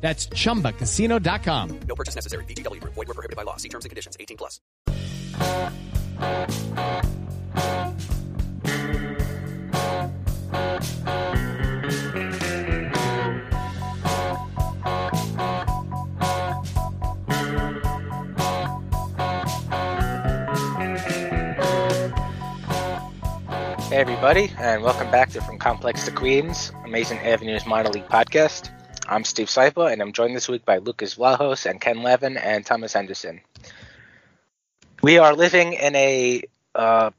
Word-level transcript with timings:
That's 0.00 0.28
chumbacasino.com. 0.28 1.80
No 1.88 1.94
purchase 1.96 2.14
necessary. 2.14 2.44
VGW 2.44 2.80
Group. 2.80 2.94
Void 2.94 3.08
were 3.08 3.14
prohibited 3.14 3.36
by 3.36 3.42
law. 3.42 3.56
See 3.56 3.68
terms 3.68 3.84
and 3.84 3.90
conditions. 3.90 4.16
18 4.20 4.36
plus. 4.36 4.60
Hey 23.88 24.02
everybody, 24.02 24.52
and 24.58 24.82
welcome 24.82 25.10
back 25.10 25.30
to 25.30 25.40
From 25.40 25.58
Complex 25.58 26.04
to 26.04 26.10
Queens, 26.10 26.70
Amazin' 26.84 27.18
Avenue's 27.18 27.64
minor 27.64 27.88
league 27.88 28.08
podcast. 28.08 28.75
I'm 29.08 29.24
Steve 29.24 29.48
Sypa, 29.48 29.92
and 29.92 30.02
I'm 30.02 30.12
joined 30.12 30.34
this 30.34 30.48
week 30.48 30.64
by 30.64 30.78
Lucas 30.78 31.14
Vlahos 31.14 31.68
and 31.68 31.80
Ken 31.80 32.02
Levin 32.02 32.36
and 32.36 32.64
Thomas 32.66 32.92
Henderson. 32.92 33.40
We 35.02 35.18
are 35.18 35.34
living 35.34 35.74
in 35.74 35.94
a 35.94 36.42
uh, 36.74 37.10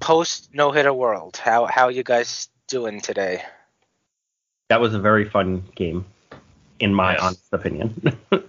post 0.00 0.50
no 0.54 0.70
hitter 0.70 0.92
world. 0.92 1.36
How 1.36 1.66
how 1.66 1.88
you 1.88 2.02
guys 2.04 2.48
doing 2.68 3.00
today? 3.00 3.42
That 4.68 4.80
was 4.80 4.94
a 4.94 4.98
very 5.00 5.28
fun 5.28 5.64
game, 5.74 6.06
in 6.80 6.94
my 6.94 7.12
Yes. 7.14 7.22
honest 7.22 7.52
opinion. 7.52 8.18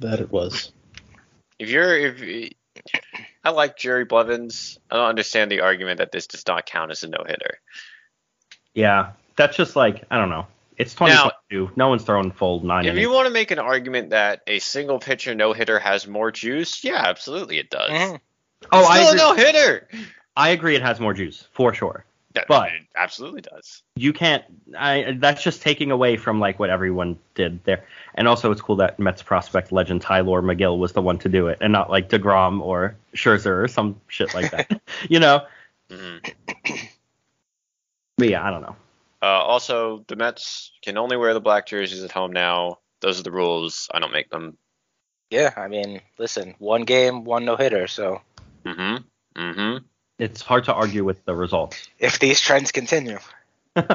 That 0.00 0.18
it 0.20 0.30
was. 0.32 0.72
If 1.58 1.70
you're 1.70 1.96
if 1.96 2.50
I 3.44 3.50
like 3.50 3.76
Jerry 3.78 4.04
Blevins, 4.04 4.76
I 4.90 4.96
don't 4.96 5.08
understand 5.10 5.52
the 5.52 5.60
argument 5.60 5.98
that 5.98 6.10
this 6.10 6.26
does 6.26 6.44
not 6.48 6.66
count 6.66 6.90
as 6.90 7.04
a 7.04 7.08
no 7.08 7.22
hitter. 7.24 7.58
yeah, 8.74 9.12
that's 9.36 9.56
just 9.56 9.76
like 9.76 10.04
I 10.10 10.18
don't 10.18 10.30
know. 10.30 10.48
It's 10.76 10.94
2022. 10.94 11.72
no 11.76 11.88
one's 11.88 12.02
throwing 12.04 12.32
full 12.32 12.60
nine. 12.64 12.84
If 12.84 12.90
innings. 12.92 13.02
you 13.02 13.10
want 13.12 13.26
to 13.26 13.32
make 13.32 13.50
an 13.50 13.58
argument 13.58 14.10
that 14.10 14.42
a 14.46 14.58
single 14.58 14.98
pitcher 14.98 15.34
no 15.34 15.52
hitter 15.52 15.78
has 15.78 16.06
more 16.06 16.30
juice, 16.32 16.82
yeah, 16.84 17.02
absolutely 17.06 17.58
it 17.58 17.70
does. 17.70 17.90
Mhm. 17.90 18.20
oh, 18.72 18.84
I 18.84 19.04
Still 19.04 19.08
a 19.08 19.10
agree. 19.10 19.20
no 19.20 19.34
hitter. 19.34 19.88
I 20.36 20.48
agree. 20.50 20.74
It 20.74 20.82
has 20.82 20.98
more 20.98 21.14
juice 21.14 21.46
for 21.52 21.72
sure. 21.74 22.04
That, 22.32 22.46
But- 22.48 22.72
it 22.72 22.82
absolutely 22.96 23.42
does. 23.42 23.82
You 23.94 24.12
can't. 24.12 24.42
I 24.76 25.16
that's 25.20 25.40
just 25.44 25.62
taking 25.62 25.92
away 25.92 26.16
from 26.16 26.40
like 26.40 26.58
what 26.58 26.68
everyone 26.70 27.16
did 27.36 27.62
there. 27.62 27.84
And 28.16 28.26
also, 28.26 28.50
it's 28.50 28.60
cool 28.60 28.74
that 28.76 28.98
Mets 28.98 29.22
prospect 29.22 29.70
legend 29.70 30.02
Tylor 30.02 30.42
Megill 30.42 30.78
was 30.78 30.92
the 30.92 31.02
one 31.02 31.18
to 31.18 31.28
do 31.28 31.46
it, 31.46 31.58
and 31.60 31.72
not 31.72 31.90
like 31.90 32.08
deGrom 32.08 32.60
or 32.60 32.96
Scherzer 33.14 33.62
or 33.62 33.68
some 33.68 34.00
shit 34.08 34.34
like 34.34 34.50
that. 34.50 34.80
you 35.08 35.20
know. 35.20 35.46
hmm 35.88 36.16
But 38.16 38.28
yeah, 38.28 38.44
I 38.44 38.50
don't 38.50 38.62
know. 38.62 38.74
Uh, 39.24 39.42
also, 39.42 40.04
the 40.08 40.16
Mets 40.16 40.70
can 40.82 40.98
only 40.98 41.16
wear 41.16 41.32
the 41.32 41.40
black 41.40 41.66
jerseys 41.66 42.04
at 42.04 42.12
home 42.12 42.32
now. 42.32 42.80
Those 43.00 43.18
are 43.18 43.22
the 43.22 43.32
rules. 43.32 43.88
I 43.90 43.98
don't 43.98 44.12
make 44.12 44.28
them. 44.28 44.58
Yeah, 45.30 45.54
I 45.56 45.68
mean, 45.68 46.02
listen, 46.18 46.54
one 46.58 46.82
game, 46.82 47.24
one 47.24 47.46
no 47.46 47.56
hitter. 47.56 47.86
So 47.86 48.20
Mm-hmm. 48.64 49.40
Mm-hmm. 49.40 49.84
It's 50.18 50.42
hard 50.42 50.64
to 50.64 50.74
argue 50.74 51.04
with 51.04 51.24
the 51.24 51.34
results. 51.34 51.88
if 51.98 52.18
these 52.18 52.40
trends 52.40 52.70
continue, 52.70 53.18
all 53.76 53.86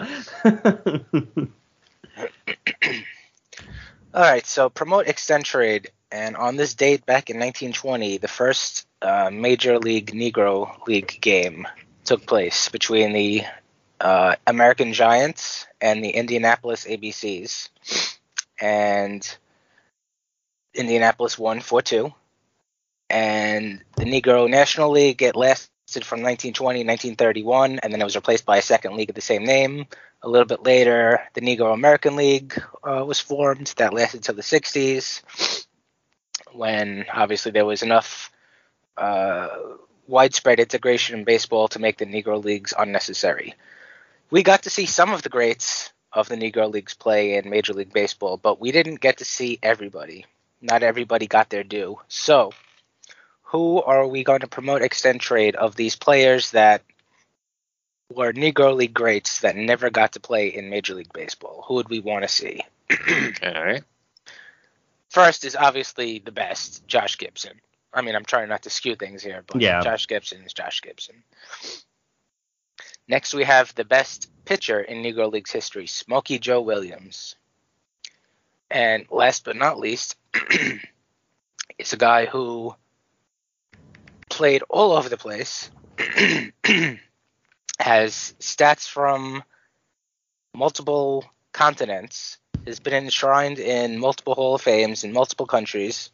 right. 4.14 4.46
So 4.46 4.70
promote 4.70 5.08
extend 5.08 5.46
trade, 5.46 5.92
and 6.12 6.36
on 6.36 6.56
this 6.56 6.74
date 6.74 7.06
back 7.06 7.30
in 7.30 7.38
1920, 7.38 8.18
the 8.18 8.28
first 8.28 8.88
uh, 9.02 9.30
Major 9.32 9.80
League 9.80 10.12
Negro 10.12 10.86
League 10.88 11.22
game 11.22 11.68
took 12.04 12.26
place 12.26 12.68
between 12.70 13.14
the 13.14 13.44
uh, 14.00 14.36
American 14.48 14.94
Giants 14.94 15.68
and 15.82 16.04
the 16.04 16.10
Indianapolis 16.10 16.86
ABCs, 16.86 17.70
and 18.60 19.38
Indianapolis 20.74 21.38
won 21.38 21.60
4-2. 21.60 22.14
And 23.10 23.84
the 23.98 24.06
Negro 24.06 24.50
National 24.50 24.92
League 24.92 25.22
it 25.22 25.36
lasted 25.36 26.06
from 26.06 26.22
1920 26.22 26.84
to 26.84 26.88
1931, 26.88 27.80
and 27.80 27.92
then 27.92 28.02
it 28.02 28.04
was 28.04 28.16
replaced 28.16 28.46
by 28.46 28.58
a 28.58 28.62
second 28.62 28.96
league 28.96 29.10
of 29.10 29.16
the 29.16 29.22
same 29.22 29.44
name. 29.44 29.88
A 30.22 30.30
little 30.30 30.46
bit 30.46 30.64
later, 30.64 31.22
the 31.34 31.42
Negro 31.42 31.74
American 31.74 32.16
League 32.16 32.62
uh, 32.84 33.04
was 33.06 33.20
formed. 33.20 33.74
That 33.78 33.94
lasted 33.94 34.24
till 34.24 34.36
the 34.36 34.42
60s, 34.42 35.66
when 36.52 37.06
obviously 37.12 37.52
there 37.52 37.66
was 37.66 37.82
enough 37.82 38.32
uh, 38.98 39.48
widespread 40.08 40.60
integration 40.60 41.18
in 41.18 41.24
baseball 41.24 41.68
to 41.70 41.80
make 41.80 41.98
the 41.98 42.06
Negro 42.06 42.44
Leagues 42.44 42.74
unnecessary. 42.78 43.56
We 44.32 44.44
got 44.44 44.64
to 44.64 44.70
see 44.70 44.86
some 44.86 45.12
of 45.12 45.22
the 45.24 45.30
greats 45.30 45.92
of 46.14 46.30
the 46.30 46.36
Negro 46.36 46.72
Leagues 46.72 46.94
play 46.94 47.36
in 47.36 47.50
Major 47.50 47.74
League 47.74 47.94
Baseball, 47.94 48.38
but 48.38 48.60
we 48.60 48.72
didn't 48.72 49.00
get 49.00 49.18
to 49.18 49.26
see 49.26 49.60
everybody. 49.62 50.26
Not 50.62 50.84
everybody 50.84 51.28
got 51.28 51.50
their 51.50 51.64
due. 51.64 52.00
So, 52.08 52.52
who 53.44 53.82
are 53.82 54.06
we 54.08 54.24
going 54.24 54.42
to 54.42 54.48
promote 54.48 54.82
extend 54.82 55.22
trade 55.22 55.56
of 55.56 55.76
these 55.76 55.96
players 55.96 56.52
that 56.52 56.84
were 58.14 58.34
Negro 58.34 58.76
League 58.76 58.94
greats 58.94 59.42
that 59.42 59.56
never 59.56 59.90
got 59.90 60.14
to 60.14 60.20
play 60.20 60.50
in 60.50 60.70
Major 60.70 60.96
League 60.96 61.14
Baseball? 61.14 61.64
Who 61.68 61.76
would 61.76 61.90
we 61.90 62.00
want 62.00 62.24
to 62.24 62.28
see? 62.28 62.62
All 63.44 63.64
right. 63.64 63.84
First 65.10 65.44
is 65.46 65.56
obviously 65.56 66.20
the 66.20 66.32
best, 66.32 66.86
Josh 66.88 67.18
Gibson. 67.18 67.60
I 67.92 68.02
mean, 68.02 68.16
I'm 68.16 68.26
trying 68.26 68.50
not 68.50 68.64
to 68.64 68.70
skew 68.70 68.96
things 68.96 69.24
here, 69.24 69.44
but 69.48 69.62
Yeah. 69.62 69.82
Josh 69.82 70.06
Gibson 70.06 70.44
is 70.44 70.54
Josh 70.54 70.82
Gibson. 70.82 71.24
Next, 73.10 73.34
we 73.34 73.44
have 73.44 73.76
the 73.76 73.84
best 73.84 74.30
pitcher 74.46 74.80
in 74.80 75.04
Negro 75.04 75.30
League's 75.30 75.52
history, 75.52 75.88
Smokey 75.88 76.40
Joe 76.40 76.62
Williams. 76.62 77.36
And 78.72 79.06
last 79.10 79.44
but 79.44 79.58
not 79.58 79.80
least 79.80 80.16
It's 81.80 81.94
a 81.94 81.98
guy 81.98 82.26
who 82.26 82.76
played 84.30 84.64
all 84.70 84.92
over 84.92 85.08
the 85.08 85.16
place, 85.16 85.72
has 87.80 88.36
stats 88.42 88.86
from 88.86 89.44
multiple 90.54 91.24
continents, 91.54 92.38
has 92.68 92.82
been 92.82 92.94
enshrined 92.94 93.60
in 93.60 93.98
multiple 93.98 94.36
Hall 94.36 94.56
of 94.56 94.62
Fames 94.62 95.06
in 95.06 95.14
multiple 95.14 95.46
countries, 95.46 96.10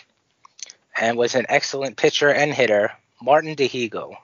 and 0.95 1.17
was 1.17 1.33
an 1.33 1.47
excellent 1.49 1.97
pitcher 1.97 2.29
and 2.29 2.53
hitter, 2.53 2.91
Martin 3.19 3.55
Dihigo. 3.55 4.17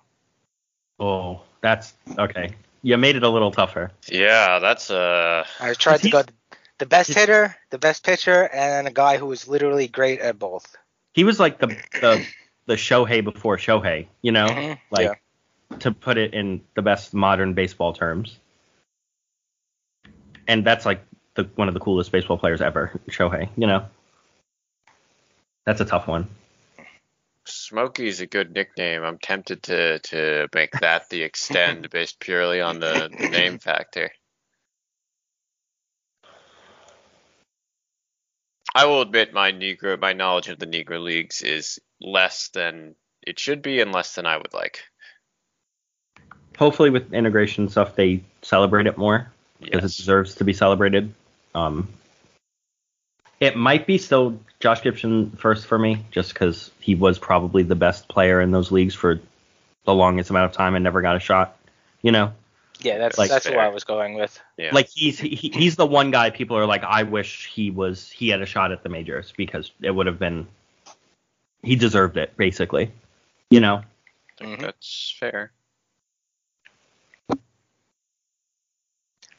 Oh, 1.01 1.41
that's 1.61 1.93
okay. 2.17 2.51
You 2.83 2.95
made 2.97 3.15
it 3.15 3.23
a 3.23 3.29
little 3.29 3.51
tougher. 3.51 3.91
Yeah, 4.07 4.59
that's 4.59 4.89
uh 4.91 5.45
I 5.59 5.73
tried 5.73 5.97
to 5.97 6.03
He's- 6.09 6.11
go 6.11 6.23
the 6.77 6.85
best 6.85 7.13
hitter, 7.13 7.55
the 7.69 7.77
best 7.77 8.03
pitcher, 8.05 8.47
and 8.53 8.87
a 8.87 8.91
guy 8.91 9.17
who 9.17 9.25
was 9.27 9.47
literally 9.47 9.87
great 9.87 10.19
at 10.19 10.39
both. 10.39 10.75
He 11.13 11.23
was 11.23 11.39
like 11.39 11.59
the 11.59 11.67
the 11.99 12.25
the 12.67 12.75
Shohei 12.75 13.23
before 13.23 13.57
Shohei, 13.57 14.07
you 14.21 14.31
know, 14.31 14.47
Mhm, 14.47 14.77
like 14.91 15.21
to 15.79 15.91
put 15.91 16.17
it 16.17 16.33
in 16.33 16.61
the 16.75 16.81
best 16.81 17.13
modern 17.13 17.53
baseball 17.53 17.93
terms. 17.93 18.37
And 20.47 20.65
that's 20.65 20.85
like 20.85 21.03
the 21.35 21.43
one 21.55 21.67
of 21.67 21.73
the 21.73 21.79
coolest 21.79 22.11
baseball 22.11 22.37
players 22.37 22.61
ever, 22.61 22.99
Shohei. 23.09 23.49
You 23.57 23.67
know, 23.67 23.85
that's 25.65 25.81
a 25.81 25.85
tough 25.85 26.07
one. 26.07 26.27
Smokey's 27.71 28.19
a 28.19 28.27
good 28.27 28.53
nickname. 28.53 29.01
I'm 29.01 29.17
tempted 29.17 29.63
to 29.63 29.99
to 29.99 30.49
make 30.53 30.71
that 30.81 31.07
the 31.09 31.21
extend 31.21 31.89
based 31.91 32.19
purely 32.19 32.59
on 32.59 32.81
the, 32.81 33.09
the 33.17 33.29
name 33.29 33.59
factor. 33.59 34.11
I 38.75 38.85
will 38.87 39.01
admit 39.01 39.31
my 39.33 39.53
Negro 39.53 39.97
my 39.97 40.11
knowledge 40.11 40.49
of 40.49 40.59
the 40.59 40.67
Negro 40.67 41.01
leagues 41.01 41.41
is 41.43 41.79
less 42.01 42.49
than 42.49 42.95
it 43.25 43.39
should 43.39 43.61
be 43.61 43.79
and 43.79 43.93
less 43.93 44.15
than 44.15 44.25
I 44.25 44.35
would 44.35 44.53
like. 44.53 44.83
Hopefully, 46.57 46.89
with 46.89 47.13
integration 47.13 47.69
stuff, 47.69 47.95
they 47.95 48.21
celebrate 48.41 48.85
it 48.85 48.97
more 48.97 49.31
because 49.61 49.83
Yes. 49.83 49.93
it 49.93 49.97
deserves 50.01 50.35
to 50.35 50.43
be 50.43 50.51
celebrated. 50.51 51.13
Um, 51.55 51.87
it 53.41 53.57
might 53.57 53.85
be 53.87 53.97
still 53.97 54.39
Josh 54.61 54.81
Gibson 54.83 55.31
first 55.31 55.65
for 55.65 55.77
me, 55.77 56.05
just 56.11 56.33
because 56.33 56.71
he 56.79 56.95
was 56.95 57.19
probably 57.19 57.63
the 57.63 57.75
best 57.75 58.07
player 58.07 58.39
in 58.39 58.51
those 58.51 58.71
leagues 58.71 58.95
for 58.95 59.19
the 59.83 59.93
longest 59.93 60.29
amount 60.29 60.45
of 60.45 60.55
time 60.55 60.75
and 60.75 60.83
never 60.83 61.01
got 61.01 61.15
a 61.17 61.19
shot. 61.19 61.57
You 62.03 62.11
know, 62.11 62.33
Yeah, 62.79 62.97
that's 62.99 63.17
Like- 63.17 63.29
that's 63.29 63.45
who 63.45 63.53
Fair. 63.53 63.61
I 63.61 63.67
was 63.67 63.83
going 63.83 64.13
with. 64.15 64.39
Yeah. 64.57 64.69
like 64.73 64.87
he's 64.89 65.19
he, 65.19 65.35
he's 65.35 65.75
the 65.75 65.85
one 65.85 66.09
guy 66.11 66.29
people 66.29 66.55
are 66.57 66.65
like, 66.65 66.83
I 66.83 67.03
wish 67.03 67.47
he 67.47 67.69
was 67.71 68.09
he 68.09 68.29
had 68.29 68.41
a 68.41 68.45
shot 68.45 68.71
at 68.71 68.81
the 68.83 68.89
majors 68.89 69.33
because 69.35 69.71
it 69.81 69.91
would 69.91 70.07
have 70.07 70.17
been 70.19 70.47
he 71.63 71.75
deserved 71.75 72.17
it 72.17 72.35
basically. 72.37 72.91
You 73.51 73.59
know, 73.59 73.83
Mhm. 74.39 74.61
that's 74.61 75.15
fair. 75.19 75.51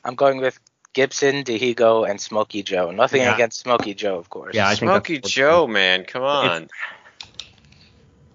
I'm 0.04 0.14
going 0.16 0.38
with 0.38 0.58
Gibson, 0.92 1.44
Dihigo, 1.44 2.08
and 2.08 2.20
Smokey 2.20 2.62
Joe. 2.62 2.90
Nothing 2.90 3.22
Yeah. 3.22 3.34
against 3.34 3.60
Smokey 3.60 3.94
Joe, 3.94 4.16
of 4.18 4.28
course. 4.30 4.54
Yeah, 4.54 4.66
I 4.68 4.74
think 4.74 4.90
that's- 4.90 5.06
Smokey 5.06 5.18
Joe, 5.20 5.66
man, 5.66 6.04
come 6.04 6.22
on. 6.22 6.68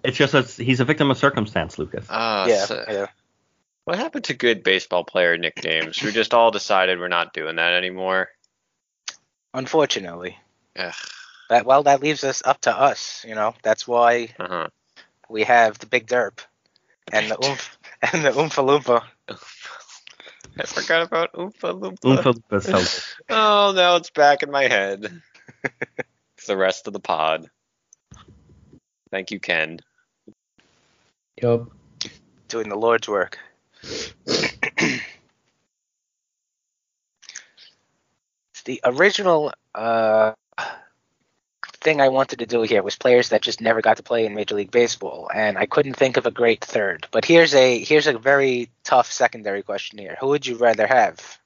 it's 0.04 0.16
just 0.16 0.34
a, 0.34 0.42
he's 0.42 0.80
a 0.80 0.84
victim 0.84 1.10
of 1.10 1.18
circumstance, 1.18 1.78
Lucas. 1.78 2.06
Ah, 2.10 2.46
yeah, 2.46 2.64
so- 2.64 2.84
yeah. 2.88 3.06
What 3.84 3.98
happened 3.98 4.24
to 4.24 4.34
good 4.34 4.62
baseball 4.62 5.02
player 5.04 5.38
nicknames? 5.38 6.02
We 6.02 6.12
just 6.12 6.34
all 6.34 6.50
decided 6.50 6.98
we're 6.98 7.08
not 7.08 7.32
doing 7.32 7.56
that 7.56 7.72
anymore. 7.72 8.28
Unfortunately, 9.54 10.38
Ugh. 10.76 10.92
that 11.48 11.64
well, 11.64 11.82
that 11.84 12.02
leaves 12.02 12.22
us 12.22 12.42
up 12.44 12.60
to 12.62 12.76
us. 12.76 13.24
You 13.26 13.34
know, 13.34 13.54
that's 13.62 13.88
why 13.88 14.34
Uh-huh. 14.38 14.68
we 15.30 15.44
have 15.44 15.78
the 15.78 15.86
Big 15.86 16.06
Derp 16.06 16.40
and 17.12 17.30
the 17.30 17.42
Oomph 17.42 17.78
and 18.12 18.24
the 18.26 18.30
Oompa 18.30 18.62
Loompa. 18.62 19.04
I 20.58 20.64
forgot 20.64 21.02
about 21.02 21.32
Oompa 21.34 21.80
Loompa. 21.80 22.22
Oompa 22.22 22.34
Loompa 22.50 23.08
so 23.22 23.24
Oh, 23.30 23.72
now 23.74 23.96
it's 23.96 24.10
back 24.10 24.42
in 24.42 24.50
my 24.50 24.64
head. 24.64 25.22
It's 26.36 26.46
the 26.46 26.56
rest 26.56 26.86
of 26.86 26.92
the 26.92 27.00
pod. 27.00 27.48
Thank 29.10 29.30
you, 29.30 29.40
Ken. 29.40 29.78
Yup. 31.40 31.70
doing 32.48 32.68
the 32.68 32.76
Lord's 32.76 33.08
work. 33.08 33.38
It's 38.58 38.64
the 38.64 38.80
original 38.84 39.52
uh, 39.72 40.32
thing 41.80 42.00
I 42.00 42.08
wanted 42.08 42.40
to 42.40 42.46
do 42.46 42.62
here 42.62 42.82
was 42.82 42.96
players 42.96 43.28
that 43.30 43.42
just 43.42 43.60
never 43.60 43.80
got 43.80 43.96
to 43.98 44.02
play 44.02 44.26
in 44.26 44.34
Major 44.34 44.54
League 44.56 44.70
Baseball, 44.70 45.30
and 45.34 45.56
I 45.58 45.66
couldn't 45.66 45.94
think 45.94 46.16
of 46.16 46.26
a 46.26 46.30
great 46.30 46.64
third. 46.64 47.06
But 47.10 47.24
here's 47.24 47.54
a 47.54 47.78
here's 47.78 48.06
a 48.06 48.18
very 48.18 48.70
tough 48.84 49.10
secondary 49.10 49.62
question 49.62 49.98
here. 49.98 50.16
Who 50.20 50.28
would 50.28 50.46
you 50.46 50.56
rather 50.56 50.86
have, 50.86 51.38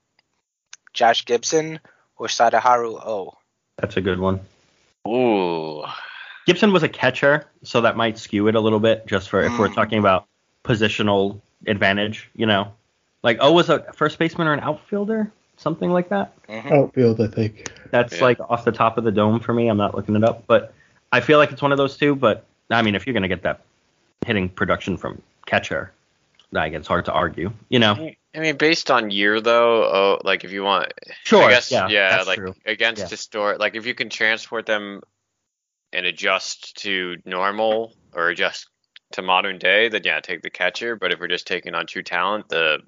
Josh 0.93 1.25
Gibson 1.25 1.81
or 2.17 2.27
Sadaharu 2.29 3.05
O? 3.07 3.37
that's 3.79 3.97
a 3.97 4.01
good 4.01 4.21
one. 4.21 4.41
Ooh. 5.09 5.85
Gibson 6.47 6.73
was 6.73 6.83
a 6.83 6.89
catcher, 6.89 7.47
so 7.63 7.81
that 7.83 7.97
might 7.97 8.19
skew 8.19 8.49
it 8.49 8.55
a 8.55 8.61
little 8.61 8.81
bit 8.81 9.07
just 9.07 9.29
for 9.29 9.43
if 9.43 9.59
we're 9.59 9.69
Mm. 9.69 9.75
talking 9.75 9.99
about 9.99 10.27
positional 10.65 11.41
advantage, 11.67 12.29
you 12.35 12.47
know. 12.47 12.73
Like 13.23 13.39
O 13.41 13.53
was 13.53 13.69
a 13.71 13.93
first 13.93 14.19
baseman 14.19 14.47
or 14.47 14.53
an 14.53 14.61
outfielder, 14.61 15.33
something 15.63 15.91
like 15.91 16.09
that. 16.11 16.33
Mhm. 16.49 16.73
Outfield, 16.73 17.21
I 17.21 17.29
think. 17.29 17.71
That's 17.91 18.17
Yeah. 18.19 18.25
like 18.25 18.41
off 18.51 18.65
the 18.65 18.73
top 18.73 18.99
of 18.99 19.05
the 19.05 19.13
dome 19.13 19.41
for 19.41 19.55
me. 19.55 19.69
I'm 19.69 19.77
not 19.79 19.95
looking 19.95 20.17
it 20.17 20.25
up, 20.25 20.45
but 20.47 20.75
I 21.13 21.21
feel 21.21 21.39
like 21.39 21.53
it's 21.53 21.63
one 21.63 21.73
of 21.73 21.79
those 21.79 21.97
two. 21.97 22.15
But 22.15 22.45
I 22.71 22.83
mean, 22.83 22.95
if 22.95 23.07
you're 23.07 23.15
gonna 23.15 23.29
get 23.29 23.43
that 23.43 23.61
hitting 24.27 24.49
production 24.49 24.97
from 24.97 25.23
catcher, 25.47 25.93
like 26.51 26.73
it's 26.73 26.89
hard 26.89 27.05
to 27.07 27.13
argue. 27.13 27.53
You 27.69 27.79
know, 27.79 28.11
I 28.35 28.39
mean, 28.39 28.57
based 28.57 28.91
on 28.91 29.11
year 29.11 29.41
though, 29.41 29.85
oh, 29.85 30.19
like 30.25 30.45
if 30.45 30.53
you 30.53 30.63
want, 30.63 30.93
sure, 31.25 31.45
I 31.45 31.51
guess, 31.51 31.71
yeah, 31.71 31.89
yeah, 31.89 32.17
that's 32.17 32.27
like 32.27 32.39
true. 32.39 32.55
against 32.67 33.03
Yeah. 33.03 33.09
historic, 33.09 33.59
like 33.59 33.75
if 33.77 33.87
you 33.87 33.95
can 33.95 34.11
transport 34.11 34.67
them 34.67 35.03
and 35.93 36.07
adjust 36.07 36.77
to 36.79 37.17
normal 37.25 37.95
or 38.15 38.29
adjust 38.29 38.69
to 39.13 39.23
modern 39.23 39.59
day, 39.59 39.89
then 39.89 40.03
yeah, 40.05 40.21
take 40.21 40.41
the 40.43 40.51
catcher. 40.51 40.97
But 40.97 41.13
if 41.13 41.21
we're 41.21 41.29
just 41.29 41.47
taking 41.47 41.75
on 41.75 41.87
true 41.87 42.03
talent, 42.03 42.49
the 42.49 42.81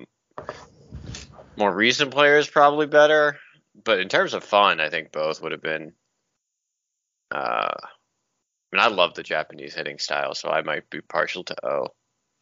more 1.57 1.75
recent 1.75 2.11
players 2.11 2.49
probably 2.49 2.87
better. 2.87 3.39
But 3.85 4.01
in 4.01 4.09
terms 4.09 4.35
of 4.35 4.45
fun, 4.45 4.81
I 4.81 4.89
think 4.91 5.13
both 5.13 5.43
would 5.43 5.53
have 5.53 5.63
been. 5.63 5.95
Uh, 7.31 7.75
I 7.75 8.77
mean, 8.77 8.81
I 8.81 8.89
love 8.89 9.15
the 9.15 9.23
Japanese 9.23 9.75
hitting 9.75 9.99
style, 9.99 10.35
so 10.35 10.49
I 10.49 10.63
might 10.63 10.89
be 10.91 11.01
partial 11.01 11.45
to 11.45 11.67
O, 11.67 11.89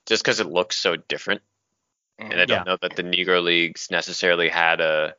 just 0.06 0.22
because 0.22 0.40
it 0.40 0.46
looks 0.46 0.76
so 0.76 0.96
different 0.96 1.42
and 2.30 2.40
I 2.40 2.44
don't 2.44 2.58
Yeah. 2.58 2.72
know 2.72 2.78
that 2.80 2.96
the 2.96 3.02
Negro 3.02 3.42
leagues 3.42 3.90
necessarily 3.90 4.48
had 4.48 4.80
a 4.80 5.14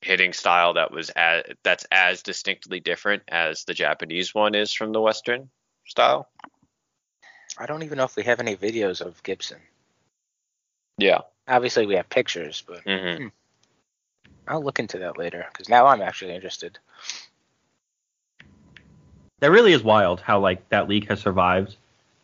hitting 0.00 0.32
style 0.32 0.74
that 0.74 0.90
was 0.90 1.10
as, 1.10 1.44
that's 1.62 1.86
as 1.90 2.22
distinctly 2.22 2.80
different 2.80 3.22
as 3.28 3.64
the 3.64 3.74
Japanese 3.74 4.34
one 4.34 4.54
is 4.54 4.72
from 4.72 4.92
the 4.92 5.00
Western 5.00 5.50
style. 5.86 6.30
I 7.56 7.66
don't 7.66 7.82
even 7.82 7.98
know 7.98 8.04
if 8.04 8.16
we 8.16 8.24
have 8.24 8.40
any 8.40 8.56
videos 8.56 9.00
of 9.00 9.22
Gibson. 9.22 9.60
Yeah. 10.98 11.20
Obviously, 11.46 11.86
we 11.86 11.96
have 11.96 12.08
pictures, 12.08 12.62
but 12.66 12.80
hmm 12.84 13.28
I'll 14.46 14.62
look 14.62 14.78
into 14.78 14.98
that 14.98 15.18
later 15.18 15.46
because 15.52 15.68
now 15.68 15.86
I'm 15.86 16.02
actually 16.02 16.34
interested. 16.34 16.78
That 19.40 19.50
really 19.50 19.72
is 19.72 19.82
wild 19.82 20.20
how 20.20 20.40
like 20.40 20.68
that 20.68 20.88
league 20.88 21.08
has 21.08 21.20
survived 21.20 21.76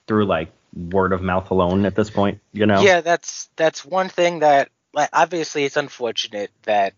through 0.07 0.27
like 0.27 0.51
word 0.75 1.13
of 1.13 1.23
mouth 1.23 1.51
alone 1.51 1.85
at 1.87 1.95
this 1.95 2.11
point. 2.11 2.41
You 2.53 2.67
know, 2.67 2.83
Yeah, 2.83 3.01
that's 3.01 3.49
that's 3.57 3.85
one 3.85 4.09
thing 4.09 4.41
that 4.41 4.71
like 4.93 5.11
obviously 5.13 5.65
it's 5.65 5.77
unfortunate 5.77 6.51
that 6.65 6.95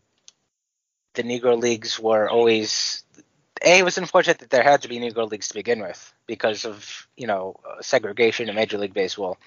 the 1.14 1.22
Negro 1.22 1.60
leagues 1.60 1.98
were 1.98 2.28
always 2.28 3.04
a 3.64 3.78
it 3.78 3.84
was 3.84 3.98
unfortunate 3.98 4.38
that 4.38 4.50
there 4.50 4.62
had 4.62 4.82
to 4.82 4.88
be 4.88 4.98
Negro 4.98 5.30
leagues 5.30 5.48
to 5.48 5.54
begin 5.54 5.80
with 5.80 6.12
because 6.26 6.64
of 6.64 7.06
you 7.16 7.26
know 7.26 7.56
uh, 7.68 7.82
segregation 7.82 8.48
in 8.48 8.54
Major 8.54 8.78
League 8.78 8.94
Baseball. 8.94 9.38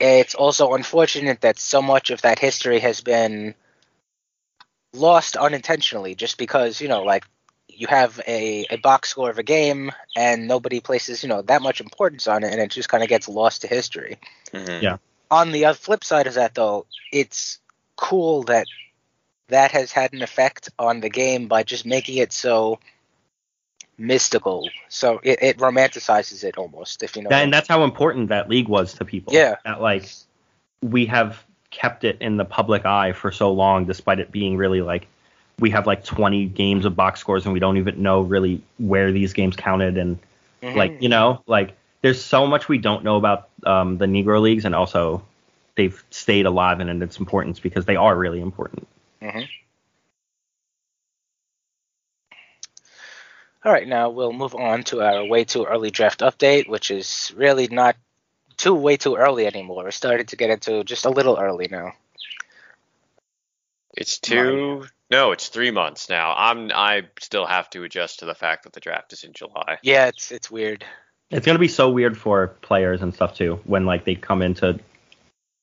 It's 0.00 0.34
also 0.34 0.74
unfortunate 0.74 1.40
that 1.40 1.58
so 1.58 1.82
much 1.82 2.10
of 2.10 2.22
that 2.22 2.38
history 2.38 2.78
has 2.80 3.00
been 3.00 3.54
lost 4.94 5.36
unintentionally 5.36 6.14
just 6.14 6.38
because 6.38 6.80
you 6.80 6.88
know 6.88 7.02
like 7.02 7.24
you 7.68 7.86
have 7.86 8.20
a, 8.26 8.66
a 8.70 8.76
box 8.78 9.10
score 9.10 9.30
of 9.30 9.38
a 9.38 9.42
game 9.42 9.92
and 10.16 10.48
nobody 10.48 10.80
places 10.80 11.22
you 11.22 11.28
know 11.28 11.42
that 11.42 11.62
much 11.62 11.80
importance 11.80 12.26
on 12.26 12.42
it 12.42 12.52
and 12.52 12.60
it 12.60 12.70
just 12.70 12.88
kind 12.88 13.02
of 13.02 13.08
gets 13.08 13.28
lost 13.28 13.62
to 13.62 13.68
history 13.68 14.18
hmm 14.52 14.82
Yeah. 14.82 14.96
on 15.30 15.52
the 15.52 15.72
flip 15.74 16.02
side 16.04 16.26
of 16.26 16.34
that 16.34 16.54
though 16.54 16.86
it's 17.12 17.58
cool 17.96 18.44
that 18.44 18.66
that 19.48 19.72
has 19.72 19.92
had 19.92 20.12
an 20.12 20.22
effect 20.22 20.70
on 20.78 21.00
the 21.00 21.10
game 21.10 21.48
by 21.48 21.62
just 21.62 21.84
making 21.86 22.16
it 22.16 22.32
so 22.32 22.78
mystical 23.98 24.68
so 24.88 25.20
it, 25.24 25.42
it 25.42 25.58
romanticizes 25.58 26.44
it 26.44 26.56
almost 26.56 27.02
if 27.02 27.16
you 27.16 27.22
know 27.22 27.30
That- 27.30 27.42
and 27.42 27.52
that's 27.52 27.68
how 27.68 27.82
important 27.84 28.28
that 28.28 28.48
league 28.48 28.68
was 28.68 28.94
to 28.94 29.04
people. 29.04 29.34
Yeah. 29.34 29.56
That 29.64 29.80
like 29.80 30.08
we 30.82 31.06
have 31.06 31.44
kept 31.70 32.04
it 32.04 32.16
in 32.20 32.36
the 32.36 32.44
public 32.44 32.86
eye 32.86 33.12
for 33.12 33.30
so 33.32 33.52
long, 33.52 33.84
despite 33.84 34.20
it 34.20 34.30
being 34.30 34.56
really 34.56 34.80
like 34.82 35.06
we 35.58 35.70
have 35.70 35.86
like 35.86 36.04
20 36.04 36.46
games 36.46 36.84
of 36.84 36.94
box 36.94 37.18
scores 37.18 37.44
and 37.44 37.52
we 37.52 37.58
don't 37.58 37.76
even 37.78 38.00
know 38.00 38.20
really 38.20 38.62
where 38.78 39.10
these 39.10 39.32
games 39.32 39.56
counted 39.56 39.98
and 39.98 40.18
Mhm. 40.62 40.74
Like 40.74 41.02
you 41.02 41.08
know, 41.08 41.42
like 41.46 41.76
there's 42.02 42.22
so 42.22 42.46
much 42.46 42.68
we 42.68 42.78
don't 42.78 43.04
know 43.04 43.16
about 43.16 43.48
um, 43.64 43.98
the 43.98 44.06
Negro 44.06 44.40
leagues, 44.40 44.64
and 44.64 44.74
also 44.74 45.22
they've 45.76 46.02
stayed 46.10 46.46
alive 46.46 46.80
and 46.80 46.90
in 46.90 47.00
its 47.02 47.18
importance 47.18 47.60
because 47.60 47.84
they 47.84 47.96
are 47.96 48.16
really 48.16 48.40
important. 48.40 48.88
Mhm. 49.22 49.48
All 53.64 53.72
right, 53.72 53.88
now 53.88 54.10
we'll 54.10 54.32
move 54.32 54.54
on 54.54 54.84
to 54.84 55.02
our 55.02 55.24
way 55.24 55.44
too 55.44 55.64
early 55.64 55.90
draft 55.90 56.20
update, 56.20 56.68
which 56.68 56.90
is 56.90 57.32
really 57.36 57.66
not 57.66 57.96
too 58.56 58.74
way 58.74 58.96
too 58.96 59.16
early 59.16 59.46
anymore. 59.46 59.84
We're 59.84 59.90
starting 59.90 60.26
to 60.26 60.36
get 60.36 60.50
into 60.50 60.84
just 60.84 61.06
a 61.06 61.10
little 61.10 61.38
early 61.38 61.68
now. 61.68 61.92
It's 63.96 64.18
two. 64.18 64.86
No, 65.10 65.32
it's 65.32 65.48
three 65.48 65.72
months 65.72 66.08
now. 66.08 66.34
I'm. 66.36 66.70
I 66.72 67.08
still 67.18 67.46
have 67.46 67.68
to 67.70 67.82
adjust 67.82 68.20
to 68.20 68.26
the 68.26 68.34
fact 68.34 68.64
that 68.64 68.74
the 68.74 68.80
draft 68.80 69.12
is 69.12 69.24
in 69.24 69.32
July. 69.32 69.78
Yeah, 69.82 70.06
it's 70.06 70.30
it's 70.30 70.50
weird. 70.50 70.84
It's 71.30 71.44
gonna 71.44 71.58
be 71.58 71.68
so 71.68 71.90
weird 71.90 72.16
for 72.16 72.48
players 72.62 73.02
and 73.02 73.12
stuff 73.12 73.34
too 73.34 73.60
when 73.64 73.86
like 73.86 74.04
they 74.04 74.14
come 74.14 74.40
into 74.40 74.78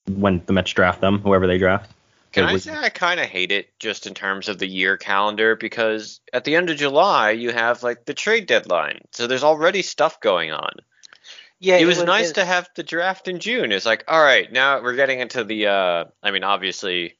when 0.09 0.41
the 0.45 0.53
Mets 0.53 0.73
draft 0.73 0.99
them, 0.99 1.19
whoever 1.19 1.47
they 1.47 1.57
draft. 1.57 1.91
Can 2.36 2.44
I 2.44 2.58
say 2.58 2.75
I 2.75 2.89
kind 2.89 3.20
of 3.20 3.27
hate 3.27 3.51
it 3.51 3.68
just 3.80 4.08
in 4.08 4.13
terms 4.13 4.50
of 4.50 4.60
the 4.60 4.68
year 4.68 4.98
calendar 4.98 5.56
because 5.56 6.20
at 6.34 6.44
the 6.44 6.56
end 6.56 6.70
of 6.70 6.77
July 6.77 7.32
you 7.32 7.51
have 7.51 7.82
like 7.82 8.06
the 8.06 8.13
trade 8.13 8.46
deadline, 8.46 9.00
so 9.12 9.27
there's 9.27 9.44
already 9.44 9.82
stuff 9.82 10.20
going 10.20 10.51
on. 10.51 10.74
Yeah, 11.60 11.77
it 11.77 11.86
was 11.86 11.98
was- 11.98 12.06
nice 12.06 12.30
it- 12.32 12.36
to 12.36 12.46
have 12.46 12.70
the 12.75 12.84
draft 12.84 13.27
in 13.30 13.39
June. 13.39 13.72
It's 13.72 13.86
like, 13.86 14.04
all 14.10 14.22
right, 14.22 14.51
now 14.51 14.82
we're 14.82 14.96
getting 14.96 15.22
into 15.22 15.44
the. 15.46 15.68
uh 15.68 16.06
I 16.22 16.32
mean, 16.32 16.44
obviously, 16.44 17.15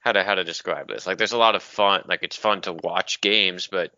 how 0.00 0.12
to 0.12 0.24
how 0.24 0.34
to 0.34 0.44
describe 0.44 0.88
this? 0.88 1.06
Like, 1.06 1.18
there's 1.18 1.32
a 1.32 1.38
lot 1.38 1.54
of 1.54 1.62
fun. 1.62 2.02
Like, 2.06 2.24
it's 2.24 2.36
fun 2.36 2.60
to 2.62 2.72
watch 2.72 3.20
games, 3.20 3.68
but 3.68 3.92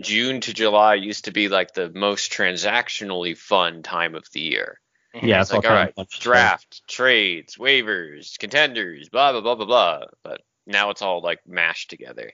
June 0.00 0.40
to 0.40 0.54
July 0.54 0.94
used 0.94 1.26
to 1.26 1.32
be 1.32 1.48
like 1.48 1.74
the 1.74 1.90
most 1.90 2.32
transactionally 2.32 3.36
fun 3.36 3.82
time 3.82 4.14
of 4.14 4.24
the 4.32 4.40
year. 4.40 4.80
Yeah, 5.22 5.40
It's 5.40 5.52
like, 5.52 5.64
all 5.64 5.70
right, 5.70 5.76
kind 5.76 5.78
of 5.80 5.86
right, 5.86 5.94
bunch 5.94 6.14
of 6.16 6.20
draft, 6.22 6.86
trades, 6.88 7.56
waivers, 7.56 8.38
contenders, 8.38 9.08
blah 9.08 9.32
blah 9.32 9.40
blah 9.40 9.54
blah 9.54 9.66
blah. 9.66 10.04
But 10.22 10.40
now 10.66 10.90
it's 10.90 11.02
all 11.02 11.20
like 11.20 11.46
mashed 11.46 11.90
together. 11.90 12.32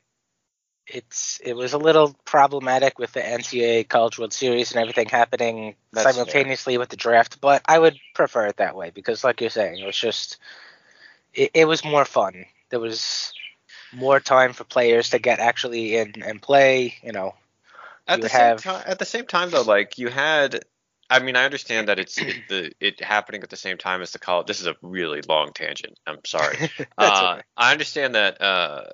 it's 0.87 1.41
it 1.45 1.55
was 1.55 1.73
a 1.73 1.79
little 1.79 2.17
problematic 2.25 2.99
with 2.99 3.13
the 3.13 3.21
NCAA 3.21 3.89
College 3.89 4.19
World 4.19 4.33
Series 4.33 4.73
and 4.73 4.81
everything 4.81 5.09
happening 5.09 5.77
That's 5.93 6.05
fair. 6.05 6.13
simultaneously 6.13 6.79
with 6.79 6.89
the 6.89 6.97
draft, 6.97 7.41
but 7.41 7.63
I 7.67 7.79
would 7.79 7.97
prefer 8.15 8.47
it 8.47 8.57
that 8.57 8.75
way 8.77 8.91
because, 8.91 9.23
like 9.25 9.41
you're 9.41 9.51
saying, 9.51 9.79
it 9.79 9.87
was 9.87 9.97
just 9.97 10.39
it, 11.35 11.51
it 11.55 11.65
was 11.67 11.85
more 11.85 12.05
fun. 12.05 12.47
There 12.71 12.81
was 12.81 13.33
more 13.93 14.21
time 14.21 14.53
for 14.53 14.65
players 14.65 15.11
to 15.11 15.19
get 15.19 15.39
actually 15.39 15.97
in 15.97 16.23
and 16.25 16.41
play. 16.41 16.95
You 17.03 17.13
know, 17.13 17.35
At 18.09 18.19
You 18.19 18.23
the 18.25 18.29
have- 18.31 18.61
same 18.61 18.73
time, 18.73 18.85
at 18.87 18.99
the 18.99 19.05
same 19.05 19.27
time 19.27 19.51
though, 19.51 19.63
like 19.63 19.99
you 19.99 20.09
had. 20.09 20.65
I 21.11 21.19
mean, 21.19 21.35
I 21.37 21.45
understand 21.45 21.89
that 21.89 21.99
it's 21.99 22.19
it, 22.19 22.37
the 22.49 22.73
it 22.81 23.03
happening 23.03 23.43
at 23.43 23.51
the 23.51 23.57
same 23.57 23.77
time 23.77 24.01
as 24.01 24.13
the 24.13 24.21
college. 24.21 24.47
This 24.47 24.61
is 24.61 24.69
a 24.69 24.77
really 24.81 25.21
long 25.29 25.53
tangent. 25.53 25.99
I'm 26.07 26.25
sorry. 26.25 26.57
That's 26.79 26.89
uh, 26.99 27.33
okay. 27.33 27.43
I 27.57 27.73
understand 27.73 28.15
that 28.15 28.41
uh, 28.41 28.85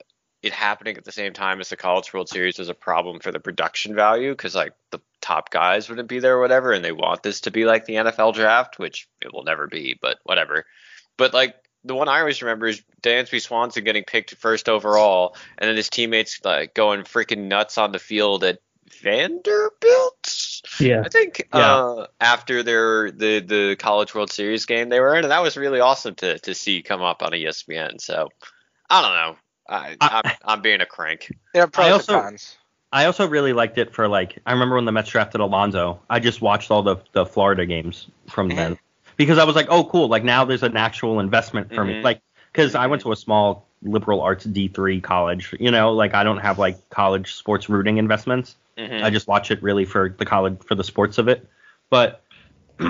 it 0.43 0.53
happening 0.53 0.97
at 0.97 1.05
the 1.05 1.13
same 1.13 1.35
time 1.35 1.61
as 1.61 1.69
the 1.69 1.77
College 1.77 2.15
World 2.15 2.31
Series 2.31 2.59
was 2.59 2.71
a 2.71 2.75
problem 2.75 3.21
for 3.21 3.33
the 3.33 3.41
production 3.41 3.95
value 3.95 4.31
because 4.31 4.55
like 4.55 4.73
the 4.93 5.01
top 5.21 5.51
guys 5.51 5.89
wouldn't 5.89 6.09
be 6.09 6.21
there 6.21 6.37
or 6.37 6.41
whatever, 6.41 6.73
and 6.73 6.85
they 6.85 6.93
want 6.93 7.23
this 7.23 7.43
to 7.43 7.51
be 7.51 7.67
like 7.67 7.85
the 7.85 7.95
NFL 7.95 8.35
draft, 8.35 8.79
which 8.79 9.09
it 9.21 9.35
will 9.35 9.45
never 9.45 9.67
be, 9.67 9.99
but 10.01 10.17
whatever. 10.25 10.65
But 11.19 11.35
like 11.35 11.55
the 11.85 11.95
one 11.95 12.09
I 12.09 12.21
always 12.21 12.43
remember 12.43 12.67
is 12.67 12.83
Dansby 13.03 13.43
Swanson 13.43 13.85
getting 13.85 14.05
picked 14.05 14.35
first 14.37 14.69
overall, 14.69 15.37
and 15.59 15.69
then 15.69 15.77
his 15.77 15.91
teammates 15.91 16.41
like 16.45 16.75
going 16.75 17.03
freaking 17.03 17.49
nuts 17.49 17.77
on 17.77 17.93
the 17.93 17.99
field 17.99 18.43
at 18.43 18.59
Vanderbilt. 19.03 20.63
Yeah. 20.81 21.03
I 21.05 21.09
think 21.09 21.49
Yeah. 21.55 21.75
uh, 21.75 22.07
after 22.21 22.63
their 22.63 23.11
the 23.11 23.41
the 23.41 23.77
College 23.79 24.15
World 24.15 24.31
Series 24.33 24.67
game 24.67 24.89
they 24.89 25.01
were 25.01 25.15
in, 25.17 25.25
and 25.25 25.31
that 25.31 25.43
was 25.43 25.57
really 25.57 25.81
awesome 25.81 26.15
to 26.17 26.39
to 26.41 26.55
see 26.55 26.83
come 26.83 27.03
up 27.03 27.23
on 27.23 27.33
ESPN. 27.33 28.01
So 28.01 28.29
I 28.91 29.03
don't 29.03 29.13
know. 29.15 29.37
I, 29.69 29.97
I- 30.01 30.21
I'm, 30.25 30.33
I'm 30.45 30.63
being 30.63 30.81
a 30.81 30.87
crank. 30.87 31.29
there 31.55 31.65
are 31.65 31.69
pros 31.69 31.93
also- 31.93 32.15
and 32.15 32.23
cons. 32.23 32.57
I 32.93 33.07
also 33.07 33.27
really 33.29 33.53
liked 33.53 33.79
it 33.79 33.93
for 33.93 34.07
like 34.09 34.39
I 34.47 34.53
remember 34.53 34.77
when 34.77 34.85
the 34.85 34.93
Mets 34.93 35.11
drafted 35.11 35.41
Alonso. 35.41 36.01
I 36.09 36.21
just 36.21 36.41
watched 36.41 36.71
all 36.71 36.83
the 36.83 36.97
the 37.13 37.27
Florida 37.27 37.67
games 37.67 38.07
from 38.29 38.49
then 38.49 38.79
because 39.17 39.39
I 39.39 39.45
was 39.45 39.57
like, 39.57 39.67
oh 39.71 39.85
cool, 39.85 40.09
like 40.09 40.25
now 40.25 40.45
there's 40.45 40.63
an 40.63 40.77
actual 40.77 41.19
investment 41.21 41.75
for 41.75 41.85
me. 41.85 41.95
Mhm. 41.95 42.05
Like 42.05 42.21
because 42.53 42.75
I 42.75 42.87
went 42.87 43.03
to 43.03 43.13
a 43.13 43.17
small 43.17 43.67
liberal 43.83 44.23
arts 44.23 44.47
D3 44.47 45.03
college, 45.03 45.55
you 45.59 45.71
know, 45.71 45.93
like 45.93 46.15
I 46.15 46.23
don't 46.25 46.39
have 46.39 46.59
like 46.59 46.89
college 46.89 47.35
sports 47.35 47.69
rooting 47.69 47.99
investments. 47.99 48.57
Mhm. 48.79 49.03
I 49.03 49.11
just 49.11 49.27
watch 49.27 49.51
it 49.51 49.63
really 49.63 49.85
for 49.85 50.15
the 50.17 50.25
college 50.27 50.59
for 50.65 50.75
the 50.75 50.85
sports 50.85 51.19
of 51.19 51.29
it. 51.29 51.49
But 51.91 52.23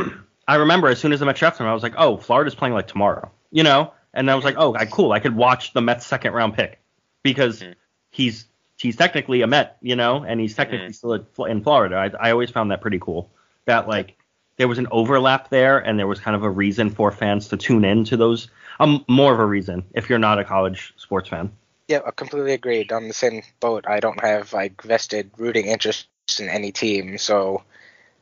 I 0.49 0.57
remember 0.57 0.89
as 0.89 0.99
soon 0.99 1.13
as 1.13 1.21
the 1.21 1.27
Mets 1.27 1.39
drafted 1.39 1.63
him, 1.63 1.69
I 1.69 1.75
was 1.75 1.83
like, 1.83 1.95
oh, 1.97 2.17
Florida's 2.17 2.55
playing 2.55 2.75
like 2.75 2.87
tomorrow, 2.89 3.31
you 3.51 3.63
know, 3.63 3.93
and 4.15 4.31
I 4.31 4.35
was 4.35 4.45
like, 4.45 4.57
oh, 4.59 4.75
I, 4.75 4.87
cool, 4.87 5.13
I 5.13 5.21
could 5.21 5.37
watch 5.37 5.73
the 5.73 5.81
Mets 5.83 6.07
second 6.07 6.33
round 6.33 6.55
pick 6.55 6.81
because 7.23 7.63
Mhm. 7.63 7.75
he's 8.11 8.47
he's 8.79 8.97
technically 8.97 9.43
a 9.43 9.47
Met, 9.47 9.79
you 9.81 9.97
know, 9.97 10.23
and 10.25 10.41
he's 10.41 10.55
technically 10.55 10.93
still 10.93 11.15
in 11.47 11.63
Florida. 11.63 11.97
I, 11.97 12.29
I 12.29 12.31
always 12.31 12.51
found 12.51 12.71
that 12.71 12.81
pretty 12.81 12.99
cool. 12.99 13.31
That 13.65 13.89
like 13.89 14.17
there 14.59 14.69
was 14.69 14.79
an 14.79 14.87
overlap 14.91 15.51
there, 15.51 15.79
and 15.79 15.99
there 15.99 16.07
was 16.07 16.19
kind 16.21 16.35
of 16.35 16.43
a 16.43 16.51
reason 16.51 16.91
for 16.91 17.11
fans 17.13 17.49
to 17.49 17.57
tune 17.57 17.85
in 17.85 18.05
to 18.05 18.17
those. 18.17 18.49
Um, 18.81 19.05
more 19.09 19.33
of 19.33 19.39
a 19.41 19.45
reason 19.47 19.85
if 19.95 20.09
you're 20.09 20.19
not 20.19 20.39
a 20.39 20.45
college 20.45 20.95
sports 20.97 21.29
fan. 21.29 21.51
Yeah, 21.89 22.01
I 22.07 22.11
completely 22.11 22.53
agreed. 22.53 22.93
On 22.93 23.07
the 23.09 23.15
same 23.15 23.43
boat, 23.61 23.85
I 23.87 24.01
don't 24.01 24.21
have 24.21 24.53
like 24.53 24.83
vested 24.83 25.31
rooting 25.39 25.67
interest 25.67 26.09
in 26.39 26.49
any 26.49 26.73
team, 26.73 27.19
so 27.19 27.63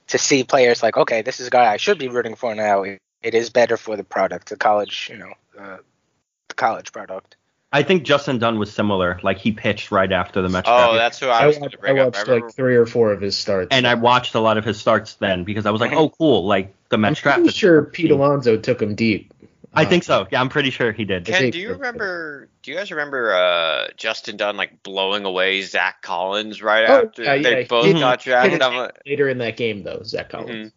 to 0.08 0.18
see 0.18 0.44
players 0.44 0.82
like, 0.82 0.96
okay, 0.96 1.22
this 1.22 1.40
is 1.40 1.46
a 1.46 1.50
guy 1.50 1.72
I 1.72 1.78
should 1.78 1.98
be 1.98 2.08
rooting 2.08 2.34
for 2.34 2.54
now. 2.54 2.82
It, 2.82 2.98
it 3.22 3.34
is 3.34 3.48
better 3.48 3.78
for 3.78 3.96
the 3.96 4.04
product, 4.04 4.50
the 4.50 4.56
college, 4.56 5.08
you 5.10 5.16
know, 5.16 5.32
uh, 5.58 5.78
the 6.48 6.54
college 6.54 6.92
product. 6.92 7.36
I 7.74 7.82
think 7.82 8.04
Justin 8.04 8.38
Dunn 8.38 8.60
was 8.60 8.72
similar. 8.72 9.18
Like 9.24 9.38
he 9.38 9.50
pitched 9.50 9.90
right 9.90 10.12
after 10.12 10.40
the 10.42 10.48
Mets. 10.48 10.68
Oh, 10.68 10.76
drafted. 10.76 11.00
that's 11.00 11.18
who 11.18 11.26
I 11.26 11.40
I 11.40 11.46
was 11.46 11.56
going 11.56 11.62
watched, 11.62 11.76
I 11.76 11.80
bring. 11.80 11.98
I 11.98 12.04
watched 12.04 12.22
remember, 12.22 12.46
like 12.46 12.54
three 12.54 12.76
or 12.76 12.86
four 12.86 13.12
of 13.12 13.20
his 13.20 13.36
starts. 13.36 13.68
and 13.72 13.84
I 13.84 13.94
watched 13.94 14.36
a 14.36 14.40
lot 14.40 14.58
of 14.58 14.64
his 14.64 14.78
starts 14.78 15.14
then 15.14 15.42
because 15.42 15.66
I 15.66 15.72
was 15.72 15.80
like, 15.80 15.92
oh, 15.92 16.08
cool. 16.10 16.46
Like 16.46 16.72
the 16.90 16.94
I'm 16.94 17.00
Mets 17.00 17.20
pretty 17.20 17.48
sure 17.48 17.82
Pete 17.82 18.12
Alonso 18.12 18.56
took 18.56 18.80
him 18.80 18.94
deep. 18.94 19.33
I 19.76 19.84
Uh, 19.84 19.88
think 19.88 20.04
so. 20.04 20.26
Yeah, 20.30 20.40
I'm 20.40 20.48
pretty 20.48 20.70
sure 20.70 20.92
he 20.92 21.04
did. 21.04 21.24
Ken, 21.24 21.50
do 21.50 21.58
you 21.58 21.72
remember? 21.72 22.48
Do 22.62 22.70
you 22.70 22.76
guys 22.76 22.90
remember 22.90 23.34
uh, 23.34 23.88
Justin 23.96 24.36
Dunn 24.36 24.56
like 24.56 24.82
blowing 24.82 25.24
away 25.24 25.62
Zack 25.62 26.00
Collins 26.02 26.62
right 26.62 26.84
Oh, 26.88 27.06
after 27.06 27.24
yeah, 27.24 27.36
they 27.36 27.60
yeah, 27.62 27.66
both 27.66 27.86
he 27.86 27.92
got 27.94 28.20
drafted? 28.20 28.52
his 28.52 28.62
I'm 28.62 28.72
hand 28.72 28.82
like, 28.84 29.00
later 29.06 29.28
in 29.28 29.38
that 29.38 29.56
game 29.56 29.82
though, 29.82 30.02
Zack 30.04 30.28
Collins. 30.30 30.72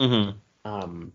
hmm 0.00 0.30
Um, 0.64 1.12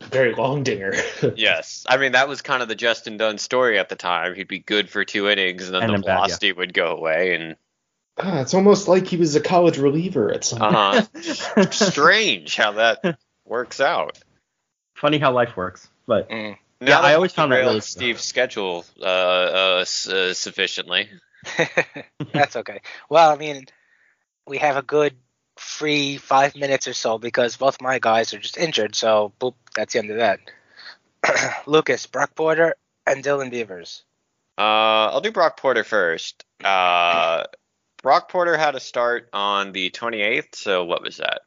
very 0.00 0.34
long 0.34 0.62
dinger. 0.62 0.92
Yes, 1.36 1.84
I 1.88 1.96
mean 1.96 2.12
that 2.12 2.28
was 2.28 2.42
kind 2.42 2.62
of 2.62 2.68
the 2.68 2.74
Justin 2.76 3.16
Dunn 3.16 3.38
story 3.38 3.78
at 3.78 3.88
the 3.88 3.96
time. 3.96 4.34
He'd 4.34 4.46
be 4.48 4.60
good 4.60 4.88
for 4.88 5.04
two 5.04 5.28
innings, 5.28 5.66
and 5.66 5.74
then 5.74 5.82
And 5.82 5.90
the 5.90 5.94
then 5.94 6.02
bad, 6.02 6.06
yeah. 6.06 6.14
velocity 6.26 6.52
would 6.52 6.72
go 6.74 6.96
away. 6.96 7.34
And 7.34 7.56
Ah, 8.18 8.40
it's 8.40 8.54
almost 8.54 8.88
like 8.88 9.06
he 9.06 9.16
was 9.16 9.34
a 9.36 9.40
college 9.40 9.78
reliever 9.78 10.32
at 10.32 10.44
some 10.44 10.62
uh 10.62 11.02
strange 11.70 12.56
how 12.56 12.72
that 12.72 13.18
works 13.44 13.80
out. 13.80 14.18
Funny 14.94 15.18
how 15.18 15.32
life 15.32 15.56
works, 15.56 15.88
but 16.06 16.28
Mm. 16.30 16.56
Yeah, 16.80 17.00
I 17.00 17.14
always 17.14 17.30
we've 17.30 17.36
found 17.36 17.52
that 17.52 17.56
really- 17.60 17.80
Steve's 17.80 18.22
schedule 18.22 18.84
uh, 19.00 19.04
uh, 19.04 19.78
s- 19.80 20.08
uh, 20.08 20.34
sufficiently. 20.34 21.08
That's 22.32 22.56
okay. 22.56 22.80
Well, 23.08 23.30
I 23.30 23.36
mean, 23.36 23.64
we 24.46 24.58
have 24.58 24.76
a 24.76 24.82
good 24.82 25.14
free 25.56 26.18
five 26.18 26.54
minutes 26.54 26.86
or 26.86 26.92
so 26.92 27.16
because 27.18 27.56
both 27.56 27.80
my 27.80 27.98
guys 27.98 28.34
are 28.34 28.38
just 28.38 28.58
injured. 28.58 28.94
So, 28.94 29.32
boop, 29.40 29.54
that's 29.74 29.94
the 29.94 30.00
end 30.00 30.10
of 30.10 30.18
that. 30.18 30.40
Lucas, 31.66 32.06
Brock 32.06 32.34
Porter, 32.34 32.74
and 33.06 33.24
Dylan 33.24 33.50
Beavers. 33.50 34.04
Uh, 34.58 35.08
I'll 35.12 35.20
do 35.22 35.32
Brock 35.32 35.56
Porter 35.58 35.82
first. 35.84 36.44
Uh, 36.62 37.44
Brock 38.02 38.30
Porter 38.30 38.56
had 38.56 38.74
a 38.74 38.80
start 38.80 39.28
on 39.32 39.72
the 39.72 39.90
28th. 39.90 40.54
So 40.54 40.84
what 40.84 41.02
was 41.02 41.16
that? 41.18 41.40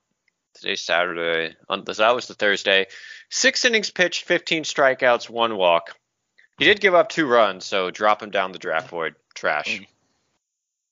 Today's 0.59 0.81
Saturday. 0.81 1.55
On 1.69 1.83
that 1.85 2.15
was 2.15 2.27
the 2.27 2.33
Thursday. 2.33 2.87
Six 3.29 3.63
innings 3.63 3.91
pitched, 3.91 4.25
15 4.25 4.63
strikeouts, 4.63 5.29
one 5.29 5.55
walk. 5.55 5.95
He 6.57 6.65
did 6.65 6.81
give 6.81 6.93
up 6.93 7.09
two 7.09 7.25
runs, 7.25 7.65
so 7.65 7.89
drop 7.91 8.21
him 8.21 8.31
down 8.31 8.51
the 8.51 8.59
draft 8.59 8.91
board. 8.91 9.15
Trash. 9.33 9.81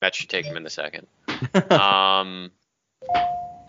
Mets 0.01 0.17
should 0.17 0.29
take 0.29 0.45
him 0.45 0.57
in 0.57 0.63
the 0.63 0.69
second. 0.69 1.07
Um, 1.69 2.51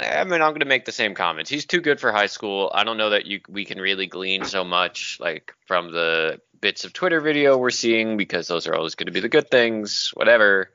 I 0.00 0.24
mean, 0.24 0.40
I'm 0.40 0.50
going 0.50 0.60
to 0.60 0.66
make 0.66 0.84
the 0.84 0.92
same 0.92 1.14
comments. 1.14 1.50
He's 1.50 1.66
too 1.66 1.80
good 1.80 2.00
for 2.00 2.12
high 2.12 2.26
school. 2.26 2.70
I 2.72 2.84
don't 2.84 2.96
know 2.96 3.10
that 3.10 3.26
you 3.26 3.40
we 3.48 3.64
can 3.64 3.80
really 3.80 4.06
glean 4.06 4.44
so 4.44 4.64
much 4.64 5.18
like 5.20 5.52
from 5.66 5.92
the 5.92 6.40
bits 6.60 6.84
of 6.84 6.92
Twitter 6.92 7.20
video 7.20 7.58
we're 7.58 7.70
seeing 7.70 8.16
because 8.16 8.46
those 8.46 8.66
are 8.66 8.74
always 8.74 8.94
going 8.94 9.06
to 9.06 9.12
be 9.12 9.20
the 9.20 9.28
good 9.28 9.50
things. 9.50 10.10
Whatever. 10.14 10.70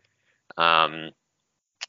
Um, 0.58 1.12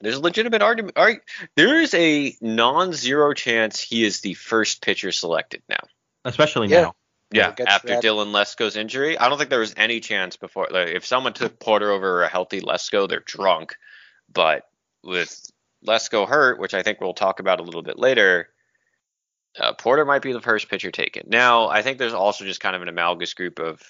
there's 0.01 0.17
a 0.17 0.21
legitimate 0.21 0.63
argument. 0.63 0.97
Arg- 0.97 1.23
there 1.57 1.81
is 1.81 1.95
a 1.95 2.37
non-zero 2.41 3.33
chance 3.35 3.81
he 3.81 4.05
is 4.05 4.21
the 4.21 4.35
first 4.35 4.83
pitcher 4.83 5.13
selected 5.13 5.63
now. 5.69 5.81
especially 6.27 6.69
Yeah. 6.69 6.81
now. 6.83 6.95
Yeah, 7.31 7.47
We'll 7.49 7.55
get 7.57 7.65
to 7.67 7.73
after. 7.73 7.89
Dylan 7.97 8.33
Lesko's 8.33 8.77
injury, 8.77 9.19
I 9.19 9.29
don't 9.29 9.37
think 9.39 9.51
there 9.51 9.59
was 9.61 9.75
any 9.77 10.01
chance 10.01 10.37
before. 10.37 10.69
Like, 10.71 10.89
if 10.89 11.05
someone 11.05 11.33
took 11.33 11.59
Porter 11.59 11.91
over 11.91 12.23
a 12.23 12.29
healthy 12.29 12.61
Lesko, 12.61 13.09
they're 13.09 13.21
drunk. 13.27 13.75
But 14.33 14.63
with 15.03 15.51
Lesko 15.87 16.27
hurt, 16.29 16.59
which 16.59 16.73
I 16.75 16.83
think 16.83 17.01
we'll 17.01 17.13
talk 17.15 17.41
about 17.41 17.61
a 17.61 17.63
little 17.63 17.83
bit 17.83 17.99
later, 17.99 18.49
uh, 19.59 19.73
Porter 19.75 20.05
might 20.05 20.23
be 20.23 20.33
the 20.33 20.41
first 20.41 20.69
pitcher 20.69 20.91
taken. 20.91 21.25
Now, 21.29 21.69
I 21.69 21.83
think 21.83 21.99
there's 21.99 22.15
also 22.15 22.45
just 22.45 22.61
kind 22.61 22.75
of 22.77 22.83
an 22.83 22.89
amalgamous 22.89 23.35
group 23.35 23.59
of 23.59 23.83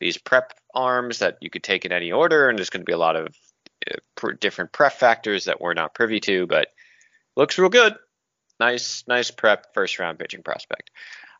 these 0.00 0.16
prep 0.18 0.52
arms 0.74 1.18
that 1.20 1.38
you 1.40 1.50
could 1.50 1.62
take 1.62 1.84
in 1.84 1.92
any 1.92 2.12
order, 2.12 2.48
and 2.48 2.58
there's 2.58 2.70
going 2.70 2.82
to 2.82 2.86
be 2.86 2.92
a 2.92 2.98
lot 2.98 3.16
of 3.16 3.26
pr- 3.28 3.38
different 4.40 4.72
prep 4.72 4.92
factors 4.92 5.44
that 5.46 5.60
we're 5.60 5.74
not 5.74 5.94
privy 5.94 6.20
to, 6.20 6.46
but 6.46 6.68
looks 7.36 7.58
real 7.58 7.68
good. 7.68 7.96
Nice, 8.58 9.04
nice 9.06 9.30
prep 9.30 9.74
first 9.74 9.98
round 9.98 10.18
pitching 10.18 10.42
prospect. 10.42 10.90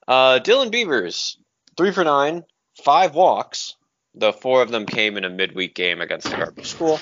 Uh, 0.07 0.39
Dylan 0.39 0.71
Beavers, 0.71 1.39
three 1.77 1.91
for 1.93 2.05
nine, 2.05 2.45
five 2.85 3.15
walks. 3.15 3.75
The 4.15 4.33
four 4.33 4.63
of 4.63 4.71
them 4.71 4.87
came 4.87 5.17
in 5.17 5.25
a 5.25 5.31
midweek 5.31 5.75
game 5.75 6.01
against 6.01 6.31
the 6.31 6.37
Garbage 6.37 6.67
School. 6.67 6.99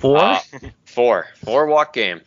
Four? 0.00 0.18
Uh, 0.18 0.40
four, 0.84 1.26
four 1.44 1.66
walk 1.66 1.92
game 1.92 2.20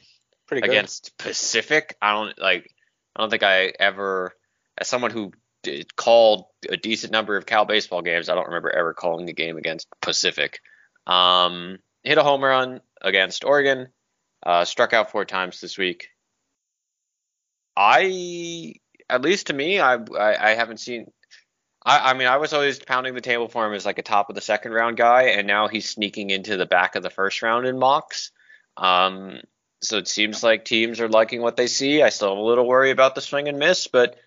Pretty 0.48 0.62
good. 0.62 0.72
against 0.72 1.18
Pacific. 1.18 1.96
I 2.02 2.14
don't 2.14 2.40
like. 2.40 2.70
I 3.16 3.22
don't 3.22 3.30
think 3.30 3.44
I 3.44 3.74
ever, 3.80 4.34
as 4.78 4.88
someone 4.88 5.12
who 5.12 5.32
did, 5.62 5.96
called 5.96 6.46
a 6.68 6.78
decent 6.78 7.12
number 7.12 7.38
of 7.38 7.46
Cal 7.46 7.66
baseball 7.66 8.02
games, 8.02 8.28
I 8.28 8.36
don't 8.36 8.48
remember 8.48 8.72
ever 8.72 8.94
calling 8.94 9.30
a 9.30 9.34
game 9.34 9.58
against 9.58 9.88
Pacific. 10.02 10.60
Um, 11.06 11.78
hit 12.04 12.18
a 12.18 12.24
home 12.24 12.44
run 12.44 12.82
against 13.02 13.46
Oregon. 13.46 13.88
Uh, 14.46 14.66
struck 14.66 14.94
out 14.94 15.12
four 15.12 15.26
times 15.26 15.62
this 15.62 15.78
week. 15.78 16.10
I, 17.76 18.76
at 19.10 19.22
least 19.22 19.48
to 19.48 19.54
me, 19.54 19.80
I 19.80 19.96
I, 19.96 20.52
I 20.52 20.56
haven't 20.56 20.80
seen. 20.80 21.12
I, 21.86 22.12
I 22.12 22.14
mean, 22.14 22.28
I 22.28 22.38
was 22.38 22.54
always 22.54 22.80
pounding 22.80 23.16
the 23.16 23.22
table 23.22 23.48
for 23.48 23.66
him 23.66 23.74
as 23.74 23.86
like 23.86 24.00
a 24.00 24.04
top 24.04 24.30
of 24.30 24.36
the 24.36 24.42
second 24.42 24.74
round 24.74 24.98
guy, 24.98 25.24
and 25.30 25.48
now 25.48 25.68
he's 25.68 25.90
sneaking 25.90 26.30
into 26.30 26.58
the 26.58 26.66
back 26.66 26.96
of 26.96 27.04
the 27.04 27.10
first 27.10 27.42
round 27.42 27.66
in 27.66 27.80
mocks. 27.80 28.32
Um, 28.78 29.40
so 29.82 29.98
it 29.98 30.08
seems 30.08 30.44
like 30.44 30.66
teams 30.66 31.00
are 31.02 31.10
liking 31.10 31.42
what 31.42 31.58
they 31.58 31.68
see. 31.68 32.02
I 32.02 32.10
still 32.10 32.30
have 32.30 32.38
a 32.38 32.42
little 32.42 32.68
worry 32.68 32.92
about 32.92 33.16
the 33.16 33.22
swing 33.22 33.48
and 33.48 33.60
miss, 33.60 33.88
but 33.88 34.18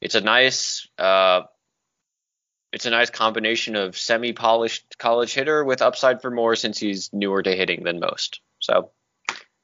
it's 0.00 0.14
a 0.14 0.20
nice 0.20 0.86
uh, 0.98 1.42
it's 2.72 2.86
a 2.86 2.90
nice 2.90 3.10
combination 3.10 3.76
of 3.76 3.96
semi-polished 3.96 4.96
college 4.98 5.32
hitter 5.32 5.64
with 5.64 5.82
upside 5.82 6.20
for 6.20 6.30
more 6.30 6.54
since 6.54 6.78
he's 6.78 7.10
newer 7.12 7.42
to 7.42 7.54
hitting 7.54 7.84
than 7.84 8.00
most. 8.00 8.40
So 8.60 8.90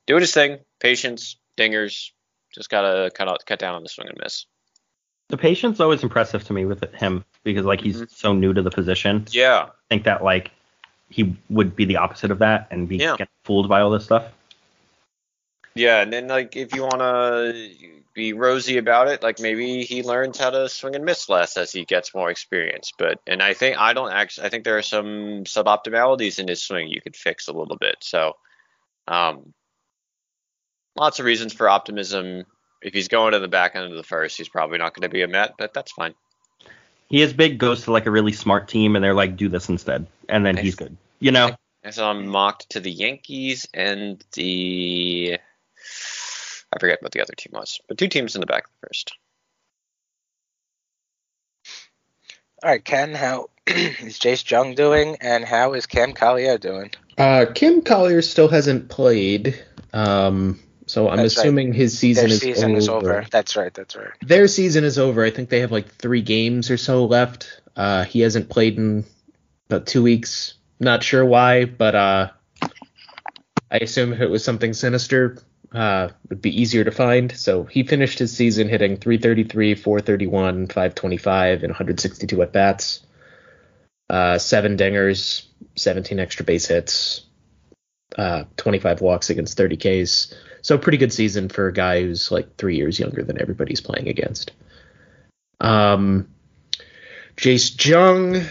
doing 0.07 0.21
his 0.21 0.33
thing, 0.33 0.59
patience, 0.81 1.37
dingers, 1.59 2.11
just 2.55 2.71
gotta 2.71 3.11
kind 3.15 3.29
of 3.29 3.39
cut 3.47 3.59
down 3.59 3.75
on 3.75 3.83
the 3.83 3.89
swing 3.89 4.09
and 4.09 4.19
miss. 4.23 4.47
The 5.29 5.37
patience 5.37 5.81
always 5.81 6.03
impressive 6.03 6.45
to 6.45 6.53
me 6.53 6.65
with 6.65 6.85
him 6.95 7.25
because 7.43 7.65
like 7.65 7.81
he's 7.81 7.97
mm-hmm. 7.97 8.05
so 8.15 8.33
new 8.33 8.53
to 8.53 8.63
the 8.63 8.71
position. 8.71 9.27
Yeah, 9.31 9.67
I 9.69 9.71
think 9.89 10.05
that 10.05 10.23
like 10.23 10.51
he 11.11 11.37
would 11.51 11.77
be 11.77 11.85
the 11.85 11.97
opposite 11.97 12.31
of 12.31 12.39
that 12.41 12.67
and 12.71 12.89
be 12.89 12.97
Yeah. 12.97 13.17
fooled 13.45 13.69
by 13.69 13.81
all 13.81 13.91
this 13.91 14.05
stuff. 14.05 14.25
Yeah, 15.75 16.01
and 16.03 16.13
then 16.13 16.29
like 16.29 16.57
if 16.57 16.75
you 16.75 16.83
wanna 16.83 17.53
be 18.15 18.33
rosy 18.33 18.79
about 18.79 19.09
it, 19.09 19.23
like 19.23 19.41
maybe 19.41 19.83
he 19.83 20.03
learns 20.03 20.39
how 20.39 20.51
to 20.51 20.69
swing 20.69 20.95
and 20.95 21.05
miss 21.05 21.29
less 21.29 21.57
as 21.57 21.73
he 21.73 21.85
gets 21.85 22.15
more 22.15 22.31
experience. 22.31 22.93
But 22.97 23.21
and 23.27 23.43
I 23.43 23.55
think 23.55 23.79
I 23.79 23.93
don't 23.93 24.13
actually 24.13 24.47
I 24.47 24.51
think 24.51 24.65
there 24.65 24.79
are 24.79 24.83
some 24.83 25.45
suboptimalities 25.45 26.39
in 26.39 26.49
his 26.49 26.63
swing 26.63 26.89
you 26.89 27.01
could 27.01 27.17
fix 27.17 27.49
a 27.49 27.53
little 27.53 27.77
bit. 27.77 27.97
So 28.01 28.35
um 29.09 29.53
lots 30.97 31.19
of 31.19 31.27
reasons 31.27 31.53
for 31.53 31.69
optimism. 31.69 32.45
If 32.83 32.93
he's 32.93 33.09
going 33.09 33.33
to 33.33 33.39
the 33.39 33.49
back 33.49 33.75
end 33.75 33.87
of 33.87 33.97
the 33.97 34.03
first, 34.03 34.37
he's 34.37 34.49
probably 34.49 34.79
not 34.79 34.95
going 34.95 35.03
to 35.03 35.09
be 35.09 35.23
a 35.23 35.29
Met, 35.29 35.55
but 35.59 35.73
that's 35.73 35.93
fine. 35.93 36.15
He 37.09 37.23
is 37.23 37.33
big, 37.33 37.59
goes 37.59 37.85
to 37.85 37.93
like 37.93 38.07
a 38.07 38.11
really 38.11 38.33
smart 38.33 38.69
team, 38.69 38.95
and 38.95 39.03
they're 39.03 39.15
like, 39.15 39.37
do 39.37 39.49
this 39.49 39.69
instead, 39.69 40.07
and 40.29 40.45
then 40.45 40.57
he's 40.57 40.75
good. 40.75 40.97
You 41.19 41.33
know, 41.33 41.57
And 41.83 41.95
so 41.95 42.09
I'm 42.09 42.27
mocked 42.27 42.71
to 42.71 42.81
the 42.81 42.91
Yankees 42.91 43.67
and 43.73 44.23
the 44.33 45.39
I 46.75 46.79
forget 46.79 47.03
what 47.03 47.13
the 47.13 47.21
other 47.23 47.35
team 47.37 47.53
was, 47.55 47.81
but 47.89 47.99
two 47.99 48.09
teams 48.09 48.35
in 48.35 48.41
the 48.41 48.47
back 48.47 48.65
of 48.65 48.71
the 48.81 48.87
first. 48.89 49.13
All 52.63 52.71
right, 52.71 52.85
Ken, 52.85 53.15
how 53.15 53.51
is 53.67 54.19
Jace 54.19 54.51
Jung 54.51 54.75
doing, 54.75 55.17
and 55.21 55.45
how 55.45 55.75
is 55.75 55.87
Cam 55.87 56.13
Collier 56.15 56.59
doing? 56.59 56.91
Uh, 57.17 57.47
Cam 57.55 57.83
Collier 57.83 58.23
still 58.23 58.49
hasn't 58.49 58.89
played, 58.89 59.63
um, 59.93 60.59
so 60.87 61.09
I'm 61.09 61.19
That's 61.19 61.37
right. 61.37 61.45
assuming 61.45 61.73
his 61.73 61.97
season, 61.97 62.25
Their 62.25 62.35
is, 62.35 62.41
season 62.41 62.71
over. 62.71 62.79
is 62.79 62.89
over. 62.89 63.27
That's 63.31 63.55
right. 63.57 63.73
That's 63.73 63.95
right. 63.95 64.11
Their 64.23 64.49
season 64.49 64.83
is 64.85 64.99
over. 64.99 65.25
I 65.25 65.31
think 65.31 65.49
they 65.51 65.61
have 65.61 65.73
like 65.73 65.95
three 65.95 66.23
games 66.23 66.71
or 66.71 66.77
so 66.77 67.05
left. 67.05 67.61
Uh, 67.77 68.05
he 68.05 68.21
hasn't 68.21 68.49
played 68.49 68.79
in 68.79 69.05
about 69.69 69.87
two 69.87 70.03
weeks. 70.03 70.55
Not 70.81 71.03
sure 71.03 71.25
why, 71.25 71.67
but 71.67 71.95
uh, 71.95 72.31
I 73.71 73.77
assume 73.77 74.13
if 74.13 74.21
it 74.21 74.29
was 74.31 74.45
something 74.45 74.73
sinister, 74.73 75.39
uh, 75.75 76.09
would 76.29 76.41
be 76.41 76.61
easier 76.61 76.85
to 76.85 76.93
find. 76.93 77.33
So 77.33 77.65
he 77.65 77.83
finished 77.83 78.21
his 78.21 78.35
season 78.35 78.69
hitting 78.69 78.97
333, 78.97 79.75
431, 79.75 80.69
525, 80.69 81.63
and 81.65 81.71
162 81.71 82.43
at 82.43 82.53
bats. 82.53 83.01
Uh, 84.09 84.39
seven 84.39 84.77
dingers, 84.77 85.47
17 85.77 86.21
extra 86.21 86.45
base 86.45 86.67
hits, 86.67 87.23
uh, 88.17 88.45
25 88.57 89.01
walks 89.01 89.31
against 89.31 89.57
30 89.57 90.05
Ks. 90.05 90.35
So 90.63 90.79
pretty 90.79 90.99
good 90.99 91.13
season 91.13 91.49
for 91.49 91.67
a 91.67 91.73
guy 91.73 92.03
who's 92.03 92.31
like 92.31 92.57
three 92.57 92.77
years 92.77 92.99
younger 92.99 93.25
than 93.25 93.41
everybody's 93.41 93.81
playing 93.81 94.09
against. 94.09 94.53
Um, 95.61 96.29
Jace 97.37 97.85
Jung, 97.85 98.43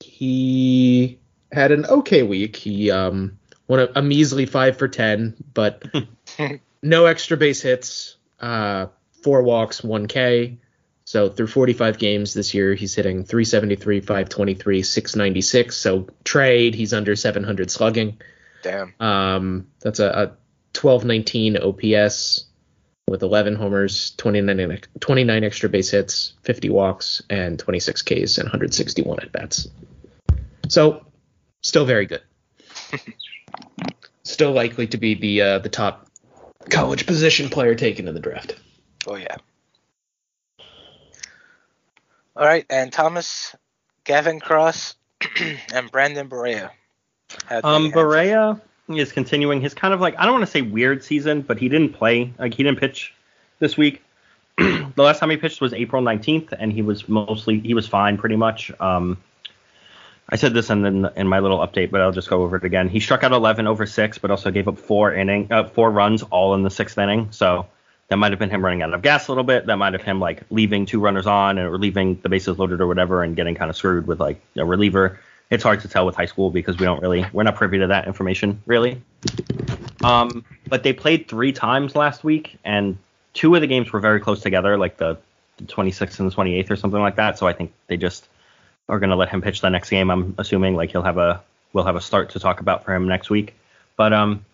he 0.00 1.18
had 1.52 1.72
an 1.72 1.84
okay 1.86 2.22
week. 2.22 2.56
He 2.56 2.90
um 2.90 3.39
won 3.70 3.78
a, 3.78 3.88
a 3.94 4.02
measly 4.02 4.46
five 4.46 4.76
for 4.76 4.88
ten, 4.88 5.36
but 5.54 5.84
no 6.82 7.06
extra 7.06 7.36
base 7.36 7.62
hits, 7.62 8.16
uh, 8.40 8.86
four 9.22 9.42
walks, 9.44 9.82
one 9.82 10.08
K. 10.08 10.58
So 11.04 11.28
through 11.28 11.48
45 11.48 11.98
games 11.98 12.34
this 12.34 12.52
year, 12.52 12.74
he's 12.74 12.94
hitting 12.94 13.24
373, 13.24 14.00
523, 14.00 14.82
696. 14.82 15.76
So 15.76 16.08
trade, 16.24 16.74
he's 16.74 16.92
under 16.92 17.16
700 17.16 17.70
slugging. 17.70 18.20
Damn. 18.62 18.94
Um, 19.00 19.66
that's 19.80 19.98
a, 19.98 20.06
a 20.06 20.26
1219 20.80 21.56
OPS 21.56 22.44
with 23.08 23.22
11 23.22 23.56
homers, 23.56 24.12
29, 24.18 24.80
29 25.00 25.44
extra 25.44 25.68
base 25.68 25.90
hits, 25.90 26.34
50 26.42 26.70
walks, 26.70 27.22
and 27.28 27.58
26 27.58 28.02
Ks 28.02 28.38
and 28.38 28.46
161 28.46 29.20
at 29.20 29.32
bats. 29.32 29.68
So, 30.68 31.06
still 31.62 31.86
very 31.86 32.06
good. 32.06 32.22
still 34.22 34.52
likely 34.52 34.86
to 34.88 34.96
be 34.96 35.14
the 35.14 35.40
uh, 35.42 35.58
the 35.60 35.68
top 35.68 36.06
college 36.70 37.06
position 37.06 37.48
player 37.48 37.74
taken 37.74 38.06
in 38.08 38.14
the 38.14 38.20
draft. 38.20 38.56
Oh 39.06 39.16
yeah. 39.16 39.36
All 42.36 42.46
right, 42.46 42.64
and 42.70 42.92
Thomas, 42.92 43.54
Gavin 44.04 44.40
Cross, 44.40 44.94
and 45.74 45.90
Brandon 45.90 46.28
Barriera. 46.28 46.70
How'd 47.46 47.64
Um, 47.64 47.84
have- 47.86 47.94
Barriera 47.94 48.60
is 48.88 49.12
continuing 49.12 49.60
his 49.60 49.74
kind 49.74 49.94
of 49.94 50.00
like 50.00 50.14
I 50.18 50.24
don't 50.24 50.32
want 50.34 50.44
to 50.44 50.50
say 50.50 50.62
weird 50.62 51.04
season, 51.04 51.42
but 51.42 51.58
he 51.58 51.68
didn't 51.68 51.92
play 51.94 52.32
like 52.38 52.54
he 52.54 52.62
didn't 52.62 52.78
pitch 52.80 53.12
this 53.58 53.76
week. 53.76 54.02
the 54.58 54.92
last 54.96 55.18
time 55.20 55.30
he 55.30 55.36
pitched 55.36 55.60
was 55.60 55.72
April 55.72 56.02
19th, 56.02 56.52
and 56.58 56.72
he 56.72 56.82
was 56.82 57.08
mostly 57.08 57.60
he 57.60 57.74
was 57.74 57.86
fine 57.86 58.16
pretty 58.18 58.36
much. 58.36 58.70
Um, 58.80 59.18
I 60.32 60.36
said 60.36 60.54
this 60.54 60.70
in 60.70 60.82
the, 60.82 61.12
in 61.16 61.26
my 61.26 61.40
little 61.40 61.58
update, 61.58 61.90
but 61.90 62.00
I'll 62.00 62.12
just 62.12 62.30
go 62.30 62.42
over 62.42 62.56
it 62.56 62.64
again. 62.64 62.88
He 62.88 63.00
struck 63.00 63.24
out 63.24 63.32
11 63.32 63.66
over 63.66 63.84
six, 63.84 64.18
but 64.18 64.30
also 64.30 64.50
gave 64.50 64.68
up 64.68 64.78
four 64.78 65.12
inning 65.12 65.48
uh, 65.50 65.64
four 65.64 65.90
runs 65.90 66.22
all 66.22 66.54
in 66.54 66.62
the 66.62 66.70
sixth 66.70 66.96
inning. 66.98 67.28
So 67.32 67.66
that 68.08 68.16
might 68.16 68.32
have 68.32 68.38
been 68.38 68.50
him 68.50 68.64
running 68.64 68.82
out 68.82 68.94
of 68.94 69.02
gas 69.02 69.28
a 69.28 69.32
little 69.32 69.44
bit. 69.44 69.66
That 69.66 69.76
might 69.76 69.92
have 69.92 70.02
him 70.02 70.20
like 70.20 70.42
leaving 70.50 70.86
two 70.86 71.00
runners 71.00 71.26
on 71.26 71.58
or 71.58 71.78
leaving 71.78 72.20
the 72.22 72.28
bases 72.28 72.58
loaded 72.58 72.80
or 72.80 72.86
whatever, 72.86 73.22
and 73.22 73.34
getting 73.34 73.54
kind 73.54 73.70
of 73.70 73.76
screwed 73.76 74.06
with 74.06 74.20
like 74.20 74.40
a 74.56 74.64
reliever 74.64 75.18
it's 75.50 75.64
hard 75.64 75.80
to 75.80 75.88
tell 75.88 76.06
with 76.06 76.14
high 76.14 76.26
school 76.26 76.50
because 76.50 76.78
we 76.78 76.86
don't 76.86 77.02
really 77.02 77.26
we're 77.32 77.42
not 77.42 77.56
privy 77.56 77.78
to 77.78 77.88
that 77.88 78.06
information 78.06 78.62
really. 78.66 79.02
Um, 80.02 80.44
but 80.66 80.82
they 80.82 80.92
played 80.92 81.28
three 81.28 81.52
times 81.52 81.94
last 81.94 82.24
week, 82.24 82.58
and 82.64 82.96
two 83.34 83.54
of 83.54 83.60
the 83.60 83.66
games 83.66 83.92
were 83.92 84.00
very 84.00 84.20
close 84.20 84.40
together, 84.40 84.78
like 84.78 84.96
the, 84.96 85.18
the 85.58 85.64
26th 85.64 86.20
and 86.20 86.30
the 86.30 86.34
28th 86.34 86.70
or 86.70 86.76
something 86.76 87.00
like 87.00 87.16
that. 87.16 87.38
So 87.38 87.46
I 87.46 87.52
think 87.52 87.72
they 87.88 87.96
just 87.96 88.26
are 88.90 88.98
going 88.98 89.10
to 89.10 89.16
let 89.16 89.28
him 89.30 89.40
pitch 89.40 89.60
the 89.60 89.70
next 89.70 89.88
game. 89.90 90.10
I'm 90.10 90.34
assuming 90.38 90.74
like 90.76 90.90
he'll 90.90 91.02
have 91.02 91.18
a 91.18 91.40
we'll 91.72 91.84
have 91.84 91.96
a 91.96 92.00
start 92.00 92.30
to 92.30 92.40
talk 92.40 92.60
about 92.60 92.84
for 92.84 92.94
him 92.94 93.06
next 93.08 93.30
week. 93.30 93.54
But 93.96 94.12
um, 94.12 94.44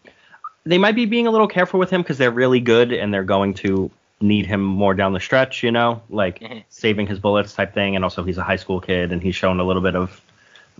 they 0.64 0.78
might 0.78 0.94
be 0.94 1.06
being 1.06 1.26
a 1.26 1.30
little 1.30 1.48
careful 1.48 1.80
with 1.80 1.90
him 1.90 2.02
because 2.02 2.18
they're 2.18 2.30
really 2.30 2.60
good 2.60 2.92
and 2.92 3.12
they're 3.12 3.24
going 3.24 3.54
to 3.54 3.90
need 4.20 4.46
him 4.46 4.62
more 4.62 4.94
down 4.94 5.12
the 5.12 5.20
stretch, 5.20 5.62
you 5.62 5.70
know, 5.70 6.02
like 6.10 6.40
Mhm. 6.40 6.64
saving 6.68 7.06
his 7.06 7.18
bullets 7.18 7.54
type 7.54 7.72
thing. 7.74 7.96
And 7.96 8.04
also 8.04 8.22
he's 8.22 8.38
a 8.38 8.42
high 8.42 8.56
school 8.56 8.80
kid 8.80 9.12
and 9.12 9.22
he's 9.22 9.34
shown 9.34 9.60
a 9.60 9.64
little 9.64 9.82
bit 9.82 9.94
of 9.96 10.20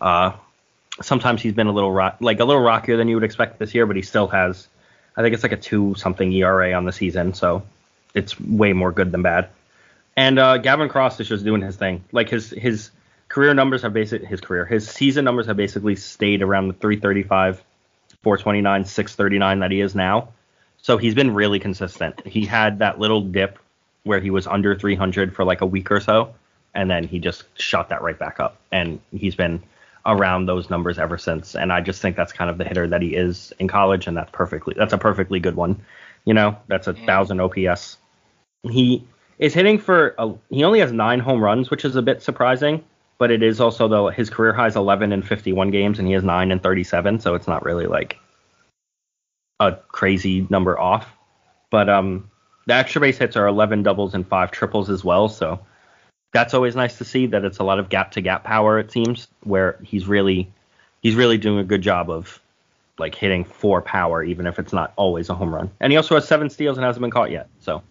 uh, 0.01 0.33
sometimes 1.01 1.41
he's 1.43 1.53
been 1.55 1.67
a 1.67 1.73
little 1.73 1.93
rock, 1.93 2.17
like 2.21 2.41
a 2.41 2.45
little 2.45 2.63
rockier 2.63 2.97
than 2.97 3.09
you 3.09 3.17
would 3.17 3.25
expect 3.25 3.59
this 3.59 3.75
year, 3.75 3.87
but 3.87 3.97
he 3.97 4.03
still 4.03 4.29
has, 4.29 4.69
I 5.17 5.23
think 5.23 5.35
it's 5.35 5.43
like 5.43 5.53
a 5.53 5.57
two 5.57 5.95
something 5.97 6.33
ERA 6.33 6.73
on 6.75 6.85
the 6.85 6.93
season, 6.93 7.35
so 7.35 7.63
it's 8.15 8.39
way 8.41 8.73
more 8.73 8.93
good 8.93 9.13
than 9.13 9.23
bad. 9.23 9.49
And 10.17 10.39
uh, 10.39 10.57
Gavin 10.59 10.89
Cross 10.89 11.21
is 11.21 11.29
just 11.29 11.45
doing 11.45 11.61
his 11.63 11.77
thing. 11.77 12.05
Like 12.13 12.29
his 12.31 12.51
his 12.51 12.91
career 13.29 13.55
numbers 13.55 13.83
have 13.83 13.93
basically 13.93 14.27
his 14.27 14.41
career 14.41 14.65
his 14.65 14.89
season 14.89 15.25
numbers 15.25 15.47
have 15.47 15.57
basically 15.57 15.97
stayed 15.97 16.43
around 16.43 16.69
the 16.69 16.75
335, 16.75 17.63
429, 18.23 18.85
639 18.85 19.61
that 19.61 19.71
he 19.71 19.81
is 19.81 19.95
now. 19.95 20.29
So 20.79 20.99
he's 20.99 21.15
been 21.15 21.35
really 21.35 21.59
consistent. 21.59 22.25
He 22.27 22.47
had 22.47 22.79
that 22.79 22.99
little 22.99 23.21
dip 23.21 23.59
where 24.05 24.21
he 24.21 24.31
was 24.31 24.47
under 24.47 24.79
300 24.79 25.35
for 25.35 25.45
like 25.45 25.61
a 25.61 25.67
week 25.67 25.91
or 25.91 26.01
so, 26.01 26.35
and 26.75 26.89
then 26.89 27.05
he 27.05 27.19
just 27.19 27.45
shot 27.59 27.89
that 27.89 28.03
right 28.03 28.19
back 28.19 28.39
up. 28.39 28.57
And 28.71 29.01
he's 29.11 29.35
been 29.35 29.63
around 30.07 30.47
those 30.47 30.71
numbers 30.71 30.99
ever 30.99 31.19
since. 31.19 31.57
And 31.57 31.73
I 31.73 31.81
just 31.81 32.01
think 32.01 32.17
that's 32.17 32.33
kind 32.33 32.49
of 32.49 32.59
the 32.59 32.65
hitter 32.65 32.87
that 32.87 33.03
he 33.03 33.17
is 33.17 33.53
in 33.59 33.67
college, 33.67 34.07
and 34.07 34.17
that's 34.17 34.31
perfectly 34.31 34.75
that's 34.77 34.93
a 34.93 34.99
perfectly 34.99 35.41
good 35.41 35.57
one. 35.57 35.85
You 36.25 36.35
know, 36.35 36.57
that's 36.69 36.87
a 36.87 36.95
thousand 36.95 37.41
OPS. 37.41 37.99
He 38.63 39.05
is 39.39 39.53
hitting 39.53 39.79
for 39.79 40.15
a, 40.19 40.33
he 40.51 40.65
only 40.65 40.81
has 40.81 40.93
nine 40.93 41.21
home 41.21 41.43
runs, 41.43 41.71
which 41.71 41.85
is 41.85 41.97
a 41.97 42.03
bit 42.03 42.23
surprising. 42.23 42.85
But 43.19 43.31
it 43.31 43.43
is 43.43 43.61
also 43.61 43.89
though 43.89 44.09
his 44.09 44.31
career 44.31 44.53
high 44.53 44.67
is 44.67 44.77
11 44.77 45.13
and 45.13 45.27
51 45.27 45.71
games, 45.71 45.99
and 45.99 46.07
he 46.07 46.15
has 46.15 46.25
nine 46.25 46.53
and 46.53 46.63
37, 46.63 47.21
so 47.21 47.35
it's 47.35 47.49
not 47.49 47.65
really 47.65 47.87
like 47.87 48.19
a 49.61 49.73
crazy 49.89 50.47
number 50.51 50.79
off. 50.79 51.09
But 51.71 51.89
um, 51.89 52.31
the 52.67 52.75
extra 52.75 53.01
base 53.01 53.19
hits 53.19 53.37
are 53.37 53.47
11 53.47 53.83
doubles 53.83 54.15
and 54.15 54.27
five 54.27 54.51
triples 54.51 54.91
as 54.91 55.03
well, 55.03 55.29
so 55.29 55.59
that's 56.33 56.55
always 56.55 56.77
nice 56.77 56.99
to 56.99 57.05
see 57.05 57.27
that 57.27 57.45
it's 57.45 57.59
a 57.59 57.65
lot 57.65 57.79
of 57.79 57.89
gap 57.89 58.11
to 58.13 58.21
gap 58.21 58.45
power 58.45 58.79
it 58.79 58.93
seems 58.93 59.29
where 59.45 59.79
he's 59.83 60.07
really 60.07 60.53
he's 61.01 61.15
really 61.15 61.39
doing 61.39 61.59
a 61.59 61.65
good 61.65 61.81
job 61.81 62.11
of 62.11 62.43
like 62.99 63.15
hitting 63.15 63.45
for 63.45 63.81
power 63.81 64.23
even 64.23 64.47
if 64.47 64.59
it's 64.59 64.73
not 64.73 64.93
always 64.97 65.31
a 65.31 65.35
home 65.35 65.55
run 65.55 65.71
and 65.81 65.93
he 65.93 65.97
also 65.97 66.15
has 66.15 66.29
seven 66.29 66.51
steals 66.51 66.77
and 66.77 66.85
hasn't 66.85 67.01
been 67.01 67.11
caught 67.11 67.31
yet 67.31 67.49
so 67.61 67.83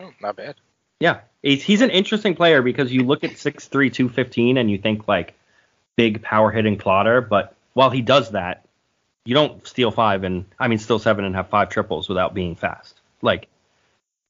Oh, 0.00 0.12
not 0.20 0.36
bad. 0.36 0.56
Yeah 1.00 1.20
he's, 1.42 1.62
he's 1.62 1.80
an 1.80 1.90
interesting 1.90 2.34
player 2.34 2.62
because 2.62 2.92
you 2.92 3.02
look 3.02 3.24
at 3.24 3.32
6'3 3.32 3.92
215 3.92 4.56
and 4.56 4.70
you 4.70 4.78
think 4.78 5.08
like 5.08 5.34
big 5.96 6.22
power 6.22 6.50
hitting 6.50 6.78
plotter 6.78 7.20
but 7.20 7.54
while 7.74 7.90
he 7.90 8.02
does 8.02 8.30
that 8.30 8.64
you 9.24 9.34
don't 9.34 9.66
steal 9.66 9.90
five 9.90 10.22
and 10.24 10.44
i 10.58 10.68
mean 10.68 10.78
steal 10.78 10.98
seven 10.98 11.24
and 11.24 11.34
have 11.34 11.48
five 11.48 11.68
triples 11.68 12.08
without 12.08 12.34
being 12.34 12.54
fast 12.54 13.00
like 13.22 13.48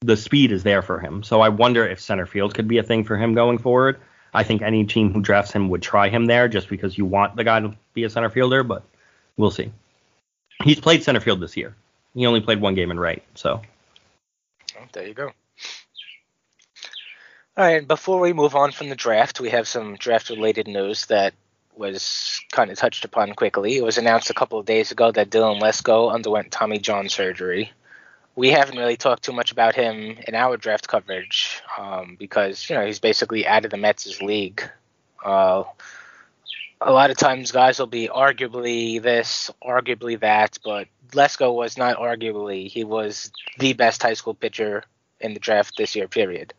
the 0.01 0.17
speed 0.17 0.53
is 0.53 0.63
there 0.63 0.83
for 0.83 0.99
him. 0.99 1.23
So 1.23 1.41
I 1.41 1.51
wonder 1.51 1.87
if 1.87 2.01
center 2.01 2.27
field 2.27 2.55
could 2.55 2.69
be 2.69 2.79
a 2.79 2.83
thing 2.83 3.05
for 3.05 3.17
him 3.17 3.35
going 3.35 3.59
forward. 3.59 4.01
I 4.33 4.45
think 4.45 4.63
any 4.63 4.87
team 4.87 5.13
who 5.13 5.21
drafts 5.21 5.53
him 5.53 5.69
would 5.71 5.83
try 5.83 6.09
him 6.09 6.27
there 6.27 6.49
just 6.49 6.69
because 6.69 6.97
you 6.97 7.05
want 7.05 7.37
the 7.37 7.45
guy 7.45 7.61
to 7.61 7.77
be 7.95 8.05
a 8.05 8.11
center 8.11 8.31
fielder, 8.31 8.63
but 8.63 8.85
we'll 9.37 9.51
see. 9.51 9.73
He's 10.65 10.81
played 10.81 11.03
center 11.03 11.21
field 11.21 11.41
this 11.41 11.57
year. 11.57 11.75
He 12.15 12.27
only 12.27 12.41
played 12.41 12.61
one 12.61 12.75
game 12.75 12.91
in 12.91 12.99
right, 12.99 13.23
so 13.35 13.63
there 14.93 15.07
you 15.07 15.15
go. 15.15 15.33
All 17.57 17.65
right, 17.65 17.87
before 17.87 18.21
we 18.21 18.33
move 18.33 18.55
on 18.55 18.71
from 18.71 18.91
the 18.91 18.97
draft, 18.97 19.41
we 19.41 19.51
have 19.51 19.67
some 19.67 19.97
draft 19.97 20.31
related 20.31 20.69
news 20.69 21.07
that 21.07 21.35
was 21.75 22.41
kind 22.53 22.71
of 22.71 22.79
touched 22.79 23.05
upon 23.05 23.33
quickly. 23.35 23.77
It 23.77 23.83
was 23.83 23.99
announced 23.99 24.31
a 24.31 24.35
couple 24.35 24.59
of 24.59 24.67
days 24.67 24.93
ago 24.93 25.11
that 25.11 25.31
Dylan 25.31 25.61
Lesko 25.61 26.13
underwent 26.13 26.53
Tommy 26.53 26.79
John 26.79 27.09
surgery. 27.09 27.73
We 28.37 28.51
haven't 28.51 28.79
really 28.79 28.97
talked 28.97 29.25
too 29.25 29.33
much 29.33 29.51
about 29.51 29.75
him 29.75 30.17
in 30.29 30.35
our 30.37 30.57
draft 30.57 30.87
coverage 30.87 31.61
um, 31.77 32.17
because 32.19 32.71
you 32.71 32.77
know 32.77 32.87
he's 32.87 33.01
basically 33.01 33.47
out 33.47 33.65
of 33.65 33.73
the 33.73 33.77
Mets' 33.77 34.23
league. 34.23 34.63
Uh, 35.25 35.65
a 36.81 36.93
lot 36.93 37.11
of 37.11 37.17
times, 37.17 37.51
guys 37.51 37.81
will 37.81 37.87
be 37.87 38.09
arguably 38.09 39.03
this, 39.03 39.51
arguably 39.63 40.19
that, 40.21 40.57
but 40.65 40.87
Lesko 41.11 41.53
was 41.53 41.77
not 41.77 41.97
arguably. 41.99 42.69
He 42.69 42.85
was 42.85 43.33
the 43.59 43.73
best 43.73 44.03
high 44.03 44.15
school 44.15 44.35
pitcher 44.35 44.85
in 45.21 45.35
the 45.35 45.41
draft 45.41 45.75
this 45.77 45.97
year. 45.97 46.07
Period. 46.07 46.55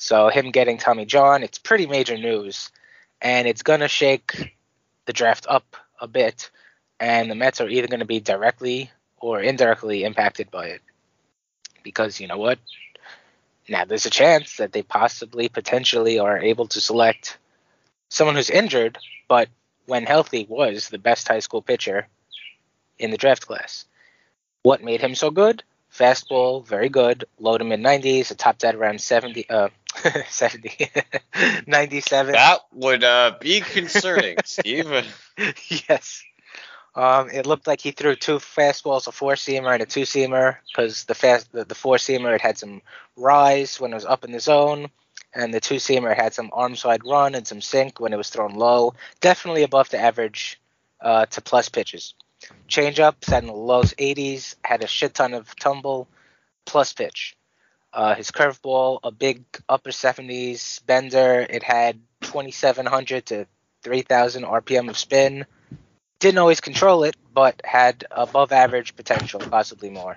So 0.00 0.30
him 0.30 0.50
getting 0.50 0.78
Tommy 0.78 1.04
John, 1.04 1.42
it's 1.42 1.58
pretty 1.58 1.86
major 1.86 2.16
news, 2.16 2.70
and 3.20 3.46
it's 3.46 3.60
gonna 3.60 3.86
shake 3.86 4.56
the 5.04 5.12
draft 5.12 5.44
up 5.46 5.76
a 6.00 6.08
bit, 6.08 6.50
and 6.98 7.30
the 7.30 7.34
Mets 7.34 7.60
are 7.60 7.68
either 7.68 7.86
gonna 7.86 8.06
be 8.06 8.18
directly 8.18 8.90
or 9.18 9.42
indirectly 9.42 10.04
impacted 10.04 10.50
by 10.50 10.68
it, 10.68 10.80
because 11.82 12.18
you 12.18 12.28
know 12.28 12.38
what? 12.38 12.58
Now 13.68 13.84
there's 13.84 14.06
a 14.06 14.10
chance 14.10 14.56
that 14.56 14.72
they 14.72 14.82
possibly, 14.82 15.50
potentially, 15.50 16.18
are 16.18 16.38
able 16.38 16.66
to 16.68 16.80
select 16.80 17.36
someone 18.08 18.36
who's 18.36 18.48
injured, 18.48 18.96
but 19.28 19.50
when 19.84 20.06
healthy 20.06 20.46
was 20.48 20.88
the 20.88 20.98
best 20.98 21.28
high 21.28 21.40
school 21.40 21.60
pitcher 21.60 22.08
in 22.98 23.10
the 23.10 23.18
draft 23.18 23.46
class. 23.46 23.84
What 24.62 24.82
made 24.82 25.02
him 25.02 25.14
so 25.14 25.30
good? 25.30 25.62
Fastball, 25.92 26.64
very 26.64 26.88
good. 26.88 27.24
Low 27.38 27.58
to 27.58 27.64
mid 27.64 27.80
90s. 27.80 28.30
It 28.30 28.38
topped 28.38 28.64
at 28.64 28.74
around 28.74 29.00
70, 29.00 29.50
uh, 29.50 29.68
70, 30.28 30.90
97. 31.66 32.32
That 32.32 32.60
would 32.72 33.04
uh, 33.04 33.36
be 33.40 33.60
concerning, 33.60 34.36
Steve. 34.44 35.06
yes. 35.68 36.22
Um, 36.94 37.30
it 37.30 37.46
looked 37.46 37.66
like 37.66 37.80
he 37.80 37.92
threw 37.92 38.16
two 38.16 38.38
fastballs, 38.38 39.06
a 39.06 39.12
four 39.12 39.34
seamer 39.34 39.72
and 39.72 39.82
a 39.82 39.86
two 39.86 40.02
seamer, 40.02 40.56
because 40.68 41.04
the 41.04 41.14
fast 41.14 41.52
the, 41.52 41.64
the 41.64 41.74
four 41.74 41.96
seamer 41.96 42.34
it 42.34 42.40
had 42.40 42.58
some 42.58 42.82
rise 43.16 43.78
when 43.78 43.92
it 43.92 43.94
was 43.94 44.04
up 44.04 44.24
in 44.24 44.32
the 44.32 44.40
zone, 44.40 44.88
and 45.32 45.54
the 45.54 45.60
two 45.60 45.76
seamer 45.76 46.16
had 46.16 46.34
some 46.34 46.50
arm 46.52 46.74
side 46.74 47.02
run 47.04 47.34
and 47.34 47.46
some 47.46 47.60
sink 47.60 48.00
when 48.00 48.12
it 48.12 48.16
was 48.16 48.30
thrown 48.30 48.54
low. 48.54 48.94
Definitely 49.20 49.62
above 49.62 49.90
the 49.90 49.98
average 49.98 50.60
uh, 51.00 51.26
to 51.26 51.40
plus 51.40 51.68
pitches. 51.68 52.14
Changeup 52.68 53.24
sat 53.24 53.42
in 53.42 53.48
the 53.48 53.54
low 53.54 53.82
80s, 53.82 54.56
had 54.64 54.82
a 54.82 54.86
shit 54.86 55.14
ton 55.14 55.34
of 55.34 55.54
tumble, 55.56 56.08
plus 56.64 56.92
pitch. 56.92 57.36
Uh, 57.92 58.14
his 58.14 58.30
curveball, 58.30 59.00
a 59.02 59.10
big 59.10 59.44
upper 59.68 59.90
70s 59.90 60.84
bender. 60.86 61.46
It 61.48 61.62
had 61.62 62.00
2,700 62.22 63.26
to 63.26 63.46
3,000 63.82 64.44
RPM 64.44 64.88
of 64.88 64.96
spin. 64.96 65.46
Didn't 66.20 66.38
always 66.38 66.60
control 66.60 67.04
it, 67.04 67.16
but 67.32 67.60
had 67.64 68.04
above 68.10 68.52
average 68.52 68.94
potential, 68.94 69.40
possibly 69.40 69.90
more. 69.90 70.16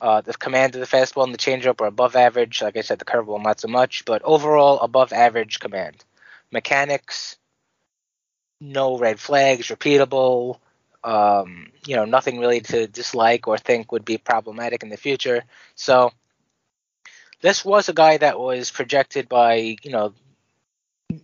Uh, 0.00 0.20
the 0.20 0.32
command 0.34 0.74
of 0.74 0.80
the 0.80 0.86
fastball 0.86 1.22
and 1.22 1.32
the 1.32 1.38
changeup 1.38 1.80
are 1.80 1.86
above 1.86 2.16
average. 2.16 2.60
Like 2.60 2.76
I 2.76 2.80
said, 2.80 2.98
the 2.98 3.04
curveball 3.04 3.42
not 3.42 3.60
so 3.60 3.68
much, 3.68 4.04
but 4.04 4.22
overall 4.24 4.80
above 4.80 5.12
average 5.12 5.60
command. 5.60 6.04
Mechanics, 6.50 7.36
no 8.60 8.98
red 8.98 9.20
flags, 9.20 9.68
repeatable. 9.68 10.58
Um, 11.04 11.70
you 11.86 11.94
know, 11.94 12.04
nothing 12.04 12.40
really 12.40 12.60
to 12.62 12.88
dislike 12.88 13.46
or 13.46 13.58
think 13.58 13.92
would 13.92 14.04
be 14.04 14.18
problematic 14.18 14.82
in 14.82 14.88
the 14.88 14.96
future. 14.96 15.44
So 15.76 16.12
this 17.42 17.64
was 17.64 17.88
a 17.88 17.92
guy 17.92 18.16
that 18.16 18.40
was 18.40 18.70
projected 18.70 19.28
by 19.28 19.76
you 19.82 19.90
know 19.90 20.14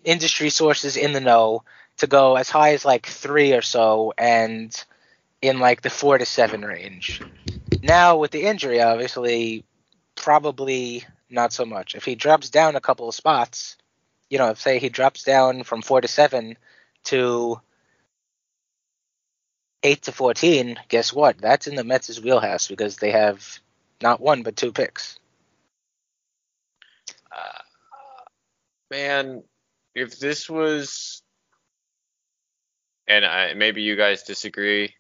industry 0.05 0.51
sources 0.51 0.97
in 0.97 1.13
the 1.13 1.21
know 1.21 1.63
to 1.97 2.07
go 2.07 2.37
as 2.37 2.51
high 2.51 2.75
as 2.75 2.85
like 2.85 3.07
three 3.07 3.55
or 3.55 3.63
so, 3.63 4.13
and 4.19 4.85
in 5.41 5.59
like 5.61 5.81
the 5.81 5.91
four 5.91 6.19
to 6.19 6.27
seven 6.27 6.65
range. 6.65 7.23
Now 7.83 8.19
with 8.19 8.33
the 8.33 8.43
injury, 8.43 8.81
obviously, 8.81 9.65
probably 10.15 11.05
not 11.31 11.53
so 11.53 11.65
much. 11.65 11.95
If 11.95 12.05
he 12.05 12.15
drops 12.15 12.51
down 12.51 12.77
a 12.77 12.81
couple 12.81 13.09
of 13.09 13.15
spots, 13.15 13.77
you 14.31 14.39
know, 14.39 14.55
say 14.55 14.79
he 14.79 14.89
drops 14.89 15.23
down 15.23 15.63
from 15.63 15.83
four 15.83 16.01
to 16.01 16.09
seven 16.09 16.57
to 17.05 17.61
eight 19.83 20.03
to 20.03 20.13
fourteen, 20.13 20.79
guess 20.89 21.13
what? 21.13 21.39
That's 21.39 21.67
in 21.67 21.77
the 21.77 21.85
Mets' 21.85 22.21
wheelhouse 22.21 22.67
because 22.69 22.97
they 22.97 23.13
have 23.13 23.61
not 24.03 24.21
one 24.21 24.43
but 24.43 24.57
two 24.57 24.73
picks. 24.73 25.19
Uh, 27.31 27.63
man, 28.91 29.43
if 29.95 30.19
this 30.19 30.49
was, 30.49 31.23
and 33.07 33.25
I, 33.25 33.55
maybe 33.55 33.83
you 33.83 33.97
guys 33.97 34.23
disagree, 34.23 34.95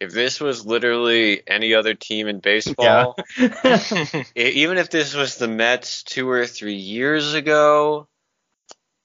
if 0.00 0.12
this 0.12 0.40
was 0.40 0.66
literally 0.66 1.42
any 1.46 1.74
other 1.74 1.94
team 1.94 2.26
in 2.26 2.40
baseball, 2.40 3.16
e- 3.38 4.24
even 4.34 4.78
if 4.78 4.90
this 4.90 5.14
was 5.14 5.36
the 5.36 5.48
Mets 5.48 6.02
two 6.02 6.28
or 6.28 6.46
three 6.46 6.74
years 6.74 7.34
ago, 7.34 8.08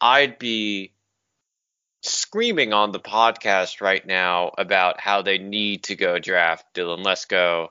I'd 0.01 0.39
be 0.39 0.93
screaming 2.01 2.73
on 2.73 2.91
the 2.91 2.99
podcast 2.99 3.81
right 3.81 4.05
now 4.05 4.51
about 4.57 4.99
how 4.99 5.21
they 5.21 5.37
need 5.37 5.83
to 5.83 5.95
go 5.95 6.17
draft 6.17 6.65
Dylan 6.73 7.03
Lesko, 7.03 7.67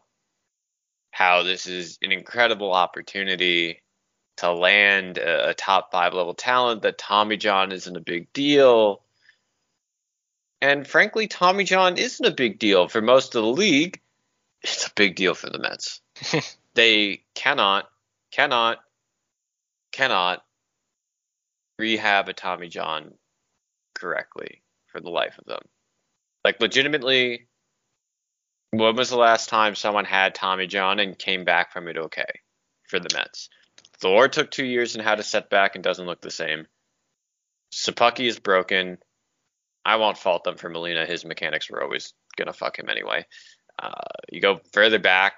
how 1.11 1.42
this 1.42 1.66
is 1.66 1.98
an 2.03 2.12
incredible 2.12 2.72
opportunity 2.72 3.83
to 4.38 4.53
land 4.53 5.18
a, 5.18 5.51
a 5.51 5.55
top 5.55 5.90
five 5.90 6.14
level 6.14 6.35
talent, 6.35 6.83
that 6.83 6.98
Tommy 6.98 7.37
John 7.37 7.72
isn't 7.72 7.96
a 7.96 8.01
big 8.01 8.33
deal. 8.33 9.03
And 10.61 10.87
frankly, 10.87 11.27
Tommy 11.27 11.64
John 11.64 11.98
isn't 11.98 12.24
a 12.24 12.35
big 12.35 12.59
deal 12.59 12.88
for 12.88 13.01
most 13.01 13.35
of 13.35 13.42
the 13.42 13.48
league. 13.48 14.01
It's 14.62 14.87
a 14.87 14.92
big 14.94 15.16
deal 15.16 15.35
for 15.35 15.51
the 15.51 15.59
Mets. 15.59 16.01
they 16.74 17.22
cannot, 17.35 17.88
cannot, 18.33 18.79
cannot 19.92 20.44
rehab 21.79 22.29
a 22.29 22.33
Tommy 22.33 22.68
John 22.68 23.14
correctly 23.94 24.62
for 24.87 25.01
the 25.01 25.11
life 25.11 25.38
of 25.38 25.44
them. 25.44 25.62
Like, 26.44 26.61
legitimately, 26.61 27.46
when 28.70 28.96
was 28.96 29.11
the 29.11 29.16
last 29.16 29.48
time 29.48 29.74
someone 29.74 30.05
had 30.05 30.35
Tommy 30.35 30.66
John 30.66 30.98
and 30.98 31.18
came 31.18 31.44
back 31.44 31.72
from 31.72 31.88
it 31.88 31.98
okay 31.98 32.40
for 32.85 32.98
the 32.98 33.14
Mets? 33.14 33.48
Thor 34.01 34.29
took 34.29 34.51
two 34.51 34.65
years 34.65 34.95
and 34.95 35.05
had 35.05 35.19
a 35.19 35.25
setback 35.25 35.75
and 35.75 35.85
doesn't 35.85 36.07
look 36.07 36.21
the 36.21 36.31
same. 36.31 36.67
Szapucki 37.73 38.27
is 38.27 38.39
broken. 38.39 38.99
I 39.85 39.97
won't 39.97 40.19
fault 40.19 40.45
them 40.45 40.57
for 40.57 40.69
Molina. 40.69 41.07
His 41.07 41.25
mechanics 41.25 41.71
were 41.71 41.83
always 41.83 42.13
gonna 42.37 42.53
fuck 42.53 42.79
him 42.79 42.89
anyway. 42.89 43.27
Uh, 43.79 43.93
you 44.31 44.41
go 44.41 44.61
further 44.73 44.99
back, 44.99 45.35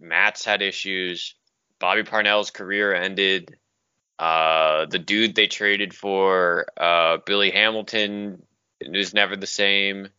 Matz 0.00 0.44
had 0.44 0.62
issues. 0.62 1.34
Bobby 1.78 2.04
Parnell's 2.04 2.50
career 2.50 2.94
ended. 2.94 3.56
Uh, 4.18 4.86
the 4.86 4.98
dude 4.98 5.34
they 5.34 5.46
traded 5.46 5.94
for, 5.94 6.66
uh, 6.76 7.18
Billy 7.26 7.50
Hamilton, 7.50 8.42
was 8.88 9.14
never 9.14 9.36
the 9.36 9.46
same. 9.46 10.08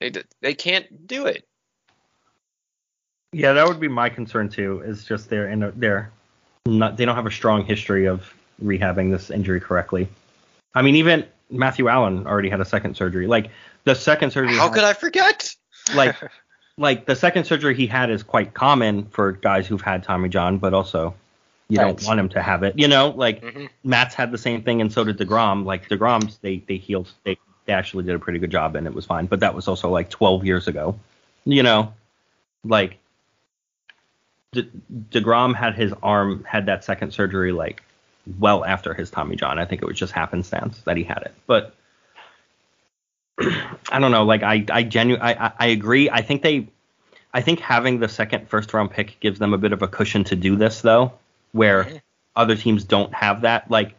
They 0.00 0.12
they 0.40 0.54
can't 0.54 1.08
do 1.08 1.26
it. 1.26 1.48
Yeah, 3.32 3.52
that 3.52 3.66
would 3.66 3.80
be 3.80 3.88
my 3.88 4.08
concern 4.08 4.48
too. 4.48 4.82
Is 4.84 5.04
just 5.04 5.28
they're 5.28 5.48
in 5.48 5.62
a, 5.62 5.70
they're 5.72 6.10
not 6.66 6.96
they 6.96 7.04
don't 7.04 7.16
have 7.16 7.26
a 7.26 7.30
strong 7.30 7.64
history 7.64 8.06
of 8.06 8.32
rehabbing 8.62 9.10
this 9.10 9.30
injury 9.30 9.60
correctly. 9.60 10.08
I 10.74 10.82
mean, 10.82 10.96
even 10.96 11.26
Matthew 11.50 11.88
Allan 11.88 12.26
already 12.26 12.48
had 12.48 12.60
a 12.60 12.64
second 12.64 12.96
surgery. 12.96 13.26
Like 13.26 13.50
the 13.84 13.94
second 13.94 14.30
surgery. 14.32 14.56
How 14.56 14.68
could 14.70 14.84
I 14.84 14.92
forget? 14.94 15.54
Like, 15.94 16.16
like 16.78 17.06
the 17.06 17.16
second 17.16 17.44
surgery 17.44 17.74
he 17.74 17.86
had 17.86 18.10
is 18.10 18.22
quite 18.22 18.54
common 18.54 19.06
for 19.06 19.32
guys 19.32 19.66
who've 19.66 19.80
had 19.82 20.02
Tommy 20.02 20.28
John, 20.28 20.58
but 20.58 20.72
also 20.74 21.14
you 21.68 21.78
Right. 21.78 21.84
don't 21.86 22.02
want 22.06 22.18
him 22.20 22.28
to 22.30 22.42
have 22.42 22.62
it. 22.62 22.78
You 22.78 22.88
know, 22.88 23.10
like 23.10 23.42
Mhm. 23.42 23.68
Matz 23.84 24.14
had 24.14 24.30
the 24.32 24.38
same 24.38 24.62
thing, 24.62 24.80
and 24.80 24.90
so 24.90 25.04
did 25.04 25.18
deGrom. 25.18 25.64
Like 25.66 25.88
deGrom's, 25.88 26.38
they 26.38 26.58
they 26.66 26.76
healed. 26.78 27.10
They, 27.24 27.36
they 27.66 27.74
actually 27.74 28.04
did 28.04 28.14
a 28.14 28.18
pretty 28.18 28.38
good 28.38 28.50
job, 28.50 28.74
and 28.74 28.86
it 28.86 28.94
was 28.94 29.04
fine. 29.04 29.26
But 29.26 29.40
that 29.40 29.54
was 29.54 29.68
also 29.68 29.90
like 29.90 30.08
12 30.08 30.46
years 30.46 30.66
ago. 30.66 30.98
You 31.44 31.62
know, 31.62 31.92
like 32.64 32.96
De- 34.52 34.68
deGrom 35.10 35.54
had 35.54 35.74
his 35.74 35.92
arm 36.02 36.44
had 36.44 36.66
that 36.66 36.84
second 36.84 37.12
surgery 37.12 37.52
like 37.52 37.82
well 38.38 38.64
after 38.64 38.94
his 38.94 39.10
Tommy 39.10 39.36
John. 39.36 39.58
I 39.58 39.64
think 39.64 39.82
it 39.82 39.86
was 39.86 39.98
just 39.98 40.12
happenstance 40.12 40.80
that 40.82 40.96
he 40.96 41.04
had 41.04 41.22
it, 41.22 41.34
but. 41.46 41.74
I 43.90 44.00
don't 44.00 44.10
know. 44.10 44.24
Like 44.24 44.42
I, 44.42 44.64
I 44.70 44.82
genu- 44.82 45.16
I, 45.20 45.46
I- 45.46 45.52
I 45.58 45.66
agree. 45.68 46.10
I 46.10 46.22
think 46.22 46.42
they, 46.42 46.68
I 47.32 47.40
think 47.40 47.60
having 47.60 48.00
the 48.00 48.08
second 48.08 48.48
first 48.48 48.72
round 48.74 48.90
pick 48.90 49.20
gives 49.20 49.38
them 49.38 49.54
a 49.54 49.58
bit 49.58 49.72
of 49.72 49.82
a 49.82 49.88
cushion 49.88 50.24
to 50.24 50.36
do 50.36 50.56
this 50.56 50.80
though, 50.80 51.12
where 51.52 52.02
other 52.34 52.56
teams 52.56 52.84
don't 52.84 53.14
have 53.14 53.42
that. 53.42 53.70
Like 53.70 53.94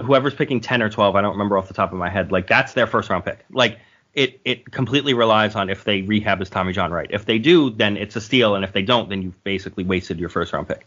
whoever's 0.00 0.34
picking 0.34 0.60
10 0.60 0.82
or 0.82 0.88
12, 0.90 1.16
I 1.16 1.20
don't 1.22 1.32
remember 1.32 1.58
off 1.58 1.66
the 1.68 1.74
top 1.74 1.92
of 1.92 1.98
my 1.98 2.08
head. 2.10 2.30
Like 2.30 2.46
that's 2.46 2.74
their 2.74 2.86
first 2.86 3.10
round 3.10 3.24
pick. 3.24 3.44
Like 3.50 3.78
it, 4.14 4.40
it 4.44 4.70
completely 4.70 5.14
relies 5.14 5.54
on 5.54 5.70
if 5.70 5.84
they 5.84 6.02
rehab 6.02 6.40
his 6.40 6.50
Tommy 6.50 6.72
John 6.72 6.92
right. 6.92 7.08
If 7.10 7.24
they 7.26 7.38
do, 7.38 7.70
then 7.70 7.96
it's 7.96 8.16
a 8.16 8.20
steal, 8.20 8.54
and 8.54 8.64
if 8.64 8.72
they 8.72 8.82
don't, 8.82 9.08
then 9.08 9.22
you've 9.22 9.42
basically 9.44 9.84
wasted 9.84 10.18
your 10.18 10.28
first 10.28 10.52
round 10.52 10.68
pick. 10.68 10.86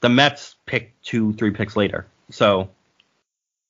The 0.00 0.08
Mets 0.08 0.56
pick 0.66 0.92
two, 1.02 1.32
three 1.34 1.52
picks 1.52 1.76
later. 1.76 2.06
So 2.30 2.68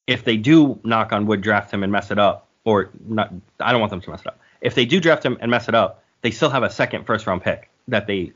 if 0.07 0.25
they 0.25 0.37
do 0.37 0.81
knock 0.85 1.13
on 1.13 1.27
wood 1.27 1.43
draft 1.43 1.73
him 1.73 1.83
and 1.83 1.93
mess 1.93 2.11
it 2.11 2.19
up, 2.19 2.49
or 2.65 2.91
not, 3.07 3.33
I 3.61 3.73
don't 3.73 3.81
want 3.81 3.91
them 3.91 4.01
to 4.01 4.11
mess 4.11 4.21
it 4.21 4.27
up. 4.27 4.39
If 4.61 4.75
they 4.75 4.87
do 4.87 5.01
draft 5.01 5.25
him 5.25 5.37
and 5.41 5.51
mess 5.51 5.69
it 5.69 5.75
up, 5.75 6.03
they 6.23 6.31
still 6.31 6.51
have 6.51 6.63
a 6.63 6.71
second 6.71 7.05
first 7.05 7.27
round 7.27 7.43
pick 7.43 7.69
that 7.89 8.07
they 8.07 8.33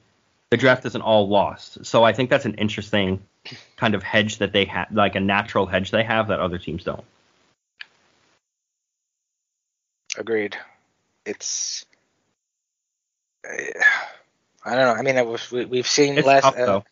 the 0.51 0.57
draft 0.57 0.85
isn't 0.87 1.03
all 1.03 1.29
lost. 1.29 1.85
So 1.85 2.05
I 2.05 2.13
think 2.13 2.31
that's 2.31 2.47
an 2.47 2.55
interesting 2.55 3.23
kind 3.77 3.95
of 3.95 4.03
hedge 4.03 4.39
that 4.39 4.53
they 4.53 4.65
have, 4.67 4.89
like 4.93 5.15
a 5.15 5.21
natural 5.21 5.67
hedge 5.67 5.91
they 5.91 6.03
have 6.03 6.29
that 6.29 6.41
other 6.41 6.59
teams 6.59 6.85
don't. 6.85 7.05
Agreed. 10.19 10.57
It's. 11.25 11.87
I 13.45 14.75
don't 14.75 14.85
know. 14.85 14.95
I 14.95 15.03
mean, 15.03 15.17
it 15.17 15.27
was, 15.27 15.51
we, 15.51 15.65
we've 15.65 15.87
seen 15.87 16.19
It's 16.19 16.27
last. 16.27 16.43
tough 16.43 16.59
uh, 16.59 16.67
tough, 16.67 16.85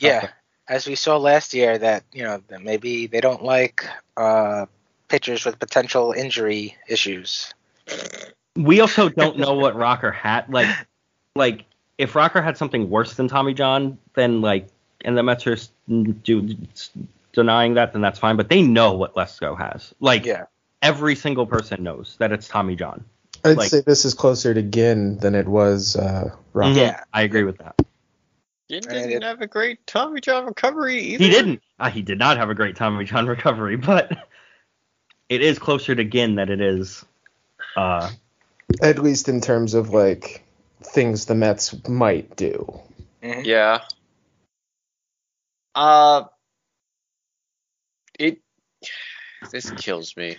yeah, 0.00 0.20
though. 0.20 0.28
as 0.68 0.86
we 0.86 0.94
saw 0.94 1.18
last 1.18 1.52
year, 1.54 1.76
that 1.78 2.04
you 2.12 2.24
know 2.24 2.42
that 2.48 2.62
maybe 2.62 3.06
they 3.06 3.20
don't 3.20 3.44
like 3.44 3.86
uh, 4.16 4.66
pitchers 5.08 5.44
with 5.44 5.58
potential 5.58 6.12
injury 6.12 6.76
issues. 6.88 7.52
We 8.56 8.80
also 8.80 9.08
don't 9.10 9.38
know 9.38 9.54
what 9.54 9.76
Rocker 9.76 10.10
had. 10.10 10.48
Like, 10.48 10.74
like 11.36 11.66
if 11.98 12.16
Rocker 12.16 12.40
had 12.40 12.56
something 12.56 12.88
worse 12.88 13.14
than 13.14 13.28
Tommy 13.28 13.52
John, 13.54 13.98
then 14.14 14.40
like, 14.40 14.68
and 15.04 15.16
the 15.16 15.22
Mets 15.22 15.46
are 15.46 15.56
do, 15.86 16.56
denying 17.32 17.74
that, 17.74 17.92
then 17.92 18.00
that's 18.02 18.18
fine. 18.18 18.36
But 18.36 18.48
they 18.48 18.62
know 18.62 18.94
what 18.94 19.14
Lesko 19.14 19.56
has. 19.58 19.94
Like, 20.00 20.24
Yeah. 20.24 20.46
Every 20.82 21.14
single 21.14 21.46
person 21.46 21.82
knows 21.82 22.16
that 22.18 22.32
it's 22.32 22.48
Tommy 22.48 22.76
John. 22.76 23.04
I'd 23.44 23.56
Like- 23.56 23.70
say 23.70 23.80
this 23.80 24.04
is 24.04 24.14
closer 24.14 24.52
to 24.54 24.62
Ginn 24.62 25.18
than 25.18 25.34
it 25.34 25.46
was 25.48 25.96
uh, 25.96 26.34
Rock. 26.52 26.72
Mhm. 26.72 26.76
Yeah. 26.76 27.04
I 27.12 27.22
agree 27.22 27.44
with 27.44 27.58
that. 27.58 27.74
Ginn 28.70 28.82
didn't 28.82 29.10
it- 29.12 29.22
have 29.22 29.40
a 29.40 29.46
great 29.46 29.86
Tommy 29.86 30.20
John 30.20 30.46
recovery 30.46 30.98
either. 31.00 31.24
He 31.24 31.30
didn't. 31.30 31.62
Uh, 31.78 31.90
he 31.90 32.02
did 32.02 32.18
not 32.18 32.36
have 32.36 32.50
a 32.50 32.54
great 32.54 32.76
Tommy 32.76 33.04
John 33.04 33.26
recovery, 33.36 33.76
but 33.76 34.26
it 35.28 35.42
is 35.42 35.58
closer 35.58 35.94
to 35.94 36.04
Ginn 36.04 36.34
than 36.36 36.50
it 36.50 36.60
is. 36.60 37.04
Uh, 37.76 38.10
At 38.82 38.98
least 39.00 39.28
in 39.28 39.40
terms 39.40 39.74
of 39.74 39.90
like 39.90 40.44
things 40.82 41.26
the 41.26 41.34
Mets 41.34 41.74
might 41.88 42.36
do. 42.36 42.80
Mhm. 43.22 43.44
Yeah. 43.44 43.82
Uh, 45.74 46.24
it. 48.18 48.40
This 49.50 49.70
kills 49.72 50.16
me. 50.16 50.36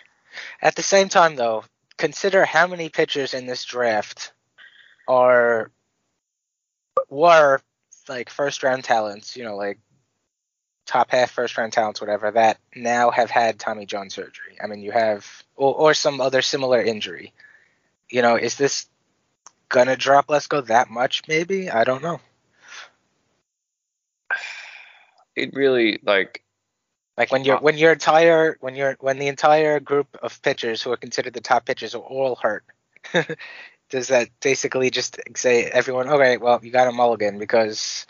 At 0.61 0.75
the 0.75 0.83
same 0.83 1.09
time, 1.09 1.35
though, 1.35 1.63
consider 1.97 2.45
how 2.45 2.67
many 2.67 2.89
pitchers 2.89 3.33
in 3.33 3.45
this 3.45 3.63
draft 3.63 4.33
are 5.07 5.71
were 7.09 7.59
like 8.09 8.29
first 8.29 8.63
round 8.63 8.83
talents. 8.83 9.35
You 9.35 9.43
know, 9.43 9.55
like 9.55 9.79
top 10.85 11.11
half 11.11 11.31
first 11.31 11.57
round 11.57 11.73
talents, 11.73 12.01
whatever. 12.01 12.31
That 12.31 12.59
now 12.75 13.11
have 13.11 13.29
had 13.29 13.59
Tommy 13.59 13.85
John 13.85 14.09
surgery. 14.09 14.57
I 14.61 14.67
mean, 14.67 14.81
you 14.81 14.91
have 14.91 15.25
or, 15.55 15.73
or 15.73 15.93
some 15.93 16.21
other 16.21 16.41
similar 16.41 16.81
injury. 16.81 17.33
You 18.09 18.21
know, 18.21 18.35
is 18.35 18.55
this 18.55 18.87
gonna 19.69 19.95
drop 19.95 20.27
Lesko 20.27 20.65
that 20.67 20.89
much? 20.89 21.23
Maybe 21.27 21.69
I 21.69 21.83
don't 21.83 22.03
know. 22.03 22.19
It 25.35 25.53
really 25.53 25.99
like 26.03 26.43
Like 27.17 27.31
when 27.31 27.43
you're 27.43 27.59
when 27.59 27.77
your 27.77 27.91
entire 27.91 28.57
when 28.61 28.75
you're 28.75 28.97
when 28.99 29.19
the 29.19 29.27
entire 29.27 29.79
group 29.79 30.17
of 30.21 30.41
pitchers 30.41 30.81
who 30.81 30.91
are 30.91 30.97
considered 30.97 31.33
the 31.33 31.41
top 31.41 31.65
pitchers 31.65 31.95
are 31.95 32.01
all 32.01 32.35
hurt. 32.35 32.63
does 33.89 34.07
that 34.07 34.29
basically 34.41 34.89
just 34.89 35.19
say 35.35 35.65
everyone 35.65 36.07
okay 36.07 36.37
well 36.37 36.59
you 36.63 36.71
got 36.71 36.87
a 36.87 36.91
mulligan 36.91 37.39
because 37.39 38.05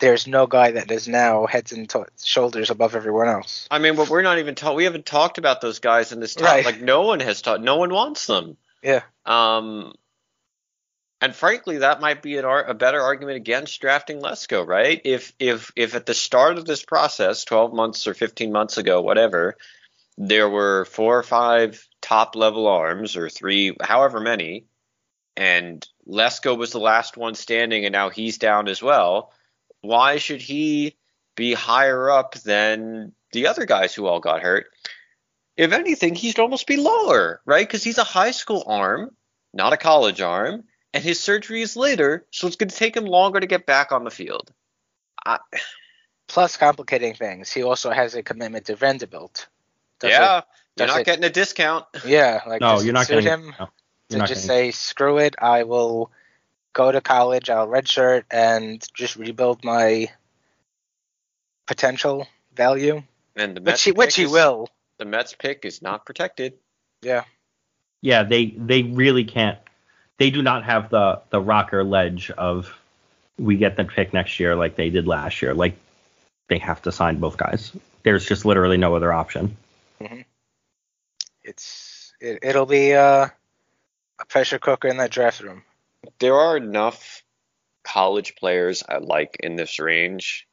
there's 0.00 0.26
no 0.26 0.46
guy 0.46 0.72
that 0.72 0.90
is 0.90 1.06
now 1.06 1.46
heads 1.46 1.72
and 1.72 1.88
to- 1.90 2.06
shoulders 2.22 2.70
above 2.70 2.96
everyone 2.96 3.28
else. 3.28 3.68
I 3.70 3.78
mean, 3.78 3.96
but 3.96 4.08
we're 4.08 4.22
not 4.22 4.38
even 4.38 4.54
talk. 4.54 4.74
We 4.74 4.84
haven't 4.84 5.06
talked 5.06 5.38
about 5.38 5.60
those 5.60 5.78
guys 5.78 6.10
in 6.10 6.20
this 6.20 6.34
time. 6.34 6.46
Right. 6.46 6.64
Like 6.64 6.80
no 6.80 7.02
one 7.02 7.20
has 7.20 7.42
talked. 7.42 7.62
No 7.62 7.76
one 7.76 7.90
wants 7.90 8.26
them. 8.26 8.56
Yeah. 8.82 9.02
Um, 9.24 9.94
and 11.20 11.34
frankly, 11.34 11.78
that 11.78 12.00
might 12.00 12.22
be 12.22 12.38
ar- 12.38 12.64
a 12.64 12.74
better 12.74 13.00
argument 13.00 13.36
against 13.36 13.80
drafting 13.80 14.20
Lesko, 14.20 14.66
right? 14.66 15.00
If 15.04 15.32
if 15.38 15.70
if 15.76 15.94
at 15.94 16.06
the 16.06 16.14
start 16.14 16.56
of 16.56 16.64
this 16.64 16.84
process, 16.84 17.44
12 17.44 17.74
months 17.74 18.06
or 18.06 18.14
15 18.14 18.50
months 18.50 18.78
ago, 18.78 19.02
whatever, 19.02 19.56
there 20.16 20.48
were 20.48 20.86
four 20.86 21.18
or 21.18 21.22
five 21.22 21.86
top 22.00 22.36
level 22.36 22.66
arms 22.66 23.16
or 23.16 23.28
three, 23.28 23.76
however 23.82 24.20
many, 24.20 24.64
and 25.36 25.86
Lesko 26.08 26.56
was 26.56 26.72
the 26.72 26.80
last 26.80 27.16
one 27.16 27.34
standing, 27.34 27.84
and 27.84 27.92
now 27.92 28.08
he's 28.08 28.38
down 28.38 28.68
as 28.68 28.82
well. 28.82 29.32
Why 29.82 30.16
should 30.18 30.40
he 30.40 30.96
be 31.36 31.52
higher 31.54 32.10
up 32.10 32.34
than 32.34 33.12
the 33.32 33.46
other 33.46 33.66
guys 33.66 33.94
who 33.94 34.06
all 34.06 34.20
got 34.20 34.42
hurt? 34.42 34.66
If 35.56 35.72
anything, 35.72 36.14
he 36.14 36.28
should 36.28 36.40
almost 36.40 36.66
be 36.66 36.76
lower, 36.76 37.42
right? 37.44 37.66
Because 37.66 37.84
he's 37.84 37.98
a 37.98 38.04
high 38.04 38.30
school 38.30 38.64
arm, 38.66 39.14
not 39.52 39.74
a 39.74 39.76
college 39.76 40.20
arm, 40.20 40.64
and 40.94 41.02
his 41.04 41.20
surgery 41.20 41.62
is 41.62 41.76
later, 41.76 42.26
so 42.30 42.46
it's 42.46 42.56
going 42.56 42.68
to 42.68 42.76
take 42.76 42.96
him 42.96 43.04
longer 43.04 43.40
to 43.40 43.46
get 43.46 43.66
back 43.66 43.92
on 43.92 44.04
the 44.04 44.10
field. 44.10 44.52
I, 45.24 45.38
Plus 46.28 46.56
complicating 46.56 47.14
things, 47.14 47.52
he 47.52 47.62
also 47.64 47.90
has 47.90 48.14
a 48.14 48.22
commitment 48.22 48.66
to 48.66 48.76
Vanderbilt. 48.76 49.48
Does 49.98 50.10
yeah, 50.10 50.38
it- 50.38 50.44
you're 50.76 50.86
not 50.86 51.00
it- 51.00 51.04
getting 51.06 51.24
a 51.24 51.30
discount. 51.30 51.86
yeah, 52.06 52.40
like 52.46 52.60
no, 52.60 52.80
you're 52.80 52.90
it 52.90 52.92
not 52.92 53.06
suit 53.06 53.22
getting 53.24 53.28
him 53.48 53.54
no, 53.58 53.66
to 53.66 53.70
you're 54.10 54.18
not 54.20 54.28
just 54.28 54.46
getting- 54.46 54.70
say 54.70 54.70
screw 54.70 55.18
it, 55.18 55.34
I 55.40 55.64
will 55.64 56.10
go 56.72 56.92
to 56.92 57.00
college, 57.00 57.50
I'll 57.50 57.66
redshirt 57.66 58.24
and 58.30 58.80
just 58.94 59.16
rebuild 59.16 59.64
my 59.64 60.08
potential 61.66 62.26
value, 62.54 63.02
And 63.36 63.56
the 63.56 63.60
Mets 63.60 63.74
which 63.80 63.84
he 63.84 63.92
which 63.92 64.08
pick 64.10 64.14
he 64.16 64.22
is- 64.24 64.30
will. 64.30 64.68
The 64.98 65.04
Mets 65.04 65.34
pick 65.34 65.64
is 65.64 65.80
not 65.82 66.04
protected. 66.04 66.54
Yeah. 67.02 67.24
yeah, 68.02 68.22
they 68.22 68.54
they 68.56 68.82
really 68.82 69.24
can't. 69.24 69.58
They 70.20 70.28
do 70.28 70.42
not 70.42 70.64
have 70.64 70.90
the 70.90 71.22
the 71.30 71.40
rocker 71.40 71.82
ledge 71.82 72.30
of 72.30 72.78
we 73.38 73.56
get 73.56 73.76
the 73.76 73.84
pick 73.84 74.12
next 74.12 74.38
year 74.38 74.54
like 74.54 74.76
they 74.76 74.90
did 74.90 75.06
last 75.06 75.40
year. 75.40 75.54
Like 75.54 75.78
they 76.48 76.58
have 76.58 76.82
to 76.82 76.92
sign 76.92 77.20
both 77.20 77.38
guys. 77.38 77.72
There's 78.02 78.26
just 78.26 78.44
literally 78.44 78.76
no 78.76 78.94
other 78.94 79.14
option. 79.14 79.56
Mhm. 79.98 80.26
It's 81.42 82.12
it, 82.20 82.40
it'll 82.42 82.66
be 82.66 82.92
uh, 82.92 83.28
a 84.20 84.24
pressure 84.26 84.58
cooker 84.58 84.88
in 84.88 84.98
that 84.98 85.10
draft 85.10 85.40
room. 85.40 85.62
There 86.18 86.34
are 86.34 86.54
enough 86.58 87.22
college 87.82 88.36
players 88.36 88.84
I 88.86 88.98
like 88.98 89.38
in 89.40 89.56
this 89.56 89.78
range 89.78 90.46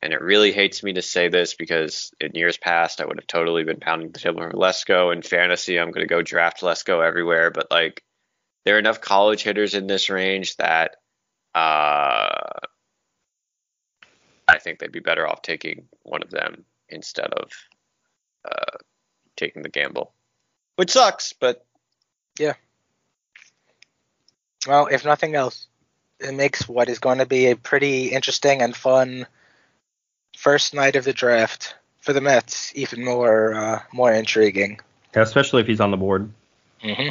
and 0.00 0.14
it 0.14 0.22
really 0.22 0.52
hates 0.52 0.82
me 0.82 0.94
to 0.94 1.02
say 1.02 1.28
this 1.28 1.52
because 1.52 2.10
in 2.22 2.32
years 2.32 2.56
past 2.56 3.02
I 3.02 3.04
would 3.04 3.18
have 3.18 3.26
totally 3.26 3.64
been 3.64 3.80
pounding 3.80 4.12
the 4.12 4.18
table 4.18 4.40
for 4.40 4.52
Lesko. 4.52 5.12
In 5.12 5.20
fantasy, 5.20 5.78
I'm 5.78 5.90
going 5.90 6.08
to 6.08 6.14
go 6.14 6.22
draft 6.22 6.62
Lesko 6.62 7.06
everywhere, 7.06 7.50
but 7.50 7.70
like 7.70 8.02
there 8.64 8.76
are 8.76 8.78
enough 8.78 9.00
college 9.00 9.42
hitters 9.42 9.74
in 9.74 9.86
this 9.86 10.10
range 10.10 10.56
that 10.56 10.96
uh, 11.54 12.60
I 14.48 14.58
think 14.58 14.78
they'd 14.78 14.92
be 14.92 15.00
better 15.00 15.26
off 15.26 15.42
taking 15.42 15.88
one 16.02 16.22
of 16.22 16.30
them 16.30 16.64
instead 16.88 17.32
of 17.32 17.50
uh, 18.44 18.78
taking 19.36 19.62
the 19.62 19.68
gamble, 19.68 20.12
which 20.76 20.90
sucks, 20.90 21.32
but 21.32 21.64
yeah. 22.38 22.54
Well, 24.66 24.86
if 24.86 25.04
nothing 25.04 25.34
else, 25.34 25.66
it 26.18 26.34
makes 26.34 26.68
what 26.68 26.88
is 26.88 26.98
going 26.98 27.18
to 27.18 27.26
be 27.26 27.46
a 27.46 27.56
pretty 27.56 28.08
interesting 28.08 28.60
and 28.60 28.76
fun 28.76 29.26
first 30.36 30.74
night 30.74 30.96
of 30.96 31.04
the 31.04 31.12
draft 31.12 31.74
for 32.00 32.12
the 32.12 32.20
Mets 32.20 32.72
even 32.74 33.04
more 33.04 33.54
uh, 33.54 33.82
more 33.92 34.12
intriguing. 34.12 34.80
Yeah, 35.14 35.22
especially 35.22 35.62
if 35.62 35.66
he's 35.66 35.80
on 35.80 35.90
the 35.90 35.96
board. 35.96 36.30
Mm-hmm. 36.82 37.08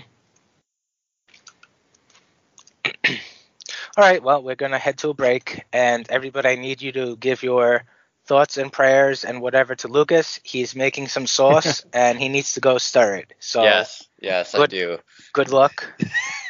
All 3.99 4.05
right, 4.05 4.23
well, 4.23 4.41
we're 4.41 4.55
going 4.55 4.71
to 4.71 4.77
head 4.77 4.97
to 4.99 5.09
a 5.09 5.13
break, 5.13 5.65
and 5.73 6.09
everybody, 6.09 6.47
I 6.47 6.55
need 6.55 6.81
you 6.81 6.93
to 6.93 7.17
give 7.17 7.43
your 7.43 7.83
thoughts 8.27 8.55
and 8.55 8.71
prayers 8.71 9.25
and 9.25 9.41
whatever 9.41 9.75
to 9.75 9.89
Lucas. 9.89 10.39
He's 10.41 10.73
making 10.73 11.09
some 11.09 11.27
sauce, 11.27 11.83
and 11.93 12.17
he 12.17 12.29
needs 12.29 12.53
to 12.53 12.61
go 12.61 12.77
stir 12.77 13.17
it. 13.17 13.33
So, 13.39 13.61
yes, 13.61 14.07
yes, 14.21 14.55
I 14.55 14.67
do. 14.67 14.99
good 15.33 15.51
luck. 15.51 15.85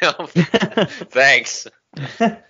Thanks. 0.00 1.66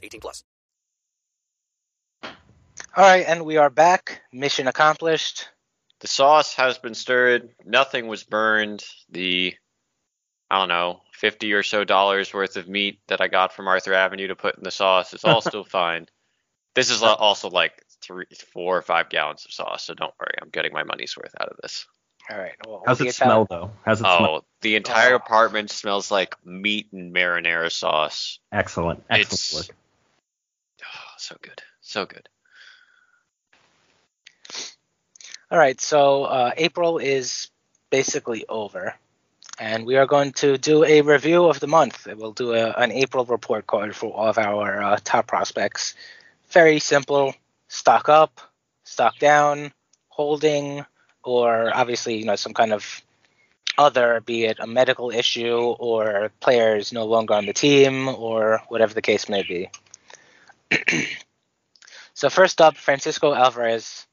18 0.03 0.21
plus. 0.21 0.43
All 2.23 2.31
right, 2.97 3.25
and 3.25 3.45
we 3.45 3.57
are 3.57 3.69
back. 3.69 4.21
Mission 4.33 4.67
accomplished. 4.67 5.47
The 6.01 6.07
sauce 6.07 6.55
has 6.55 6.77
been 6.77 6.95
stirred. 6.95 7.49
Nothing 7.63 8.07
was 8.07 8.23
burned. 8.23 8.83
The 9.09 9.55
I 10.49 10.59
don't 10.59 10.67
know, 10.67 11.01
fifty 11.13 11.53
or 11.53 11.63
so 11.63 11.85
dollars 11.85 12.33
worth 12.33 12.57
of 12.57 12.67
meat 12.67 12.99
that 13.07 13.21
I 13.21 13.27
got 13.27 13.53
from 13.53 13.67
Arthur 13.67 13.93
Avenue 13.93 14.27
to 14.27 14.35
put 14.35 14.57
in 14.57 14.63
the 14.63 14.71
sauce 14.71 15.13
is 15.13 15.23
all 15.23 15.41
still 15.41 15.63
fine. 15.63 16.07
This 16.75 16.89
is 16.89 17.01
also 17.03 17.49
like 17.49 17.81
three, 18.01 18.25
four 18.53 18.77
or 18.77 18.81
five 18.81 19.09
gallons 19.09 19.45
of 19.45 19.53
sauce, 19.53 19.85
so 19.85 19.93
don't 19.93 20.13
worry. 20.19 20.33
I'm 20.41 20.49
getting 20.49 20.73
my 20.73 20.83
money's 20.83 21.15
worth 21.15 21.33
out 21.39 21.49
of 21.49 21.57
this. 21.61 21.85
All 22.29 22.37
right. 22.37 22.53
Well, 22.67 22.83
How's 22.85 23.01
it 23.01 23.13
smell 23.13 23.45
though? 23.49 23.71
How's 23.85 23.99
it 23.99 24.03
smell? 24.03 24.25
Oh, 24.25 24.45
the 24.61 24.75
entire 24.75 25.15
apartment 25.15 25.69
smells 25.69 26.11
like 26.11 26.35
meat 26.45 26.87
and 26.91 27.13
marinara 27.13 27.71
sauce. 27.71 28.39
Excellent. 28.51 29.03
It's 29.09 29.33
Excellent 29.33 29.67
work. 29.69 29.77
So 31.21 31.35
good, 31.41 31.61
so 31.81 32.05
good. 32.05 32.27
All 35.51 35.57
right, 35.57 35.79
so 35.79 36.23
uh, 36.23 36.51
April 36.57 36.97
is 36.97 37.49
basically 37.89 38.45
over, 38.47 38.95
and 39.59 39.85
we 39.85 39.97
are 39.97 40.07
going 40.07 40.31
to 40.33 40.57
do 40.57 40.83
a 40.83 41.01
review 41.01 41.45
of 41.45 41.59
the 41.59 41.67
month. 41.67 42.07
We'll 42.17 42.31
do 42.31 42.53
a, 42.53 42.71
an 42.71 42.91
April 42.91 43.25
report 43.25 43.67
card 43.67 43.95
for 43.95 44.13
all 44.13 44.27
of 44.27 44.37
our 44.37 44.81
uh, 44.81 44.97
top 45.03 45.27
prospects. 45.27 45.93
Very 46.49 46.79
simple: 46.79 47.35
stock 47.67 48.09
up, 48.09 48.41
stock 48.83 49.19
down, 49.19 49.73
holding, 50.07 50.85
or 51.23 51.75
obviously 51.75 52.17
you 52.17 52.25
know 52.25 52.37
some 52.37 52.53
kind 52.53 52.73
of 52.73 53.03
other, 53.77 54.21
be 54.21 54.45
it 54.45 54.57
a 54.59 54.67
medical 54.67 55.11
issue 55.11 55.75
or 55.79 56.31
players 56.39 56.91
no 56.93 57.05
longer 57.05 57.33
on 57.33 57.45
the 57.45 57.53
team 57.53 58.07
or 58.07 58.61
whatever 58.69 58.93
the 58.93 59.01
case 59.01 59.29
may 59.29 59.43
be. 59.43 59.69
so 62.13 62.29
first 62.29 62.61
up, 62.61 62.77
Francisco 62.77 63.33
Alvarez. 63.33 64.07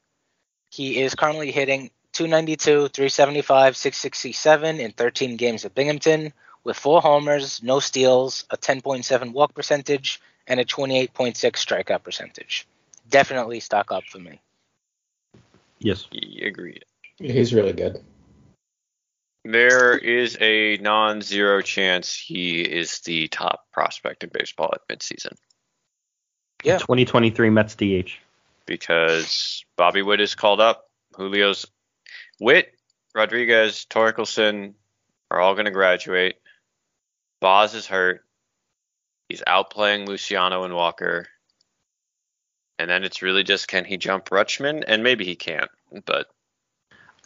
He 0.71 1.01
is 1.01 1.15
currently 1.15 1.51
hitting 1.51 1.89
292, 2.13 2.89
375, 2.89 3.75
667 3.75 4.79
in 4.79 4.91
13 4.91 5.37
games 5.37 5.65
at 5.65 5.73
Binghamton 5.73 6.33
with 6.63 6.77
four 6.77 7.01
homers, 7.01 7.63
no 7.63 7.79
steals, 7.79 8.45
a 8.49 8.57
10.7 8.57 9.31
walk 9.33 9.53
percentage, 9.53 10.21
and 10.47 10.59
a 10.59 10.65
28.6 10.65 11.33
strikeout 11.33 12.03
percentage. 12.03 12.67
Definitely 13.09 13.59
stock 13.59 13.91
up 13.91 14.03
for 14.03 14.19
me. 14.19 14.39
Yes. 15.79 16.07
Y- 16.11 16.45
Agreed. 16.45 16.85
He's 17.17 17.53
really 17.53 17.73
good. 17.73 18.03
There 19.45 19.97
is 19.97 20.37
a 20.41 20.77
non-zero 20.77 21.61
chance 21.61 22.15
he 22.15 22.61
is 22.61 22.99
the 22.99 23.29
top 23.29 23.65
prospect 23.71 24.23
in 24.23 24.29
baseball 24.31 24.71
at 24.73 24.87
midseason 24.93 25.33
Yeah. 26.63 26.77
2023 26.77 27.49
Mets 27.49 27.75
DH. 27.75 28.11
because 28.65 29.63
Bobby 29.77 30.01
Witt 30.01 30.19
is 30.21 30.35
called 30.35 30.59
up. 30.59 30.89
Julio's 31.17 31.65
Witt, 32.39 32.73
Rodriguez, 33.15 33.85
Torkelson 33.89 34.73
are 35.31 35.39
all 35.39 35.53
going 35.53 35.65
to 35.65 35.71
graduate. 35.71 36.35
Boz 37.41 37.73
is 37.75 37.87
hurt. 37.87 38.23
He's 39.29 39.41
outplaying 39.47 40.07
Luciano 40.07 40.63
and 40.63 40.73
Walker. 40.73 41.27
And 42.77 42.89
then 42.89 43.03
it's 43.03 43.21
really 43.21 43.43
just 43.43 43.67
can 43.67 43.85
he 43.85 43.97
jump 43.97 44.25
Rutschman? 44.29 44.83
And 44.87 45.03
maybe 45.03 45.25
he 45.25 45.35
can't, 45.35 45.69
but 46.05 46.27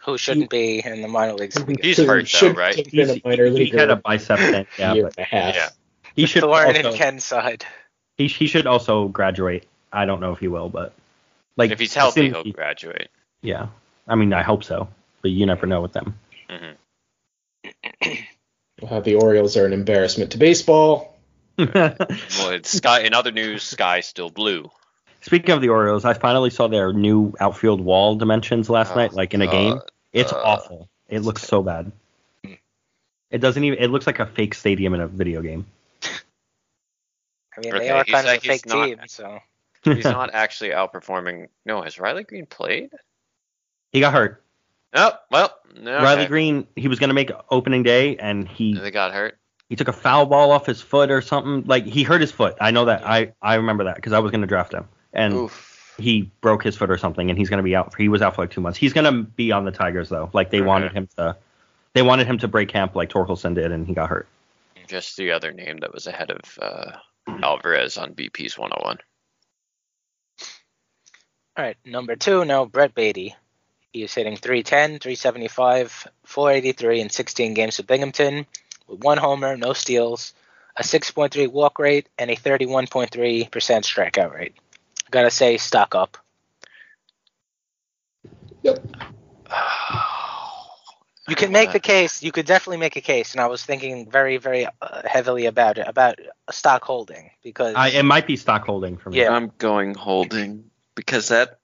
Who 0.06 0.18
shouldn't 0.18 0.50
be 0.50 0.82
in 0.84 1.02
the 1.02 1.08
minor 1.08 1.34
leagues? 1.34 1.56
He's 1.82 1.98
hurt, 1.98 2.08
though, 2.08 2.24
Should 2.26 2.58
right? 2.58 2.76
have 2.76 2.92
been 2.92 3.10
a 3.10 3.22
minor 3.24 3.46
he, 3.46 3.66
he 3.66 3.78
had 3.78 3.90
a 3.90 3.96
bicep 3.96 4.40
thing, 4.40 4.66
yeah, 4.78 4.94
but 4.94 5.18
and 5.18 5.20
a 5.20 5.24
half. 5.24 5.56
Yeah. 5.56 5.70
he 6.16 6.26
should 6.26 6.42
Thorn 6.42 6.76
also, 6.76 6.90
and 6.90 6.98
Ken's 6.98 7.24
side. 7.24 7.66
He, 8.18 8.28
he 8.28 8.48
should 8.48 8.68
also 8.68 9.08
graduate. 9.08 9.66
I 9.92 10.06
don't 10.06 10.20
know 10.20 10.32
if 10.34 10.40
he 10.40 10.48
will, 10.48 10.70
but 10.70 10.94
like 11.58 11.72
if 11.72 11.80
he's 11.80 11.94
healthy, 11.94 12.30
he'll 12.30 12.44
he- 12.44 12.52
graduate. 12.52 13.10
yeah. 13.42 13.68
I 14.08 14.16
mean, 14.16 14.34
I 14.34 14.42
hope 14.42 14.64
so, 14.64 14.88
but 15.22 15.32
you 15.32 15.46
never 15.46 15.66
know 15.66 15.82
with 15.82 15.94
them. 15.94 16.20
hmm 16.50 16.74
Uh, 18.92 19.00
the 19.00 19.16
Orioles 19.16 19.56
are 19.56 19.66
an 19.66 19.72
embarrassment 19.74 20.32
to 20.32 20.38
baseball. 20.38 21.16
Well, 21.58 22.50
it's 22.50 22.70
sky. 22.70 23.02
In 23.02 23.14
other 23.14 23.32
news, 23.32 23.64
sky 23.64 24.02
still 24.02 24.30
blue. 24.30 24.70
Speaking 25.22 25.52
of 25.52 25.62
the 25.62 25.70
Orioles, 25.70 26.04
I 26.04 26.14
finally 26.14 26.50
saw 26.50 26.68
their 26.68 26.92
new 26.92 27.34
outfield 27.40 27.80
wall 27.80 28.16
dimensions 28.16 28.70
last 28.70 28.92
Oh, 28.92 28.96
night, 28.96 29.14
like 29.14 29.34
in 29.34 29.42
a 29.42 29.48
game. 29.48 29.80
It's 30.12 30.34
Uh, 30.34 30.42
awful. 30.44 30.90
It 31.08 31.20
looks 31.20 31.44
so 31.44 31.62
bad. 31.64 31.92
It 33.32 33.38
doesn't 33.40 33.64
even. 33.64 33.80
It 33.80 33.90
looks 33.90 34.06
like 34.08 34.20
a 34.20 34.26
fake 34.26 34.54
stadium 34.54 34.94
in 34.96 35.02
a 35.02 35.08
video 35.08 35.42
game. 35.42 35.66
I 37.58 37.62
mean, 37.62 37.74
Okay, 37.76 37.80
they 37.86 37.90
are 37.92 38.04
he's 38.06 38.14
kind 38.14 38.28
of 38.28 38.34
a 38.36 38.40
fake 38.40 38.66
not- 38.66 38.86
team, 38.86 39.00
so. 39.08 39.40
He's 39.84 40.06
not 40.06 40.30
actually 40.34 40.70
outperforming. 40.70 41.48
No, 41.66 41.82
has 41.82 42.00
Riley 42.00 42.24
Greene 42.24 42.46
played? 42.46 42.92
he 43.92 44.00
got 44.00 44.14
hurt. 44.14 44.42
Oh, 44.94 45.12
well, 45.32 45.56
no. 45.80 45.98
Riley 46.02 46.22
okay. 46.22 46.28
Greene. 46.30 46.68
He 46.76 46.88
was 46.88 47.00
gonna 47.00 47.14
make 47.14 47.32
opening 47.50 47.84
day, 47.84 48.16
and 48.18 48.48
he 48.48 48.76
They 48.78 48.92
got 48.92 49.12
hurt. 49.12 49.38
he 49.70 49.76
took 49.76 49.88
a 49.88 49.94
foul 49.94 50.26
ball 50.26 50.52
off 50.52 50.66
his 50.66 50.82
foot 50.82 51.12
or 51.12 51.22
something. 51.22 51.64
Like 51.66 51.86
he 51.86 52.04
hurt 52.04 52.22
his 52.22 52.32
foot. 52.32 52.56
I 52.62 52.72
know 52.72 52.86
that. 52.86 53.06
I 53.06 53.34
I 53.42 53.56
remember 53.56 53.86
that 53.86 53.96
because 53.96 54.14
I 54.14 54.20
was 54.20 54.32
gonna 54.32 54.48
draft 54.48 54.74
him, 54.74 54.88
and 55.14 55.34
Oof. 55.34 55.96
he 55.98 56.32
broke 56.42 56.64
his 56.64 56.76
foot 56.78 56.90
or 56.92 56.98
something, 56.98 57.30
and 57.30 57.38
he's 57.38 57.50
gonna 57.50 57.64
be 57.64 57.76
out. 57.76 57.92
For, 57.92 57.98
he 58.02 58.08
was 58.08 58.22
out 58.22 58.36
for 58.36 58.44
like 58.44 58.52
two 58.52 58.62
months. 58.62 58.78
He's 58.80 58.94
gonna 58.94 59.24
be 59.24 59.52
on 59.52 59.66
the 59.66 59.72
Tigers 59.72 60.10
though. 60.10 60.30
Like 60.32 60.50
they 60.52 60.60
Okay. 60.60 60.68
wanted 60.68 60.92
him 60.94 61.08
to. 61.18 61.36
They 61.94 62.04
wanted 62.04 62.26
him 62.28 62.38
to 62.40 62.48
break 62.48 62.70
camp 62.70 62.96
like 62.96 63.10
Torkelson 63.10 63.54
did, 63.56 63.72
and 63.72 63.86
he 63.86 63.94
got 63.94 64.10
hurt. 64.10 64.28
Just 64.88 65.18
the 65.18 65.32
other 65.32 65.52
name 65.52 65.80
that 65.80 65.94
was 65.94 66.08
ahead 66.08 66.30
of 66.32 66.42
uh, 66.62 66.92
Alvarez 67.28 67.98
on 67.98 68.14
BP's 68.14 68.58
101. 68.58 68.98
All 71.56 71.64
right, 71.64 71.78
number 71.86 72.16
two, 72.16 72.46
now 72.46 72.66
Brett 72.66 72.96
Baty. 72.96 73.36
He 73.92 74.02
is 74.02 74.14
hitting 74.14 74.38
310, 74.38 75.00
375, 75.00 76.08
483 76.26 77.02
in 77.02 77.10
16 77.10 77.54
games 77.54 77.78
with 77.78 77.86
Binghamton, 77.86 78.48
with 78.88 79.04
one 79.04 79.20
homer, 79.20 79.56
no 79.56 79.74
steals, 79.74 80.34
a 80.76 80.82
6.3 80.82 81.52
walk 81.52 81.78
rate, 81.78 82.10
and 82.18 82.32
a 82.32 82.36
31.3% 82.36 83.50
strikeout 83.50 84.34
rate. 84.34 84.56
Gotta 85.12 85.30
say, 85.30 85.58
stock 85.58 85.94
up. 85.94 86.18
Yep. 88.64 88.84
You 91.28 91.36
can 91.36 91.52
make 91.54 91.72
the 91.72 91.80
case. 91.80 92.22
You 92.22 92.34
could 92.34 92.46
definitely 92.46 92.78
make 92.78 92.98
a 92.98 93.02
case, 93.02 93.32
and 93.32 93.40
I 93.40 93.48
was 93.48 93.64
thinking 93.64 94.10
very, 94.12 94.38
very 94.38 94.68
uh, 94.82 95.02
heavily 95.06 95.46
about 95.46 95.78
it, 95.78 95.88
about 95.88 96.20
stock 96.52 96.84
holding, 96.84 97.32
because 97.42 97.76
I, 97.76 97.90
it 97.90 98.04
might 98.04 98.28
be 98.28 98.36
stock 98.36 98.66
holding 98.66 98.98
for 98.98 99.10
me. 99.10 99.20
Yeah. 99.20 99.32
I'm 99.32 99.52
going 99.58 99.96
holding 99.96 100.66
because 100.96 101.30
that 101.30 101.60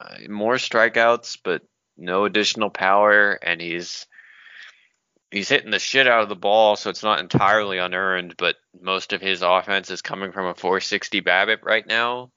uh, 0.00 0.16
more 0.28 0.54
strikeouts, 0.54 1.38
but 1.42 1.62
no 1.96 2.26
additional 2.26 2.70
power, 2.70 3.32
and 3.42 3.60
he's 3.60 4.06
he's 5.32 5.48
hitting 5.48 5.72
the 5.72 5.80
shit 5.80 6.06
out 6.06 6.22
of 6.22 6.28
the 6.28 6.36
ball, 6.36 6.76
so 6.76 6.90
it's 6.90 7.02
not 7.02 7.18
entirely 7.18 7.78
unearned. 7.78 8.36
But 8.38 8.54
most 8.80 9.12
of 9.12 9.20
his 9.20 9.42
offense 9.42 9.90
is 9.90 10.00
coming 10.00 10.30
from 10.30 10.46
a 10.46 10.54
460 10.54 11.22
BABIP 11.22 11.64
right 11.64 11.86
now. 11.86 12.30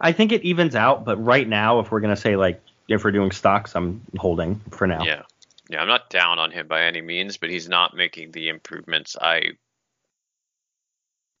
I 0.00 0.12
think 0.12 0.30
it 0.30 0.42
evens 0.42 0.76
out, 0.76 1.04
but 1.04 1.16
right 1.16 1.48
now, 1.48 1.80
if 1.80 1.90
we're 1.90 2.00
gonna 2.00 2.16
say 2.16 2.36
like 2.36 2.62
if 2.88 3.04
we're 3.04 3.12
doing 3.12 3.30
stocks, 3.30 3.74
I'm 3.74 4.02
holding 4.16 4.60
for 4.70 4.86
now. 4.86 5.04
Yeah, 5.04 5.22
yeah, 5.68 5.80
I'm 5.80 5.88
not 5.88 6.10
down 6.10 6.38
on 6.38 6.50
him 6.50 6.66
by 6.68 6.84
any 6.84 7.00
means, 7.00 7.36
but 7.36 7.50
he's 7.50 7.68
not 7.68 7.96
making 7.96 8.32
the 8.32 8.48
improvements 8.48 9.16
I 9.20 9.52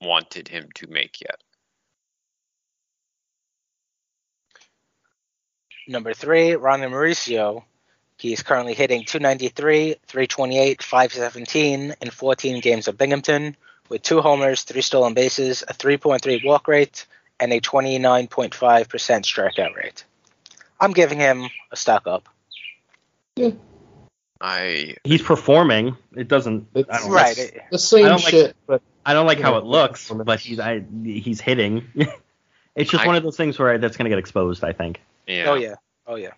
wanted 0.00 0.48
him 0.48 0.68
to 0.76 0.86
make 0.86 1.20
yet. 1.20 1.40
Number 5.86 6.14
three, 6.14 6.54
Ronnie 6.54 6.86
Mauricio. 6.86 7.64
He's 8.16 8.42
currently 8.42 8.74
hitting 8.74 9.04
293, 9.04 9.96
328, 10.06 10.82
517 10.82 11.94
in 12.00 12.10
14 12.10 12.60
games 12.60 12.88
of 12.88 12.96
Binghamton, 12.96 13.56
with 13.88 14.02
two 14.02 14.22
homers, 14.22 14.62
three 14.62 14.80
stolen 14.80 15.12
bases, 15.14 15.62
a 15.66 15.74
3.3 15.74 16.44
walk 16.44 16.68
rate, 16.68 17.06
and 17.38 17.52
a 17.52 17.60
29.5% 17.60 18.48
strikeout 18.48 19.76
rate. 19.76 20.04
I'm 20.84 20.92
giving 20.92 21.18
him 21.18 21.48
a 21.72 21.76
stock 21.76 22.06
up. 22.06 22.28
Yeah. 23.36 23.50
I 24.40 24.96
He's 25.04 25.22
performing. 25.22 25.96
It 26.14 26.28
doesn't. 26.28 26.68
I 26.76 26.80
It's 26.80 26.88
don't, 27.02 27.10
Right. 27.10 27.38
it's 27.38 27.58
the 27.70 27.78
same 27.78 28.04
I 28.04 28.08
don't 28.10 28.22
like- 28.22 28.30
shit, 28.30 28.56
but 28.66 28.82
I 29.06 29.14
don't 29.14 29.26
like 29.26 29.40
how 29.40 29.56
it 29.56 29.64
looks, 29.64 30.10
but 30.10 30.40
he's 30.40 30.60
I, 30.60 30.84
he's 31.02 31.40
hitting. 31.40 31.86
it's 32.74 32.90
just 32.90 33.04
I- 33.04 33.06
one 33.06 33.16
of 33.16 33.22
those 33.22 33.36
things 33.36 33.58
where 33.58 33.78
that's 33.78 33.96
gonna 33.96 34.10
get 34.10 34.18
exposed. 34.18 34.62
I 34.62 34.72
think. 34.72 35.00
yeah. 35.26 35.46
Oh 35.48 35.54
yeah. 35.54 35.74
Oh 36.06 36.16
yeah. 36.16 36.32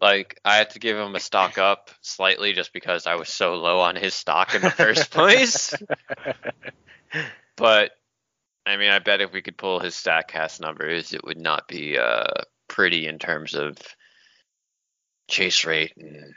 like 0.00 0.38
I 0.44 0.56
had 0.56 0.70
to 0.70 0.78
give 0.78 0.96
him 0.96 1.14
a 1.16 1.20
stock 1.20 1.58
up 1.58 1.90
slightly 2.00 2.52
just 2.52 2.72
because 2.72 3.06
I 3.08 3.16
was 3.16 3.28
so 3.28 3.56
low 3.56 3.80
on 3.80 3.96
his 3.96 4.14
stock 4.14 4.54
in 4.54 4.62
the 4.62 4.70
first 4.70 5.10
place. 5.18 5.74
but 7.56 7.90
I 8.64 8.76
mean, 8.76 8.90
I 8.90 9.00
bet 9.00 9.20
if 9.20 9.32
we 9.32 9.42
could 9.42 9.56
pull 9.56 9.80
his 9.80 9.94
Statcast 9.94 10.60
numbers, 10.60 11.12
it 11.12 11.24
would 11.24 11.38
not 11.40 11.66
be 11.66 11.98
uh, 11.98 12.26
pretty 12.72 13.06
in 13.06 13.18
terms 13.18 13.54
of 13.54 13.76
chase 15.28 15.64
rate 15.64 15.92
and 15.96 16.34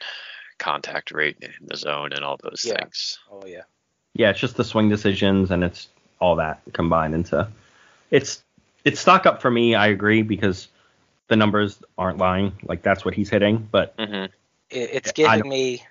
contact 0.59 1.11
rate 1.11 1.37
in 1.41 1.51
the 1.65 1.77
zone 1.77 2.13
and 2.13 2.23
all 2.23 2.37
those 2.43 2.63
Yeah. 2.65 2.77
things. 2.77 3.17
Oh 3.31 3.45
yeah. 3.45 3.63
Yeah, 4.13 4.29
it's 4.29 4.39
just 4.39 4.55
the 4.55 4.63
swing 4.63 4.89
decisions 4.89 5.51
and 5.51 5.63
it's 5.63 5.87
all 6.19 6.35
that 6.37 6.61
combined 6.73 7.15
into. 7.15 7.47
It's 8.11 8.43
it's 8.83 8.99
stock 8.99 9.25
up 9.25 9.41
for 9.41 9.49
me. 9.49 9.75
I 9.75 9.87
agree 9.87 10.21
because 10.21 10.67
the 11.27 11.35
numbers 11.35 11.79
aren't 11.97 12.17
lying. 12.17 12.53
Like 12.63 12.81
that's 12.83 13.03
what 13.03 13.13
he's 13.13 13.29
hitting, 13.29 13.67
but 13.71 13.95
hmm 13.97 14.25
it's 14.69 15.11
I 15.11 15.11
giving 15.13 15.47
me 15.47 15.83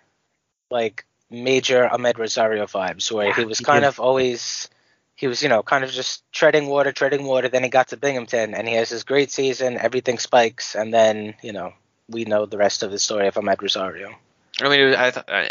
like 0.71 1.05
major 1.31 1.89
Amed 1.91 2.19
Rosario 2.19 2.67
vibes, 2.67 3.11
where 3.11 3.33
he 3.33 3.45
was 3.45 3.61
kind 3.61 3.85
is. 3.85 3.89
of 3.89 4.01
always. 4.01 4.69
He 5.17 5.27
was, 5.29 5.43
you 5.43 5.49
know, 5.49 5.63
kind 5.63 5.85
of 5.85 5.91
just 5.91 6.25
treading 6.33 6.67
water, 6.67 6.91
treading 6.93 7.25
water. 7.25 7.49
Then 7.49 7.63
he 7.63 7.69
got 7.69 7.89
to 7.89 7.97
Binghamton, 7.97 8.55
and 8.55 8.67
he 8.67 8.75
has 8.75 8.89
his 8.91 9.05
great 9.05 9.31
season. 9.31 9.79
Everything 9.79 10.19
spikes, 10.19 10.75
and 10.75 10.93
then, 10.93 11.35
you 11.43 11.53
know, 11.53 11.73
we 12.09 12.25
know 12.25 12.47
the 12.47 12.59
rest 12.59 12.83
of 12.83 12.91
the 12.91 12.99
story 12.99 13.29
of 13.29 13.35
Amed 13.35 13.63
Rosario. 13.63 14.15
I 14.61 14.69
mean, 14.69 14.87
was- 14.89 14.97
I, 14.97 15.11
th- 15.11 15.27
I, 15.29 15.51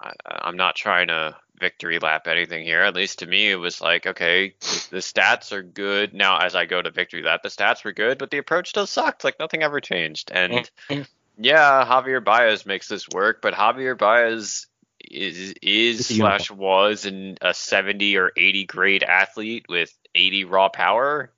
I, 0.00 0.12
I'm 0.26 0.56
not 0.56 0.74
trying 0.76 1.08
to 1.08 1.36
victory 1.58 1.98
lap 1.98 2.26
anything 2.26 2.64
here. 2.64 2.82
At 2.82 2.94
least 2.94 3.20
to 3.20 3.26
me, 3.26 3.50
it 3.50 3.56
was 3.56 3.80
like, 3.80 4.06
okay, 4.06 4.54
the 4.90 4.98
stats 4.98 5.52
are 5.52 5.62
good. 5.62 6.12
Now, 6.12 6.38
as 6.38 6.54
I 6.54 6.66
go 6.66 6.82
to 6.82 6.90
victory 6.90 7.22
lap, 7.22 7.42
the 7.42 7.48
stats 7.48 7.82
were 7.84 7.92
good, 7.92 8.18
but 8.18 8.30
the 8.30 8.38
approach 8.38 8.68
still 8.68 8.86
sucked. 8.86 9.24
Like 9.24 9.38
nothing 9.38 9.62
ever 9.62 9.80
changed. 9.80 10.30
And 10.34 10.70
Mhm. 10.90 11.06
yeah, 11.38 11.84
Javier 11.88 12.22
Baez 12.22 12.66
makes 12.66 12.88
this 12.88 13.08
work, 13.08 13.40
but 13.40 13.54
Javier 13.54 13.96
Baez 13.96 14.66
is 15.10 15.54
is 15.62 16.06
slash 16.06 16.50
was 16.50 17.06
an, 17.06 17.38
a 17.40 17.54
70 17.54 18.16
or 18.16 18.32
80 18.36 18.64
grade 18.64 19.02
athlete 19.02 19.66
with 19.68 19.92
80 20.14 20.44
raw 20.44 20.68
power. 20.68 21.30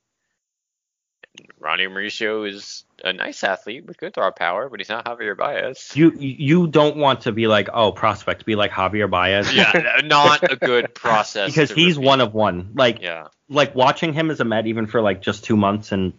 Ronnie 1.59 1.85
Mauricio 1.85 2.49
is 2.49 2.83
a 3.03 3.13
nice 3.13 3.43
athlete 3.43 3.85
with 3.85 3.97
good 3.97 4.17
raw 4.17 4.31
power, 4.31 4.67
but 4.69 4.79
he's 4.79 4.89
not 4.89 5.05
Javier 5.05 5.37
Baez. 5.37 5.91
you 5.95 6.11
you 6.17 6.67
don't 6.67 6.97
want 6.97 7.21
to 7.21 7.31
be 7.31 7.47
like 7.47 7.69
oh 7.73 7.91
prospect, 7.91 8.45
be 8.45 8.55
like 8.55 8.71
Javier 8.71 9.09
Baez. 9.09 9.53
yeah, 9.53 10.01
not 10.03 10.51
a 10.51 10.55
good 10.55 10.93
process 10.93 11.49
because 11.49 11.71
he's 11.71 11.95
repeat. 11.95 12.07
one 12.07 12.21
of 12.21 12.33
one. 12.33 12.71
Like 12.75 13.01
Yeah, 13.01 13.27
like 13.47 13.75
watching 13.75 14.13
him 14.13 14.31
as 14.31 14.39
a 14.39 14.45
Met 14.45 14.67
even 14.67 14.87
for 14.87 15.01
like 15.01 15.21
just 15.21 15.43
two 15.43 15.55
months 15.55 15.91
and 15.91 16.13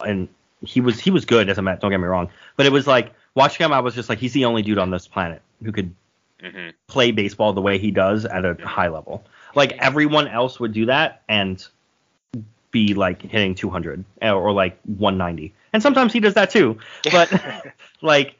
and 0.00 0.28
he 0.62 0.80
was 0.80 0.98
he 1.00 1.10
was 1.10 1.24
good 1.24 1.48
as 1.48 1.58
a 1.58 1.62
Met. 1.62 1.80
Don't 1.80 1.90
get 1.90 1.98
me 1.98 2.06
wrong, 2.06 2.30
but 2.56 2.66
it 2.66 2.72
was 2.72 2.86
like 2.86 3.12
watching 3.34 3.64
him. 3.64 3.72
I 3.72 3.80
was 3.80 3.94
just 3.94 4.08
like 4.08 4.18
he's 4.18 4.32
the 4.32 4.44
only 4.44 4.62
dude 4.62 4.78
on 4.78 4.90
this 4.90 5.06
planet 5.06 5.40
who 5.62 5.72
could 5.72 5.94
hmm 6.42 6.70
play 6.86 7.10
baseball 7.10 7.52
the 7.52 7.60
way 7.60 7.78
he 7.78 7.90
does 7.90 8.24
at 8.24 8.44
a 8.44 8.54
high 8.66 8.88
level. 8.88 9.24
Like 9.54 9.72
everyone 9.78 10.28
else 10.28 10.58
would 10.58 10.72
do 10.72 10.86
that 10.86 11.22
and 11.28 11.64
be 12.70 12.94
like 12.94 13.22
hitting 13.22 13.54
200 13.54 14.04
or, 14.22 14.32
or 14.32 14.52
like 14.52 14.78
190. 14.84 15.54
And 15.72 15.82
sometimes 15.82 16.12
he 16.12 16.20
does 16.20 16.34
that 16.34 16.50
too. 16.50 16.78
But 17.10 17.32
like 18.02 18.36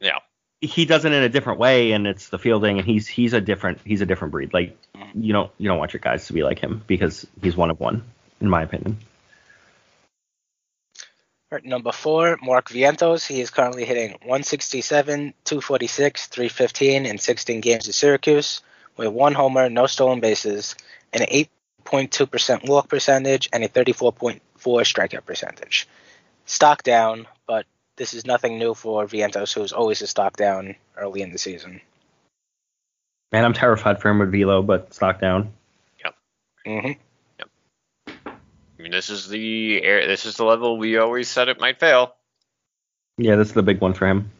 yeah. 0.00 0.18
he 0.60 0.84
does 0.84 1.04
it 1.04 1.12
in 1.12 1.22
a 1.22 1.28
different 1.28 1.58
way 1.58 1.92
and 1.92 2.06
it's 2.06 2.28
the 2.28 2.38
fielding 2.38 2.78
and 2.78 2.86
he's 2.86 3.06
he's 3.06 3.32
a 3.32 3.40
different 3.40 3.80
he's 3.84 4.00
a 4.00 4.06
different 4.06 4.32
breed. 4.32 4.52
Like 4.52 4.76
you 5.14 5.32
don't 5.32 5.50
you 5.58 5.68
don't 5.68 5.78
want 5.78 5.92
your 5.92 6.00
guys 6.00 6.26
to 6.26 6.32
be 6.32 6.42
like 6.42 6.58
him 6.58 6.82
because 6.86 7.26
he's 7.42 7.56
one 7.56 7.70
of 7.70 7.80
one 7.80 8.02
in 8.40 8.48
my 8.48 8.62
opinion. 8.62 8.98
All 11.52 11.58
right, 11.58 11.64
number 11.64 11.92
four, 11.92 12.36
Mark 12.42 12.70
Vientos. 12.70 13.24
He 13.24 13.40
is 13.40 13.50
currently 13.50 13.84
hitting 13.84 14.10
167, 14.22 15.32
246, 15.44 16.26
315 16.26 17.06
in 17.06 17.18
16 17.18 17.60
games 17.60 17.88
at 17.88 17.94
Syracuse, 17.94 18.62
with 18.96 19.08
one 19.08 19.32
homer, 19.32 19.70
no 19.70 19.86
stolen 19.86 20.18
bases, 20.18 20.74
an 21.12 21.20
8.2% 21.20 22.68
walk 22.68 22.88
percentage 22.88 23.48
and 23.52 23.62
a 23.62 23.68
34.4 23.68 24.40
strikeout 24.58 25.24
percentage. 25.24 25.86
Stock 26.46 26.82
down, 26.82 27.28
but 27.46 27.64
this 27.94 28.12
is 28.12 28.26
nothing 28.26 28.58
new 28.58 28.74
for 28.74 29.06
Vientos, 29.06 29.54
who's 29.54 29.72
always 29.72 30.02
a 30.02 30.08
stock 30.08 30.36
down 30.36 30.74
early 30.96 31.22
in 31.22 31.30
the 31.30 31.38
season. 31.38 31.80
Man, 33.30 33.44
I'm 33.44 33.54
terrified 33.54 34.02
for 34.02 34.08
him 34.08 34.18
with 34.18 34.32
Velo, 34.32 34.62
but 34.62 34.92
stock 34.92 35.20
down. 35.20 35.52
Yep. 36.04 36.14
hmm 36.66 37.05
I 38.78 38.82
mean, 38.82 38.92
this 38.92 39.08
is 39.10 39.28
the 39.28 39.82
air. 39.82 40.06
This 40.06 40.26
is 40.26 40.36
the 40.36 40.44
level 40.44 40.76
we 40.78 40.98
always 40.98 41.28
said 41.28 41.48
it 41.48 41.60
might 41.60 41.80
fail. 41.80 42.14
Yeah, 43.18 43.36
this 43.36 43.48
is 43.48 43.54
the 43.54 43.62
big 43.62 43.80
one 43.80 43.94
for 43.94 44.06
him. 44.06 44.30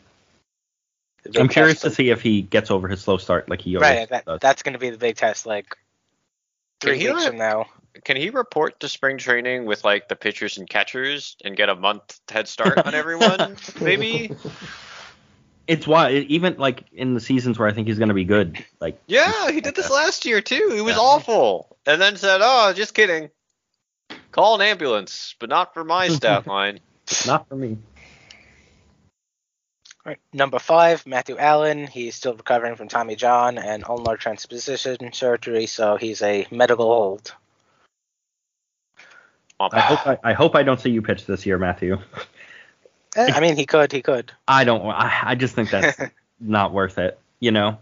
I'm 1.37 1.49
curious 1.49 1.81
to 1.81 1.91
see 1.91 2.11
if 2.11 2.21
he 2.23 2.43
gets 2.43 2.71
over 2.71 2.87
his 2.87 3.01
slow 3.01 3.17
start 3.17 3.49
like 3.49 3.61
he 3.61 3.77
always 3.77 3.89
Right, 3.91 4.09
that, 4.11 4.25
does. 4.27 4.41
that's 4.41 4.63
going 4.63 4.75
to 4.75 4.79
be 4.79 4.91
the 4.91 4.99
big 4.99 5.17
test. 5.17 5.47
Like 5.47 5.77
Can 6.81 6.91
three 6.91 6.99
he 6.99 7.07
weeks 7.09 7.23
let- 7.23 7.29
from 7.31 7.39
now. 7.39 7.67
Can 8.05 8.17
he 8.19 8.29
report 8.29 8.81
to 8.81 8.91
spring 8.91 9.17
training 9.17 9.65
with 9.65 9.83
like 9.83 10.07
the 10.09 10.17
pitchers 10.17 10.59
and 10.59 10.69
catchers 10.69 11.35
and 11.43 11.57
get 11.57 11.71
a 11.71 11.75
month 11.75 12.21
head 12.29 12.47
start 12.47 12.79
on 12.85 12.95
everyone? 12.95 13.57
Maybe. 13.81 14.31
It's 15.67 15.87
why 15.87 16.11
even 16.13 16.57
like 16.59 16.85
in 16.93 17.15
the 17.15 17.21
seasons 17.21 17.59
where 17.59 17.67
I 17.67 17.73
think 17.73 17.89
he's 17.89 17.99
gonna 17.99 18.13
be 18.13 18.25
good, 18.25 18.63
like 18.81 19.01
Yeah, 19.07 19.51
he 19.51 19.63
did 19.63 19.75
this 19.75 19.91
last 19.91 20.27
year 20.27 20.43
too. 20.43 20.71
He 20.75 20.83
was 20.83 20.97
Yeah. 20.97 21.01
awful, 21.03 21.79
and 21.87 21.99
then 22.01 22.17
said, 22.19 22.41
"Oh, 22.45 22.75
just 22.75 22.93
kidding. 22.93 23.31
Call 24.37 24.57
an 24.57 24.61
ambulance, 24.61 25.35
but 25.39 25.49
not 25.49 25.73
for 25.73 25.83
my 25.83 26.09
stat 26.11 26.47
line." 26.47 26.81
not 27.27 27.49
for 27.49 27.57
me. 27.57 27.79
All 30.05 30.11
right, 30.11 30.19
number 30.31 30.59
five, 30.59 31.07
Matthew 31.07 31.39
Allan. 31.39 31.87
He's 31.87 32.17
still 32.17 32.35
recovering 32.35 32.77
from 32.77 32.89
Tommy 32.89 33.17
John 33.17 33.57
and 33.57 33.83
ulnar 33.89 34.19
transposition 34.19 35.15
surgery, 35.15 35.65
so 35.65 35.97
he's 35.97 36.21
a 36.21 36.47
medical 36.51 36.85
hold. 36.85 37.35
I 39.59 39.81
hope 39.81 40.07
I, 40.07 40.19
I 40.23 40.33
hope 40.35 40.55
I 40.55 40.63
don't 40.63 40.79
see 40.79 40.91
you 40.91 41.01
pitch 41.01 41.25
this 41.25 41.47
year, 41.47 41.57
Matthew. 41.57 41.97
Eh, 43.17 43.33
I 43.35 43.41
mean, 43.41 43.57
he 43.57 43.65
could, 43.65 43.91
he 43.91 44.03
could. 44.03 44.33
I 44.47 44.65
don't. 44.65 44.85
I, 44.85 45.19
I 45.29 45.35
just 45.35 45.55
think 45.55 45.71
that's 45.71 45.99
not 46.41 46.75
worth 46.75 46.99
it. 46.99 47.19
You 47.41 47.53
know. 47.53 47.79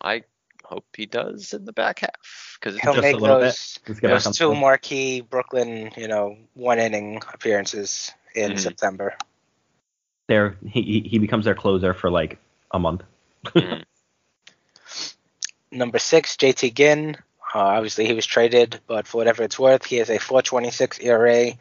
I 0.00 0.24
hope 0.64 0.84
he 0.96 1.06
does 1.06 1.52
in 1.52 1.64
the 1.64 1.72
back 1.72 2.00
half. 2.00 2.41
Because 2.62 2.80
He'll 2.80 2.94
Just 2.94 2.98
a 2.98 3.12
make 3.12 3.20
little 3.20 3.40
those 3.40 3.78
Let's 3.88 4.00
get 4.00 4.08
back 4.10 4.22
those 4.22 4.36
two 4.36 4.48
track. 4.50 4.60
marquee 4.60 5.20
Brooklyn, 5.20 5.90
you 5.96 6.06
know, 6.06 6.36
one 6.54 6.78
inning 6.78 7.20
appearances 7.32 8.12
in 8.34 8.52
Mhm. 8.52 8.58
September. 8.58 9.16
There, 10.28 10.56
he 10.64 10.82
he- 10.82 11.08
he 11.08 11.18
becomes 11.18 11.44
their 11.44 11.56
closer 11.56 11.92
for 11.92 12.10
like 12.10 12.38
a 12.70 12.78
month. 12.78 13.02
Number 15.72 15.98
six, 15.98 16.36
JT 16.36 16.70
Ginn. 16.74 17.16
Uh, 17.54 17.58
obviously, 17.58 18.06
he 18.06 18.12
was 18.14 18.24
traded, 18.26 18.80
but 18.86 19.06
for 19.06 19.18
whatever 19.18 19.42
it's 19.42 19.58
worth, 19.58 19.84
he 19.84 19.96
has 19.96 20.08
a 20.08 20.18
4.26 20.18 21.02
ERA 21.04 21.52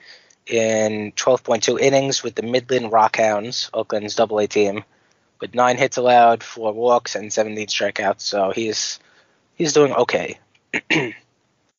in 0.47 1.11
12.2 1.13 1.79
innings 1.79 2.23
with 2.23 2.35
the 2.35 2.43
Midland 2.43 2.91
Rockhounds, 2.91 3.69
Oakland's 3.73 4.15
Double 4.15 4.39
A 4.39 4.47
team, 4.47 4.83
with 5.39 5.55
nine 5.55 5.77
hits 5.77 5.97
allowed, 5.97 6.43
four 6.43 6.71
walks, 6.71 7.15
and 7.15 7.33
17 7.33 7.67
strikeouts. 7.67 8.21
So 8.21 8.51
he's 8.51 8.99
he's 9.55 9.73
doing 9.73 9.93
okay. 9.93 10.37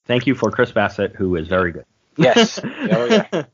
Thank 0.05 0.27
you 0.27 0.35
for 0.35 0.51
Chris 0.51 0.73
Bassitt, 0.73 1.15
who 1.15 1.37
is 1.37 1.49
very 1.49 1.73
good. 1.73 1.87
Yes. 2.17 2.61
oh 2.65 3.07
yeah. 3.07 3.45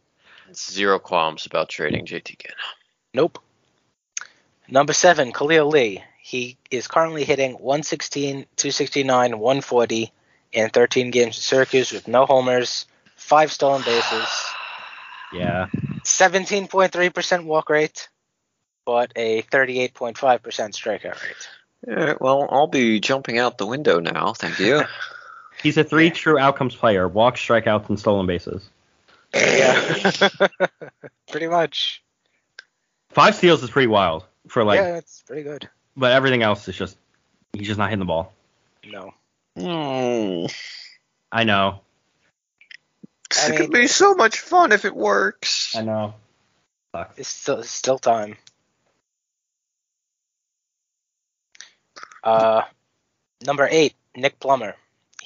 zero 0.52 0.98
qualms 0.98 1.46
about 1.46 1.68
trading 1.68 2.06
JT 2.06 2.38
Ginn. 2.38 2.52
Nope. 3.14 3.38
Number 4.68 4.92
seven, 4.92 5.32
Khalil 5.32 5.68
Lee. 5.68 6.02
He 6.20 6.58
is 6.70 6.88
currently 6.88 7.24
hitting 7.24 7.52
116, 7.52 8.46
269, 8.56 9.38
140 9.38 10.12
in 10.52 10.70
13 10.70 11.10
games 11.10 11.36
at 11.38 11.42
Syracuse 11.42 11.92
with 11.92 12.08
no 12.08 12.26
homers, 12.26 12.86
five 13.16 13.50
stolen 13.50 13.82
bases, 13.82 14.28
yeah, 15.32 15.68
17.3% 16.04 17.44
walk 17.44 17.70
rate, 17.70 18.08
but 18.84 19.12
a 19.16 19.42
38.5% 19.42 20.14
strikeout 20.16 21.22
rate. 21.22 21.48
All 21.86 22.06
right, 22.06 22.20
well, 22.20 22.48
I'll 22.50 22.66
be 22.66 23.00
jumping 23.00 23.38
out 23.38 23.56
the 23.56 23.66
window 23.66 24.00
now. 24.00 24.32
Thank 24.32 24.58
you. 24.58 24.82
he's 25.62 25.76
a 25.76 25.84
three 25.84 26.10
true 26.10 26.38
outcomes 26.38 26.74
player: 26.74 27.06
walks, 27.08 27.40
strikeouts, 27.40 27.88
and 27.88 27.98
stolen 27.98 28.26
bases. 28.26 28.68
Yeah. 29.34 29.98
pretty 31.30 31.46
much. 31.48 32.02
Five 33.10 33.34
steals 33.34 33.62
is 33.62 33.70
pretty 33.70 33.88
wild 33.88 34.24
for 34.48 34.64
like, 34.64 34.78
yeah, 34.78 34.92
that's 34.92 35.22
pretty 35.22 35.42
good. 35.42 35.68
but 35.96 36.12
everything 36.12 36.42
else 36.42 36.66
is 36.68 36.76
just 36.76 36.96
he's 37.52 37.66
just 37.66 37.78
not 37.78 37.90
hitting 37.90 37.98
the 38.00 38.04
ball. 38.06 38.32
No. 38.86 39.12
Hmm. 39.58 40.46
I 41.32 41.44
know, 41.44 41.80
I 43.36 43.46
it 43.46 43.50
mean- 43.50 43.58
could 43.58 43.70
be 43.72 43.86
so 43.86 44.14
much 44.14 44.40
fun 44.40 44.72
if 44.72 44.84
it 44.84 44.94
works. 44.94 45.74
I 45.76 45.82
know. 45.82 46.14
Sucks. 46.94 47.18
It's 47.18 47.28
still 47.28 47.58
it's 47.58 47.70
still 47.70 47.98
time. 47.98 48.36
Uh, 52.22 52.62
number 53.44 53.68
eight, 53.70 53.94
Nick 54.16 54.38
Plummer. 54.40 54.74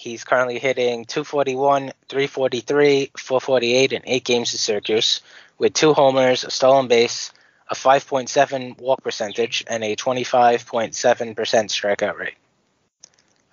He's 0.03 0.25
currently 0.25 0.59
hitting 0.59 1.05
241, 1.05 1.93
343, 2.09 3.13
448 3.17 3.93
in 3.93 4.03
eight 4.05 4.25
games 4.25 4.53
at 4.53 4.59
Syracuse, 4.59 5.21
with 5.59 5.75
two 5.75 5.95
homers, 5.95 6.43
a 6.43 6.51
stolen 6.51 6.89
base, 6.89 7.31
a 7.69 7.77
5.7 7.77 8.81
walk 8.81 9.01
percentage, 9.05 9.63
and 9.69 9.85
a 9.85 9.95
25.7% 9.95 10.97
strikeout 10.97 12.19
rate. 12.19 12.35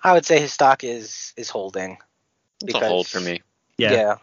I 0.02 0.12
would 0.12 0.26
say 0.26 0.40
his 0.40 0.52
stock 0.52 0.82
is 0.82 1.32
is 1.36 1.50
holding. 1.50 1.98
It's 2.64 2.74
a 2.74 2.84
hold 2.84 3.06
for 3.06 3.20
me. 3.20 3.42
Yeah. 3.78 4.16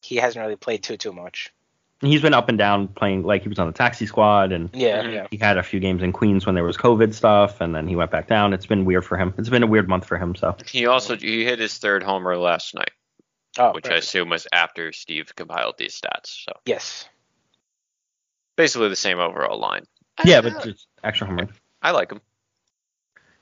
He 0.00 0.16
hasn't 0.16 0.42
really 0.42 0.56
played 0.56 0.82
too 0.82 0.96
too 0.96 1.12
much. 1.12 1.52
He's 2.00 2.20
been 2.22 2.34
up 2.34 2.48
and 2.48 2.58
down 2.58 2.88
playing. 2.88 3.22
Like 3.24 3.42
he 3.42 3.48
was 3.48 3.58
on 3.58 3.66
the 3.66 3.72
taxi 3.72 4.06
squad, 4.06 4.52
and 4.52 4.68
Yeah, 4.74 5.02
Mhm. 5.02 5.12
yeah. 5.12 5.26
he 5.30 5.36
had 5.38 5.56
a 5.58 5.62
few 5.62 5.80
games 5.80 6.02
in 6.02 6.12
Queens 6.12 6.44
when 6.46 6.54
there 6.54 6.64
was 6.64 6.76
COVID 6.76 7.14
stuff, 7.14 7.60
and 7.60 7.74
then 7.74 7.88
he 7.88 7.96
went 7.96 8.10
back 8.10 8.26
down. 8.28 8.52
It's 8.52 8.66
been 8.66 8.84
weird 8.84 9.04
for 9.04 9.16
him. 9.16 9.32
It's 9.38 9.48
been 9.48 9.62
a 9.62 9.66
weird 9.66 9.88
month 9.88 10.06
for 10.06 10.18
him. 10.18 10.34
So 10.34 10.56
He 10.66 10.86
also 10.86 11.16
he 11.16 11.44
hit 11.44 11.58
his 11.58 11.78
third 11.78 12.02
homer 12.02 12.36
last 12.36 12.74
night, 12.74 12.90
Oh, 13.58 13.72
which 13.72 13.88
I 13.88 13.94
assume 13.94 14.28
was 14.28 14.46
after 14.52 14.92
Steve 14.92 15.34
compiled 15.36 15.76
these 15.78 15.98
stats. 16.00 16.44
So 16.44 16.52
yes. 16.66 17.08
basically 18.56 18.88
the 18.88 18.96
same 18.96 19.18
overall 19.18 19.58
line. 19.58 19.84
yeah, 20.24 20.40
but 20.40 20.62
just 20.64 20.86
extra 21.04 21.26
home 21.26 21.36
run. 21.36 21.48
I 21.82 21.90
like 21.92 22.10
him. 22.10 22.20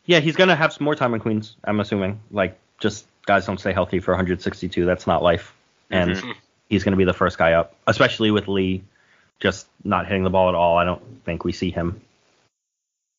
Yeah, 0.07 0.21
he's 0.21 0.37
gonna 0.37 0.57
have 0.57 0.73
some 0.73 0.85
more 0.85 0.95
time 0.95 1.15
in 1.15 1.21
Queens. 1.21 1.57
I'm 1.65 1.81
assuming. 1.81 2.21
Like, 2.31 2.59
just 2.79 3.07
guys 3.27 3.47
don't 3.47 3.59
stay 3.59 3.73
healthy 3.73 4.01
for 4.01 4.13
162. 4.13 4.85
That's 4.85 5.07
not 5.07 5.23
life. 5.23 5.55
And 5.91 6.11
Mhm. 6.13 6.35
He's 6.75 6.85
gonna 6.85 6.97
be 6.97 7.05
the 7.05 7.15
first 7.15 7.39
guy 7.39 7.53
up, 7.53 7.75
especially 7.87 8.31
with 8.31 8.49
Lee 8.49 8.85
just 9.41 9.67
not 9.83 10.07
hitting 10.07 10.25
the 10.25 10.31
ball 10.31 10.49
at 10.49 10.55
all. 10.55 10.77
I 10.77 10.85
don't 10.85 11.03
think 11.25 11.45
we 11.45 11.53
see 11.53 11.71
him. 11.71 12.01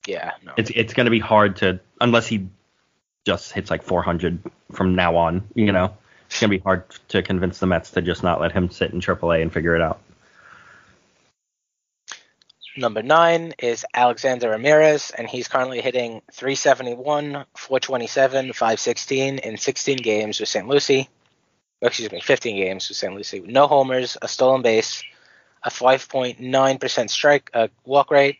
Yeah, 0.08 0.32
no. 0.43 0.53
It's 0.58 0.72
it's 0.76 0.93
gonna 0.93 1.10
be 1.10 1.20
hard 1.20 1.58
to 1.58 1.80
unless 1.99 2.28
he 2.28 2.47
just 3.26 3.51
hits 3.51 3.72
like 3.72 3.84
400 3.84 4.39
from 4.72 4.95
now 4.95 5.16
on. 5.16 5.47
You 5.56 5.72
know, 5.72 5.95
it's 6.28 6.39
gonna 6.39 6.51
be 6.51 6.60
hard 6.60 6.84
to 7.10 7.24
convince 7.24 7.60
the 7.60 7.68
Mets 7.68 7.91
to 7.91 8.01
just 8.01 8.24
not 8.24 8.39
let 8.39 8.51
him 8.51 8.70
sit 8.70 8.91
in 8.91 8.99
AAA 8.99 9.41
and 9.41 9.51
figure 9.51 9.76
it 9.76 9.82
out. 9.82 9.99
Number 12.78 13.01
nine 13.01 13.53
is 13.58 13.86
Alexander 13.93 14.49
Ramirez, 14.49 15.12
and 15.18 15.30
he's 15.30 15.47
currently 15.47 15.80
hitting 15.80 16.22
371, 16.34 17.45
427, 17.56 18.51
516 18.51 19.38
in 19.38 19.58
16 19.58 19.97
games 19.97 20.41
with 20.41 20.49
St. 20.49 20.68
Lucie. 20.68 21.08
Excuse 21.82 22.11
me, 22.11 22.19
15 22.19 22.55
games 22.55 22.89
with 22.89 22.97
St. 22.97 23.13
Lucie. 23.13 23.41
No 23.41 23.67
homers, 23.67 24.17
a 24.21 24.28
stolen 24.28 24.61
base, 24.61 25.03
a 25.63 25.69
5.9% 25.69 27.09
strike 27.09 27.49
uh, 27.53 27.67
walk 27.84 28.11
rate, 28.11 28.38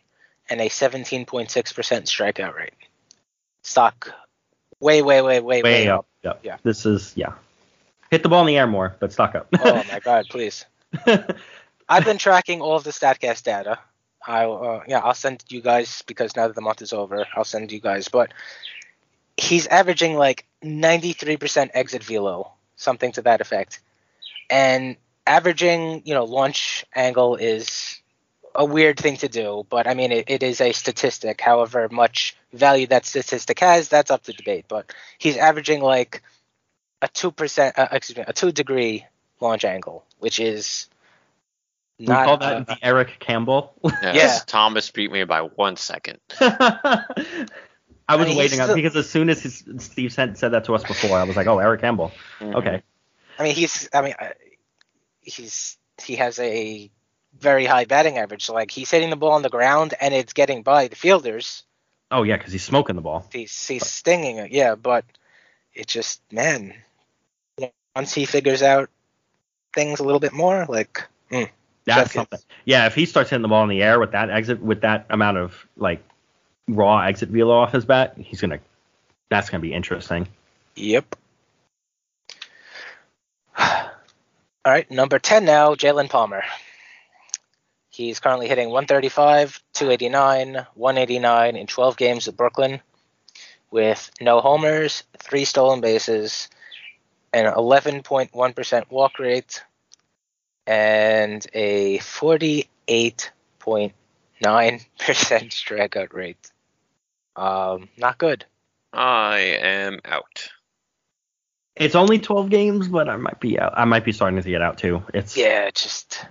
and 0.50 0.62
a 0.62 0.70
17.6% 0.70 1.26
strikeout 1.50 2.56
rate. 2.56 2.74
Stock 3.64 4.14
way, 4.80 5.02
way, 5.02 5.22
way, 5.22 5.40
way, 5.40 5.62
Way 5.64 5.90
up. 5.90 6.06
Yep. 6.24 6.40
Yeah. 6.44 6.58
This 6.64 6.86
is 6.86 7.14
yeah. 7.16 7.34
Hit 8.12 8.24
the 8.24 8.30
ball 8.30 8.42
in 8.42 8.48
the 8.48 8.58
air 8.58 8.68
more, 8.68 8.96
but 9.00 9.12
stock 9.12 9.36
up. 9.36 9.48
Oh 9.60 9.84
my 9.92 10.00
God, 10.00 10.26
please. 10.30 10.66
I've 11.90 12.06
been 12.06 12.18
tracking 12.18 12.62
all 12.62 12.76
of 12.76 12.84
the 12.84 12.92
Statcast 12.92 13.44
data. 13.44 13.80
I 14.26 14.46
uh, 14.46 14.84
yeah, 14.88 15.00
I'll 15.00 15.14
send 15.14 15.44
you 15.50 15.62
guys 15.62 16.04
because 16.08 16.36
now 16.36 16.48
that 16.48 16.56
the 16.56 16.62
month 16.62 16.82
is 16.82 16.94
over, 16.94 17.26
I'll 17.36 17.44
send 17.44 17.72
you 17.72 17.80
guys. 17.80 18.08
But 18.08 18.32
he's 19.38 19.68
averaging 19.68 20.16
like 20.16 20.46
93% 20.64 21.70
exit 21.74 22.04
velo, 22.04 22.54
something 22.76 23.12
to 23.14 23.22
that 23.24 23.42
effect, 23.42 23.80
and 24.50 24.98
averaging 25.28 26.02
you 26.06 26.14
know 26.14 26.26
launch 26.26 26.86
angle 26.96 27.36
is 27.36 28.02
a 28.54 28.66
weird 28.66 28.98
thing 29.00 29.18
to 29.18 29.28
do. 29.28 29.66
But 29.70 29.88
I 29.88 29.94
mean, 29.94 30.12
it, 30.12 30.26
it 30.30 30.44
is 30.44 30.62
a 30.62 30.72
statistic. 30.72 31.42
However 31.42 31.90
much 31.90 32.38
value 32.54 32.88
that 32.88 33.06
statistic 33.06 33.60
has, 33.60 33.90
that's 33.90 34.12
up 34.12 34.24
to 34.24 34.34
debate. 34.34 34.66
But 34.68 34.94
he's 35.18 35.38
averaging 35.38 35.82
like 35.82 36.24
a 37.02 37.08
two 37.08 37.32
percent, 37.32 37.78
uh, 37.78 37.88
excuse 37.92 38.18
me, 38.18 38.24
a 38.28 38.34
two 38.34 38.52
degree 38.52 39.06
launch 39.42 39.66
angle, 39.66 40.06
which 40.20 40.40
is 40.40 40.88
we 42.00 42.08
not 42.08 42.26
call 42.26 42.38
that 42.38 42.56
uh, 42.56 42.64
the 42.64 42.78
Eric 42.82 43.20
Campbell. 43.20 43.74
Yes, 43.84 44.16
Yeah. 44.16 44.40
Thomas 44.46 44.92
beat 44.92 45.12
me 45.12 45.24
by 45.24 45.42
one 45.42 45.76
second. 45.78 46.20
I 48.08 48.16
was 48.18 48.26
I 48.26 48.30
mean, 48.30 48.38
waiting 48.38 48.60
on 48.60 48.68
still- 48.68 48.76
because 48.76 48.96
as 48.96 49.10
soon 49.10 49.30
as 49.30 49.42
his, 49.42 49.64
Steve 49.80 50.14
said, 50.14 50.38
said 50.38 50.50
that 50.50 50.66
to 50.66 50.76
us 50.76 50.84
before, 50.84 51.18
I 51.18 51.24
was 51.24 51.36
like, 51.36 51.48
oh, 51.48 51.60
Eric 51.60 51.82
Campbell. 51.82 52.12
Mm-hmm. 52.40 52.56
Okay. 52.56 52.84
I 53.40 53.44
mean, 53.44 53.56
he's. 53.56 53.90
I 53.94 54.02
mean, 54.02 54.14
he's. 55.22 55.78
He 56.02 56.18
has 56.18 56.40
a 56.40 56.92
very 57.40 57.66
high 57.66 57.86
batting 57.86 58.18
average. 58.18 58.46
So 58.46 58.54
like 58.54 58.72
he's 58.72 58.92
hitting 58.92 59.10
the 59.10 59.16
ball 59.16 59.34
on 59.34 59.42
the 59.42 59.50
ground 59.50 59.94
and 60.00 60.14
it's 60.14 60.34
getting 60.34 60.64
by 60.64 60.88
the 60.88 60.96
fielders. 60.96 61.64
Oh 62.12 62.24
yeah, 62.24 62.38
because 62.38 62.54
he's 62.54 62.64
smoking 62.64 62.96
the 62.96 63.02
ball. 63.02 63.28
He's 63.32 63.68
he's 63.68 63.86
stinging 63.86 64.38
it. 64.38 64.52
Yeah, 64.52 64.76
but 64.76 65.06
it 65.74 65.88
just 65.88 66.22
man, 66.32 66.74
once 67.96 68.14
he 68.14 68.26
figures 68.26 68.62
out 68.62 68.90
things 69.74 70.00
a 70.00 70.04
little 70.04 70.20
bit 70.20 70.34
more, 70.34 70.66
like 70.70 71.04
mm, 71.32 71.50
That's 71.86 72.12
it. 72.12 72.14
something. 72.14 72.40
Yeah, 72.64 72.86
if 72.86 72.96
he 72.96 73.06
starts 73.06 73.30
hitting 73.30 73.42
the 73.42 73.48
ball 73.48 73.64
in 73.64 73.70
the 73.70 73.84
air 73.84 74.00
with 74.00 74.12
that 74.12 74.30
exit, 74.30 74.62
with 74.62 74.82
that 74.82 75.08
amount 75.10 75.38
of 75.38 75.68
like 75.76 76.04
raw 76.68 77.02
exit 77.02 77.30
velo 77.30 77.56
off 77.56 77.72
his 77.72 77.86
bat, 77.86 78.16
he's 78.18 78.42
gonna. 78.42 78.60
That's 79.30 79.50
gonna 79.50 79.62
be 79.62 79.74
interesting. 79.74 80.28
yep. 80.76 81.16
All 83.58 83.92
right, 84.66 84.90
number 84.90 85.20
ten 85.20 85.46
now, 85.46 85.76
Jaylen 85.76 86.10
Palmer. 86.10 86.44
He's 87.90 88.20
currently 88.20 88.50
hitting 88.50 88.68
135, 88.68 89.64
289, 89.74 90.68
189 90.74 91.56
in 91.56 91.66
12 91.66 91.96
games 91.96 92.28
with 92.28 92.36
Brooklyn, 92.36 92.82
with 93.72 94.12
no 94.20 94.42
homers, 94.42 95.06
three 95.18 95.46
stolen 95.46 95.80
bases, 95.80 96.50
an 97.32 97.46
11.1% 97.46 98.92
walk 98.92 99.18
rate, 99.18 99.64
and 100.68 101.48
a 101.54 102.00
48.9% 102.00 103.94
strikeout 105.00 106.14
rate. 106.14 106.52
Um, 107.36 107.90
not 107.98 108.18
good. 108.18 108.46
I 108.94 109.40
am 109.62 110.00
out. 110.06 110.50
It's 111.76 111.96
only 111.96 112.20
12 112.20 112.50
games, 112.50 112.88
but 112.88 113.10
I 113.10 113.18
might 113.18 113.40
be 113.40 113.60
out. 113.60 113.74
I 113.76 113.84
might 113.84 114.06
be 114.06 114.14
starting 114.14 114.42
to 114.42 114.50
get 114.50 114.62
out 114.62 114.78
too. 114.78 115.04
It's 115.14 115.36
Yeah, 115.36 115.66
it 115.66 115.76
just. 115.76 116.26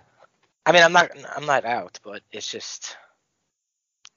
I 0.65 0.73
mean, 0.73 0.83
I'm 0.83 0.93
not. 0.93 1.11
I'm 1.37 1.45
not 1.45 1.67
out, 1.67 2.01
but 2.03 2.23
it's 2.33 2.51
just 2.51 2.97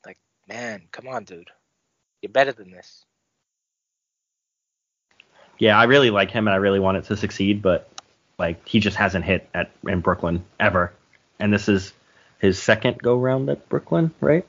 like, 0.05 0.17
man, 0.47 0.83
come 0.91 1.09
on, 1.09 1.25
dude, 1.25 1.49
you're 2.21 2.31
better 2.31 2.53
than 2.53 2.71
this. 2.71 3.03
Yeah, 5.59 5.77
I 5.77 5.85
really 5.85 6.11
like 6.11 6.31
him 6.31 6.47
and 6.47 6.53
I 6.53 6.57
really 6.57 6.79
want 6.79 6.97
it 6.97 7.05
to 7.05 7.17
succeed, 7.17 7.61
but 7.61 7.89
like 8.37 8.65
he 8.67 8.79
just 8.79 8.95
hasn't 8.95 9.25
hit 9.25 9.49
at 9.53 9.71
in 9.85 10.01
Brooklyn 10.01 10.45
ever. 10.59 10.93
And 11.39 11.53
this 11.53 11.67
is 11.67 11.93
his 12.39 12.61
second 12.61 12.99
go 12.99 13.17
round 13.17 13.49
at 13.49 13.67
Brooklyn, 13.67 14.13
right? 14.21 14.45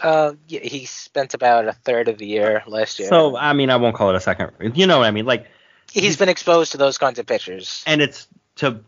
Uh, 0.00 0.34
yeah, 0.46 0.60
he 0.60 0.84
spent 0.84 1.34
about 1.34 1.66
a 1.66 1.72
third 1.72 2.08
of 2.08 2.18
the 2.18 2.26
year 2.26 2.62
last 2.66 2.98
year. 2.98 3.08
So 3.08 3.36
I 3.36 3.52
mean, 3.52 3.70
I 3.70 3.76
won't 3.76 3.96
call 3.96 4.10
it 4.10 4.16
a 4.16 4.20
second. 4.20 4.52
You 4.74 4.86
know 4.86 4.98
what 4.98 5.06
I 5.06 5.10
mean? 5.10 5.26
Like, 5.26 5.46
he's 5.92 6.16
been 6.16 6.28
exposed 6.28 6.72
to 6.72 6.78
those 6.78 6.98
kinds 6.98 7.18
of 7.18 7.26
pitchers. 7.26 7.82
and 7.86 8.00
it's 8.00 8.28
to 8.56 8.80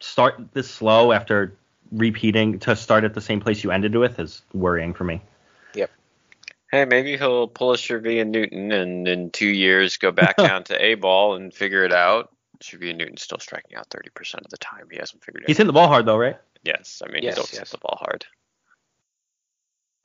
start 0.00 0.40
this 0.52 0.70
slow 0.70 1.12
after 1.12 1.56
repeating 1.92 2.58
to 2.60 2.74
start 2.76 3.04
at 3.04 3.14
the 3.14 3.20
same 3.20 3.40
place 3.40 3.62
you 3.62 3.70
ended 3.70 3.94
with 3.94 4.18
is 4.18 4.42
worrying 4.52 4.92
for 4.92 5.04
me. 5.04 5.22
Yep. 5.74 5.90
Hey, 6.72 6.84
maybe 6.84 7.16
he'll 7.16 7.46
pull 7.48 7.72
a 7.72 7.76
Shervyen 7.76 8.28
Newton 8.28 8.72
and 8.72 9.06
in 9.06 9.30
two 9.30 9.48
years 9.48 9.96
go 9.96 10.10
back 10.10 10.36
down 10.38 10.64
to 10.64 10.84
A 10.84 10.94
ball 10.94 11.34
and 11.36 11.54
figure 11.54 11.84
it 11.84 11.92
out. 11.92 12.32
Shervyen 12.60 12.96
Newton's 12.96 13.22
still 13.22 13.38
striking 13.38 13.76
out 13.76 13.88
30% 13.90 14.34
of 14.44 14.50
the 14.50 14.56
time. 14.56 14.88
He 14.90 14.98
hasn't 14.98 15.22
figured 15.22 15.44
it 15.44 15.46
He's 15.46 15.56
out. 15.56 15.58
hitting 15.58 15.66
the 15.68 15.72
ball 15.74 15.88
hard 15.88 16.06
though, 16.06 16.16
right? 16.18 16.36
Yes, 16.64 17.00
I 17.06 17.10
mean, 17.12 17.22
Yes, 17.22 17.34
he 17.34 17.38
always 17.40 17.52
yes. 17.52 17.58
hits 17.60 17.70
the 17.70 17.78
ball 17.78 17.98
hard. 18.00 18.26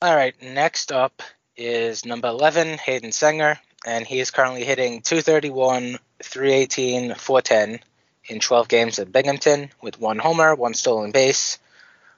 All 0.03 0.15
right, 0.15 0.33
next 0.41 0.91
up 0.91 1.21
is 1.55 2.05
number 2.05 2.27
11, 2.27 2.79
Hayden 2.79 3.11
Senger, 3.11 3.59
and 3.85 4.03
he 4.03 4.19
is 4.19 4.31
currently 4.31 4.63
hitting 4.63 5.01
231, 5.01 5.99
318, 6.23 7.13
410 7.13 7.79
in 8.25 8.39
12 8.39 8.67
games 8.67 8.97
at 8.97 9.11
Binghamton 9.11 9.69
with 9.79 9.99
one 9.99 10.17
homer, 10.17 10.55
one 10.55 10.73
stolen 10.73 11.11
base, 11.11 11.59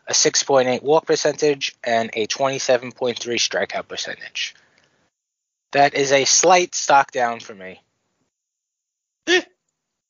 a 0.08 0.14
6.8 0.14 0.82
walk 0.82 1.06
percentage, 1.06 1.76
and 1.84 2.10
a 2.14 2.26
27.3 2.26 2.94
strikeout 3.18 3.90
percentage. 3.90 4.56
That 5.74 5.94
is 5.94 6.14
a 6.14 6.24
slight 6.24 6.76
stock 6.76 7.12
down 7.12 7.42
for 7.42 7.54
me. 7.54 7.82
Eh. 9.28 9.42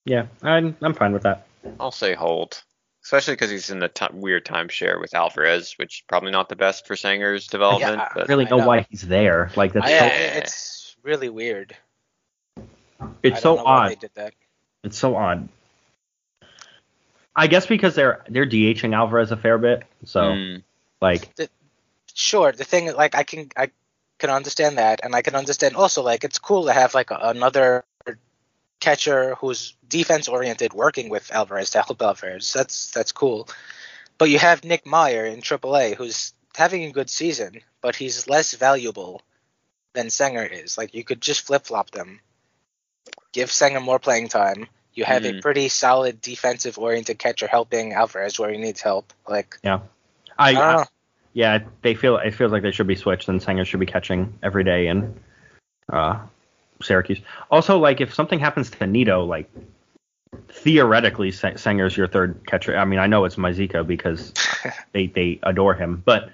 Yeah, 0.05 0.27
I'm 0.43 0.77
I'm 0.79 0.93
fine 0.93 1.13
with 1.13 1.23
that. 1.23 1.47
I'll 1.79 1.91
say 1.91 2.13
hold, 2.13 2.61
especially 3.03 3.33
because 3.33 3.49
he's 3.51 3.69
in 3.69 3.79
the 3.79 3.89
t- 3.89 4.05
weird 4.13 4.45
timeshare 4.45 4.99
with 4.99 5.13
Alvarez, 5.13 5.73
which 5.77 5.99
is 5.99 6.03
probably 6.07 6.31
not 6.31 6.49
the 6.49 6.55
best 6.55 6.87
for 6.87 6.95
Senger's 6.95 7.47
development. 7.47 7.97
Yeah, 7.97 8.07
but 8.15 8.27
really 8.29 8.45
I 8.45 8.49
know, 8.49 8.57
know. 8.57 8.67
why 8.67 8.87
he's 8.89 9.01
there. 9.01 9.51
Like 9.55 9.73
that's 9.73 9.85
I- 9.87 9.97
so, 9.99 10.05
I- 10.05 10.07
it's 10.09 10.95
really 11.03 11.29
weird. 11.29 11.75
it's 13.21 13.41
so 13.41 13.55
don't 13.55 13.57
know 13.57 13.63
why 13.65 13.71
odd. 13.85 13.91
they 13.91 13.95
did 13.95 14.11
that. 14.15 14.33
It's 14.83 14.97
so 14.97 15.15
odd. 15.15 15.47
I 17.35 17.47
guess 17.47 17.65
because 17.65 17.95
they're 17.95 18.23
they're 18.29 18.45
DHing 18.45 18.95
Alvarez 18.95 19.31
a 19.31 19.37
fair 19.37 19.57
bit, 19.57 19.83
so 20.05 20.21
Mm, 20.33 20.63
like 21.01 21.33
sure 22.13 22.51
the 22.51 22.63
thing 22.63 22.93
like 22.95 23.15
i 23.15 23.23
can 23.23 23.49
i 23.57 23.71
can 24.19 24.29
understand 24.29 24.77
that 24.77 24.99
and 25.03 25.15
i 25.15 25.23
can 25.23 25.33
understand 25.33 25.75
also 25.75 26.03
like 26.03 26.23
it's 26.23 26.37
cool 26.37 26.65
to 26.65 26.71
have 26.71 26.93
like 26.93 27.09
a, 27.09 27.17
another 27.23 27.83
catcher 28.83 29.35
who's 29.39 29.75
defense 29.87 30.27
oriented 30.27 30.73
working 30.73 31.07
with 31.09 31.31
alvarez 31.31 31.69
to 31.71 31.81
help 31.81 32.01
alvarez. 32.01 32.51
That's 32.53 32.91
that's 32.91 33.13
cool. 33.13 33.47
But 34.17 34.29
you 34.29 34.39
have 34.39 34.63
nick 34.63 34.85
meyer 34.85 35.25
in 35.25 35.41
aaa 35.41 35.95
who's 35.95 36.33
having 36.55 36.83
a 36.85 36.91
good 36.97 37.09
season 37.09 37.61
but 37.81 37.95
he's 37.95 38.27
less 38.27 38.53
valuable 38.67 39.21
than 39.93 40.07
Senger 40.07 40.47
is. 40.63 40.77
Like 40.77 40.93
you 40.93 41.03
could 41.03 41.21
just 41.21 41.41
flip-flop 41.47 41.91
them. 41.91 42.19
Give 43.31 43.49
Senger 43.49 43.83
more 43.83 43.99
playing 43.99 44.29
time. 44.29 44.67
You 44.93 45.03
have 45.05 45.25
a 45.25 45.33
Mhm. 45.33 45.41
pretty 45.41 45.67
solid 45.69 46.21
defensive 46.21 46.77
oriented 46.77 47.17
catcher 47.19 47.47
helping 47.47 47.93
alvarez 47.93 48.39
where 48.39 48.51
he 48.51 48.57
needs 48.57 48.81
help. 48.81 49.11
Like 49.27 49.59
I, 50.37 50.49
i 50.49 50.53
don't 50.53 50.63
I- 50.63 50.87
yeah, 51.33 51.59
they 51.81 51.95
feel 51.95 52.17
it 52.17 52.33
feels 52.35 52.51
like 52.51 52.61
they 52.63 52.71
should 52.71 52.87
be 52.87 52.95
switched 52.95 53.27
and 53.29 53.41
Senger 53.41 53.65
should 53.65 53.79
be 53.79 53.91
catching 53.95 54.21
every 54.43 54.63
day 54.63 54.87
and 54.87 55.19
uh, 55.91 56.15
Syracuse. 56.83 57.19
Also, 57.49 57.79
like 57.79 58.01
if 58.01 58.13
something 58.13 58.39
happens 58.39 58.69
to 58.69 58.87
Nido, 58.87 59.23
like 59.23 59.49
theoretically 60.49 61.31
Sa- 61.31 61.51
Senger's 61.51 61.95
your 61.95 62.07
third 62.07 62.45
catcher. 62.45 62.77
I 62.77 62.85
mean, 62.85 62.99
I 62.99 63.07
know 63.07 63.25
it's 63.25 63.35
Mazeika 63.35 63.85
because 63.85 64.33
they 64.91 65.07
they 65.07 65.39
adore 65.43 65.73
him, 65.73 66.01
but 66.03 66.29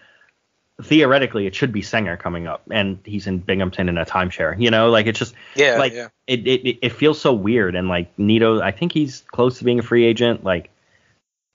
theoretically 0.81 1.45
it 1.45 1.55
should 1.55 1.73
be 1.73 1.81
Senger 1.81 2.17
coming 2.17 2.47
up, 2.47 2.63
and 2.71 2.99
he's 3.03 3.27
in 3.27 3.39
Binghamton 3.39 3.89
in 3.89 3.97
a 3.97 4.05
timeshare. 4.05 4.59
You 4.59 4.71
know, 4.71 4.89
like 4.89 5.07
it's 5.07 5.19
just 5.19 5.33
yeah 5.55 5.77
like 5.77 5.93
yeah 5.93 6.07
it, 6.27 6.47
it 6.47 6.79
it 6.81 6.93
feels 6.93 7.19
so 7.19 7.33
weird 7.33 7.75
and 7.75 7.87
like 7.87 8.17
Nido 8.17 8.61
I 8.61 8.71
think 8.71 8.91
he's 8.91 9.21
close 9.31 9.57
to 9.59 9.63
being 9.63 9.79
a 9.79 9.83
free 9.83 10.05
agent 10.05 10.43
like 10.43 10.69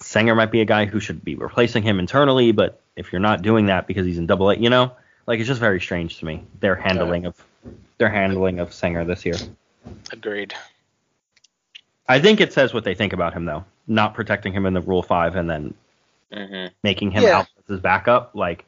Senger 0.03 0.36
might 0.36 0.51
be 0.51 0.61
a 0.61 0.64
guy 0.66 0.86
who 0.86 1.01
should 1.01 1.24
be 1.24 1.36
replacing 1.36 1.82
him 1.82 2.01
internally 2.01 2.53
but 2.53 2.80
if 2.97 3.12
you're 3.12 3.20
not 3.20 3.42
doing 3.42 3.66
that 3.66 3.86
because 3.86 4.05
he's 4.05 4.18
in 4.18 4.26
double 4.26 4.51
A 4.51 4.57
you 4.57 4.68
know 4.68 4.92
like 5.27 5.41
it's 5.41 5.49
just 5.49 5.61
very 5.61 5.81
strange 5.81 6.18
to 6.18 6.25
me 6.25 6.45
their 6.61 6.75
handling 6.75 7.27
of 7.27 7.43
their 7.99 8.09
handling 8.11 8.61
of 8.61 8.70
Senger 8.70 9.07
this 9.07 9.25
year. 9.25 9.37
Agreed. 10.12 10.55
I 12.09 12.20
think 12.20 12.41
it 12.41 12.53
says 12.53 12.75
what 12.75 12.85
they 12.85 12.95
think 12.95 13.12
about 13.12 13.33
him 13.33 13.45
though. 13.45 13.64
Not 13.87 14.14
protecting 14.14 14.53
him 14.53 14.66
in 14.66 14.75
the 14.75 14.81
rule 14.81 15.03
5 15.03 15.37
and 15.37 15.49
then 15.49 15.75
mhm. 16.33 16.70
making 16.83 17.11
him 17.11 17.22
Yeah. 17.22 17.39
out 17.39 17.49
as 17.59 17.64
his 17.68 17.81
backup. 17.81 18.35
Like 18.35 18.66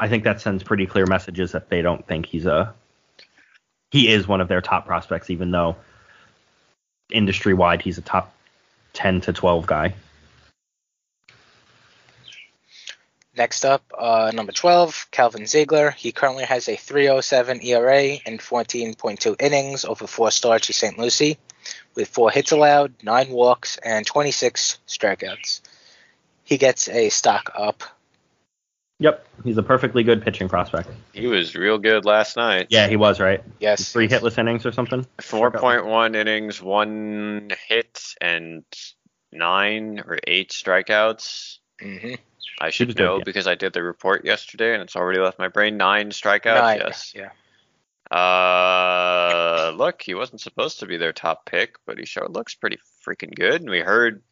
I 0.00 0.08
think 0.08 0.24
that 0.24 0.40
sends 0.40 0.62
pretty 0.62 0.86
clear 0.86 1.06
messages 1.06 1.52
that 1.52 1.68
they 1.68 1.82
don't 1.82 2.06
think 2.06 2.26
he's 2.26 2.46
a 2.46 2.74
he 3.90 4.08
is 4.08 4.26
one 4.26 4.40
of 4.40 4.48
their 4.48 4.60
top 4.60 4.86
prospects 4.86 5.30
even 5.30 5.50
though 5.50 5.76
industry 7.10 7.52
wide 7.52 7.82
he's 7.82 7.98
a 7.98 8.02
top 8.02 8.34
10 8.94 9.20
to 9.22 9.32
12 9.32 9.66
guy 9.66 9.94
Next 13.34 13.64
up, 13.64 13.82
uh, 13.98 14.30
number 14.34 14.52
12, 14.52 15.06
Calvin 15.10 15.46
Ziegler. 15.46 15.90
He 15.90 16.12
currently 16.12 16.44
has 16.44 16.68
a 16.68 16.76
3.07 16.76 17.64
ERA 17.64 18.18
and 18.26 18.38
14.2 18.38 19.40
innings 19.40 19.84
over 19.86 20.06
four 20.06 20.30
starts 20.30 20.66
to 20.66 20.74
St. 20.74 20.98
Lucie, 20.98 21.38
with 21.94 22.08
four 22.08 22.30
hits 22.30 22.52
allowed, 22.52 22.92
nine 23.02 23.30
walks, 23.30 23.78
and 23.78 24.04
26 24.04 24.80
strikeouts. 24.86 25.62
He 26.44 26.58
gets 26.58 26.88
a 26.90 27.08
stock 27.08 27.50
up. 27.56 27.82
yep 28.98 29.26
he's 29.44 29.56
a 29.56 29.62
perfectly 29.62 30.02
good 30.02 30.22
pitching 30.22 30.48
prospect 30.48 30.90
He 31.14 31.26
was 31.26 31.54
real 31.56 31.78
good 31.78 32.04
last 32.04 32.36
night. 32.36 32.66
yeah 32.68 32.86
he 32.88 32.96
was 32.96 33.18
right 33.18 33.42
Yes. 33.60 33.90
three 33.92 34.08
hitless 34.08 34.36
innings 34.36 34.66
or 34.66 34.72
something 34.72 35.06
4.1 35.18 36.14
innings, 36.14 36.60
one 36.60 37.48
hit, 37.68 38.14
and 38.20 38.64
nine 39.32 40.00
or 40.06 40.18
eight 40.26 40.50
strikeouts. 40.50 41.58
Hmm 41.82 42.14
I 42.60 42.70
should 42.70 42.88
was 42.88 42.94
good, 42.94 43.04
know 43.04 43.16
yeah. 43.18 43.24
because 43.24 43.46
I 43.46 43.54
did 43.54 43.72
the 43.72 43.82
report 43.82 44.24
yesterday 44.24 44.74
and 44.74 44.82
it's 44.82 44.94
already 44.94 45.18
left 45.18 45.38
my 45.38 45.48
brain. 45.48 45.76
Nine 45.76 46.10
strikeouts. 46.10 46.60
Nine, 46.60 46.78
yes. 46.78 47.14
yeah. 47.14 47.30
Uh, 48.16 49.72
look, 49.74 50.02
he 50.02 50.14
wasn't 50.14 50.40
supposed 50.40 50.80
to 50.80 50.86
be 50.86 50.96
their 50.98 51.12
top 51.12 51.46
pick, 51.46 51.76
but 51.86 51.98
he 51.98 52.04
sure 52.04 52.28
looks 52.28 52.54
pretty 52.54 52.78
freaking 53.06 53.34
good. 53.34 53.60
And 53.62 53.70
we 53.70 53.80
heard 53.80 54.22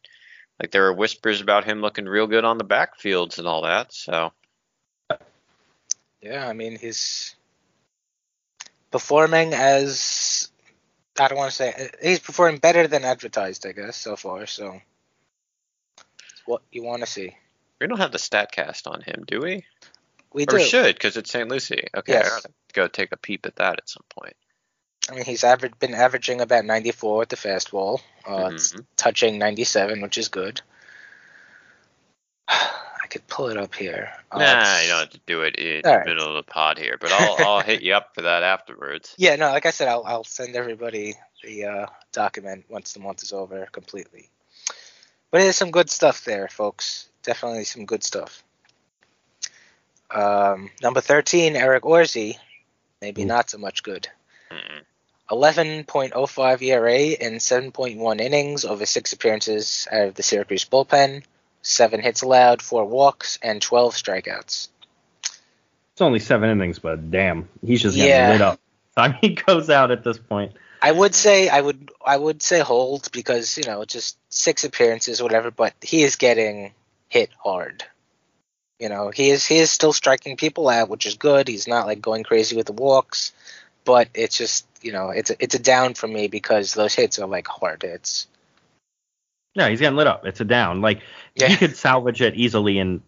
like 0.61 0.71
there 0.71 0.83
were 0.83 0.93
whispers 0.93 1.41
about 1.41 1.65
him 1.65 1.81
looking 1.81 2.05
real 2.05 2.27
good 2.27 2.45
on 2.45 2.57
the 2.57 2.63
backfields 2.63 3.39
and 3.39 3.47
all 3.47 3.63
that. 3.63 3.91
So 3.91 4.31
Yeah, 6.21 6.47
I 6.47 6.53
mean, 6.53 6.77
he's 6.77 7.35
performing 8.91 9.53
as. 9.53 10.49
I 11.19 11.27
don't 11.27 11.37
want 11.37 11.51
to 11.51 11.55
say. 11.55 11.89
He's 12.01 12.19
performing 12.19 12.59
better 12.59 12.87
than 12.87 13.03
advertised, 13.03 13.65
I 13.65 13.73
guess, 13.73 13.97
so 13.97 14.15
far, 14.15 14.45
so. 14.45 14.79
It's 16.41 16.47
what 16.47 16.61
you 16.71 16.83
want 16.83 17.01
to 17.01 17.07
see. 17.07 17.35
we 17.79 17.87
don't 17.87 17.99
have 17.99 18.11
the 18.11 18.17
Statcast 18.17 18.87
on 18.87 19.01
him, 19.01 19.23
do 19.27 19.39
we? 19.41 19.63
We 20.33 20.43
or 20.43 20.57
do. 20.57 20.63
should 20.63 20.95
because 20.95 21.17
it's 21.17 21.29
St. 21.31 21.47
Lucie. 21.49 21.87
Okay, 21.95 22.13
Yes. 22.13 22.25
I 22.25 22.29
gotta 22.29 22.49
go 22.73 22.87
take 22.87 23.11
a 23.11 23.17
peep 23.17 23.45
at 23.45 23.57
that 23.57 23.77
at 23.79 23.89
some 23.89 24.03
point. 24.09 24.35
I 25.09 25.15
mean, 25.15 25.25
he's 25.25 25.43
average, 25.43 25.77
been 25.79 25.93
averaging 25.93 26.41
about 26.41 26.63
94 26.65 27.17
with 27.17 27.29
the 27.29 27.35
fastball. 27.35 27.99
Uh, 28.25 28.51
it's 28.53 28.71
Mhm. 28.73 28.85
touching 28.95 29.37
97, 29.39 30.01
which 30.01 30.17
is 30.17 30.29
good. 30.29 30.61
I 32.47 33.07
could 33.09 33.27
pull 33.27 33.49
it 33.49 33.57
up 33.57 33.75
here. 33.75 34.11
Uh, 34.31 34.37
nah, 34.39 34.51
it's- 34.61 34.83
you 34.83 34.89
don't 34.89 34.99
have 34.99 35.09
to 35.09 35.19
do 35.25 35.41
it 35.41 35.55
in 35.57 35.81
the 35.83 35.89
right. 35.89 36.05
middle 36.05 36.27
of 36.29 36.35
the 36.45 36.49
pod 36.51 36.77
here, 36.77 36.97
but 36.99 37.11
I'll 37.11 37.35
I'll 37.45 37.61
hit 37.71 37.81
you 37.81 37.93
up 37.93 38.15
for 38.15 38.21
that 38.21 38.43
afterwards. 38.43 39.13
Yeah, 39.17 39.35
no, 39.35 39.49
like 39.49 39.65
I 39.65 39.71
said, 39.71 39.87
I'll, 39.89 40.03
I'll 40.05 40.23
send 40.23 40.55
everybody 40.55 41.15
the 41.43 41.65
uh, 41.65 41.85
document 42.13 42.65
once 42.69 42.93
the 42.93 42.99
month 43.01 43.23
is 43.23 43.33
over 43.33 43.65
completely. 43.71 44.29
But 45.31 45.39
there's 45.39 45.55
some 45.55 45.71
good 45.71 45.89
stuff 45.89 46.25
there, 46.25 46.47
folks. 46.49 47.09
Definitely 47.23 47.63
some 47.63 47.85
good 47.85 48.03
stuff. 48.03 48.43
Um, 50.09 50.69
number 50.81 50.99
13, 51.01 51.55
Eric 51.55 51.85
Orze. 51.85 52.35
Maybe 53.01 53.25
not 53.25 53.49
so 53.49 53.57
much 53.57 53.81
good. 53.83 54.07
11.05 55.31 56.61
ERA 56.61 56.93
in 56.99 57.35
7.1 57.35 58.19
innings 58.19 58.65
over 58.65 58.85
six 58.85 59.13
appearances 59.13 59.87
out 59.89 60.09
of 60.09 60.15
the 60.15 60.23
Syracuse 60.23 60.65
bullpen, 60.65 61.23
seven 61.61 62.01
hits 62.01 62.21
allowed, 62.21 62.61
four 62.61 62.83
walks, 62.85 63.39
and 63.41 63.61
12 63.61 63.93
strikeouts. 63.93 64.67
it's 65.93 66.01
only 66.01 66.19
seven 66.19 66.49
innings 66.49 66.79
but 66.79 67.09
damn 67.11 67.47
he's 67.65 67.81
just 67.81 67.95
getting 67.95 68.09
Yeah. 68.11 68.31
lit 68.31 68.41
up 68.41 68.59
time 68.97 69.13
he 69.21 69.29
goes 69.29 69.69
out 69.69 69.89
at 69.91 70.03
this 70.03 70.17
point 70.17 70.51
I 70.81 70.91
would 70.91 71.13
say 71.13 71.47
I 71.49 71.61
would 71.61 71.91
I 72.05 72.17
would 72.17 72.41
say 72.41 72.59
hold 72.59 73.11
because 73.11 73.57
you 73.57 73.63
know 73.65 73.85
just 73.85 74.17
six 74.29 74.63
appearances 74.63 75.21
or 75.21 75.25
whatever, 75.25 75.51
but 75.51 75.73
he 75.81 76.03
is 76.03 76.15
getting 76.15 76.73
hit 77.09 77.29
hard. 77.43 77.83
You 78.79 78.89
know 78.89 79.09
he 79.09 79.29
is 79.29 79.45
he 79.45 79.57
is 79.57 79.71
still 79.71 79.93
striking 79.93 80.37
people 80.37 80.69
out, 80.69 80.89
which 80.89 81.05
is 81.05 81.15
good. 81.15 81.47
He's 81.47 81.67
not 81.67 81.85
like 81.85 82.01
going 82.01 82.23
crazy 82.23 82.55
with 82.55 82.65
the 82.65 82.73
walks, 82.73 83.31
but 83.85 84.09
it's 84.15 84.37
just 84.37 84.65
you 84.81 84.91
know 84.91 85.09
it's 85.09 85.29
a, 85.29 85.35
it's 85.39 85.55
a 85.55 85.59
down 85.59 85.93
for 85.93 86.07
me 86.07 86.27
because 86.27 86.73
those 86.73 86.95
hits 86.95 87.19
are 87.19 87.27
like 87.27 87.47
hard 87.47 87.83
hits. 87.83 88.27
Yeah, 89.53 89.69
he's 89.69 89.79
getting 89.81 89.97
lit 89.97 90.07
up. 90.07 90.25
It's 90.25 90.41
a 90.41 90.45
down. 90.45 90.81
Like 90.81 91.01
Yeah. 91.35 91.47
he 91.49 91.57
could 91.57 91.75
salvage 91.75 92.21
it 92.21 92.35
easily 92.35 92.79
and 92.79 93.01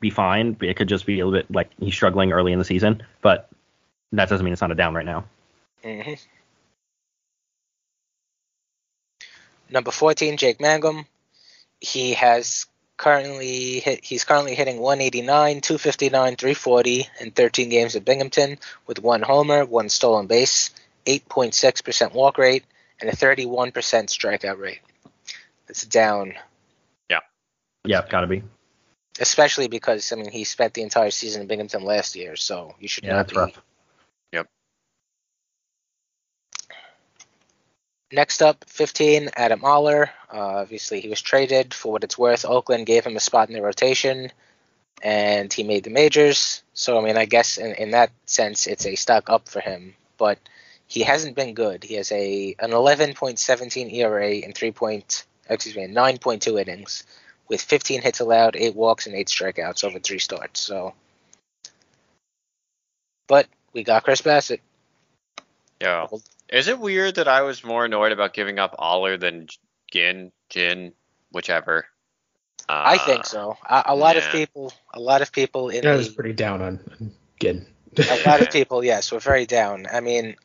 be 0.00 0.10
fine. 0.10 0.56
It 0.62 0.76
could 0.76 0.88
just 0.88 1.06
be 1.06 1.20
a 1.20 1.26
little 1.26 1.38
bit 1.40 1.50
like 1.54 1.70
he's 1.78 1.94
struggling 1.94 2.32
early 2.32 2.52
in 2.52 2.58
the 2.58 2.64
season, 2.64 3.02
but 3.20 3.50
that 4.12 4.28
doesn't 4.28 4.44
mean 4.44 4.52
it's 4.52 4.62
not 4.62 4.70
a 4.70 4.74
down 4.76 4.94
right 4.94 5.04
now. 5.04 5.24
hmm 5.82 6.14
Number 9.70 9.90
14, 9.90 10.36
Jake 10.36 10.60
Mangum. 10.60 11.06
He 11.80 12.14
has 12.14 12.66
currently 12.96 13.80
hit, 13.80 14.04
he's 14.04 14.24
currently 14.24 14.54
hitting 14.54 14.78
189, 14.78 15.60
259, 15.60 16.36
340 16.36 17.08
in 17.20 17.30
13 17.32 17.68
games 17.68 17.96
at 17.96 18.04
Binghamton 18.04 18.58
with 18.86 19.00
one 19.00 19.22
homer, 19.22 19.64
one 19.64 19.88
stolen 19.88 20.26
base, 20.26 20.70
8.6% 21.06 22.12
walk 22.14 22.38
rate, 22.38 22.64
and 23.00 23.10
a 23.10 23.16
31% 23.16 23.72
strikeout 23.72 24.58
rate. 24.58 24.80
It's 25.68 25.84
down, 25.84 26.34
Yeah, 27.10 27.20
Yeah, 27.84 28.06
gotta 28.08 28.26
be. 28.26 28.42
especially 29.18 29.68
because 29.68 30.12
I 30.12 30.16
mean 30.16 30.30
he 30.30 30.44
spent 30.44 30.74
the 30.74 30.82
entire 30.82 31.10
season 31.10 31.42
in 31.42 31.48
Binghamton 31.48 31.84
last 31.84 32.14
year, 32.16 32.36
so 32.36 32.74
you 32.78 32.88
should 32.88 33.04
Yeah, 33.04 33.14
not 33.14 33.26
that's 33.26 33.32
be 33.32 33.38
rough. 33.38 33.62
Next 38.12 38.42
up, 38.42 38.64
15, 38.68 39.30
Adam 39.36 39.64
Oller. 39.64 40.10
Uh, 40.32 40.38
obviously, 40.38 41.00
he 41.00 41.08
was 41.08 41.20
traded 41.20 41.74
for 41.74 41.92
what 41.92 42.04
it's 42.04 42.18
worth. 42.18 42.44
Oakland 42.44 42.86
gave 42.86 43.04
him 43.04 43.16
a 43.16 43.20
spot 43.20 43.48
in 43.48 43.54
the 43.54 43.62
rotation, 43.62 44.30
and 45.02 45.52
he 45.52 45.62
made 45.62 45.84
the 45.84 45.90
majors. 45.90 46.62
So, 46.74 46.98
I 46.98 47.02
mean, 47.02 47.16
I 47.16 47.24
guess 47.24 47.58
in, 47.58 47.72
in 47.74 47.90
that 47.92 48.10
sense, 48.26 48.66
it's 48.66 48.86
a 48.86 48.94
stock 48.94 49.30
up 49.30 49.48
for 49.48 49.60
him. 49.60 49.94
But 50.16 50.38
he 50.86 51.02
hasn't 51.02 51.34
been 51.34 51.54
good. 51.54 51.82
He 51.82 51.94
has 51.94 52.12
a 52.12 52.54
an 52.58 52.70
11.17 52.70 53.92
ERA 53.92 54.30
in 54.30 54.52
three 54.52 54.72
point, 54.72 55.24
excuse 55.48 55.76
me, 55.76 55.86
9.2 55.86 56.60
innings, 56.60 57.04
with 57.48 57.60
15 57.60 58.02
hits 58.02 58.20
allowed, 58.20 58.54
eight 58.54 58.76
walks, 58.76 59.06
and 59.06 59.14
eight 59.16 59.28
strikeouts 59.28 59.82
over 59.82 59.98
three 59.98 60.18
starts. 60.18 60.60
So, 60.60 60.94
but 63.26 63.46
we 63.72 63.82
got 63.82 64.04
Chris 64.04 64.22
Bassitt. 64.22 64.60
Yeah. 65.80 66.06
Is 66.48 66.68
it 66.68 66.78
weird 66.78 67.16
that 67.16 67.28
I 67.28 67.42
was 67.42 67.64
more 67.64 67.84
annoyed 67.84 68.12
about 68.12 68.34
giving 68.34 68.58
up 68.58 68.74
Oller 68.78 69.16
than 69.16 69.48
Gin, 69.90 70.32
Jin, 70.50 70.92
whichever? 71.32 71.86
Uh, 72.68 72.82
I 72.86 72.98
think 72.98 73.26
so. 73.26 73.56
A, 73.68 73.84
a 73.88 73.96
lot 73.96 74.16
of 74.16 74.24
people, 74.30 74.72
a 74.92 75.00
lot 75.00 75.22
of 75.22 75.32
people 75.32 75.68
in 75.68 75.86
I 75.86 75.96
was 75.96 76.08
the, 76.08 76.14
pretty 76.14 76.32
down 76.32 76.62
on, 76.62 76.80
on 77.00 77.12
Ginn. 77.40 77.66
a 77.98 78.22
lot 78.26 78.40
of 78.40 78.50
people, 78.52 78.84
yes, 78.84 79.12
were 79.12 79.20
very 79.20 79.46
down. 79.46 79.86
I 79.92 80.00
mean, 80.00 80.36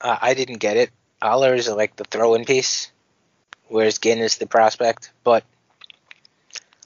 uh, 0.00 0.18
I 0.20 0.34
didn't 0.34 0.58
get 0.58 0.76
it. 0.76 0.90
Oller 1.22 1.54
is 1.54 1.68
like 1.68 1.96
the 1.96 2.04
throw-in 2.04 2.44
piece, 2.44 2.92
whereas 3.68 3.98
Ginn 3.98 4.18
is 4.18 4.36
the 4.36 4.46
prospect. 4.46 5.10
But 5.24 5.44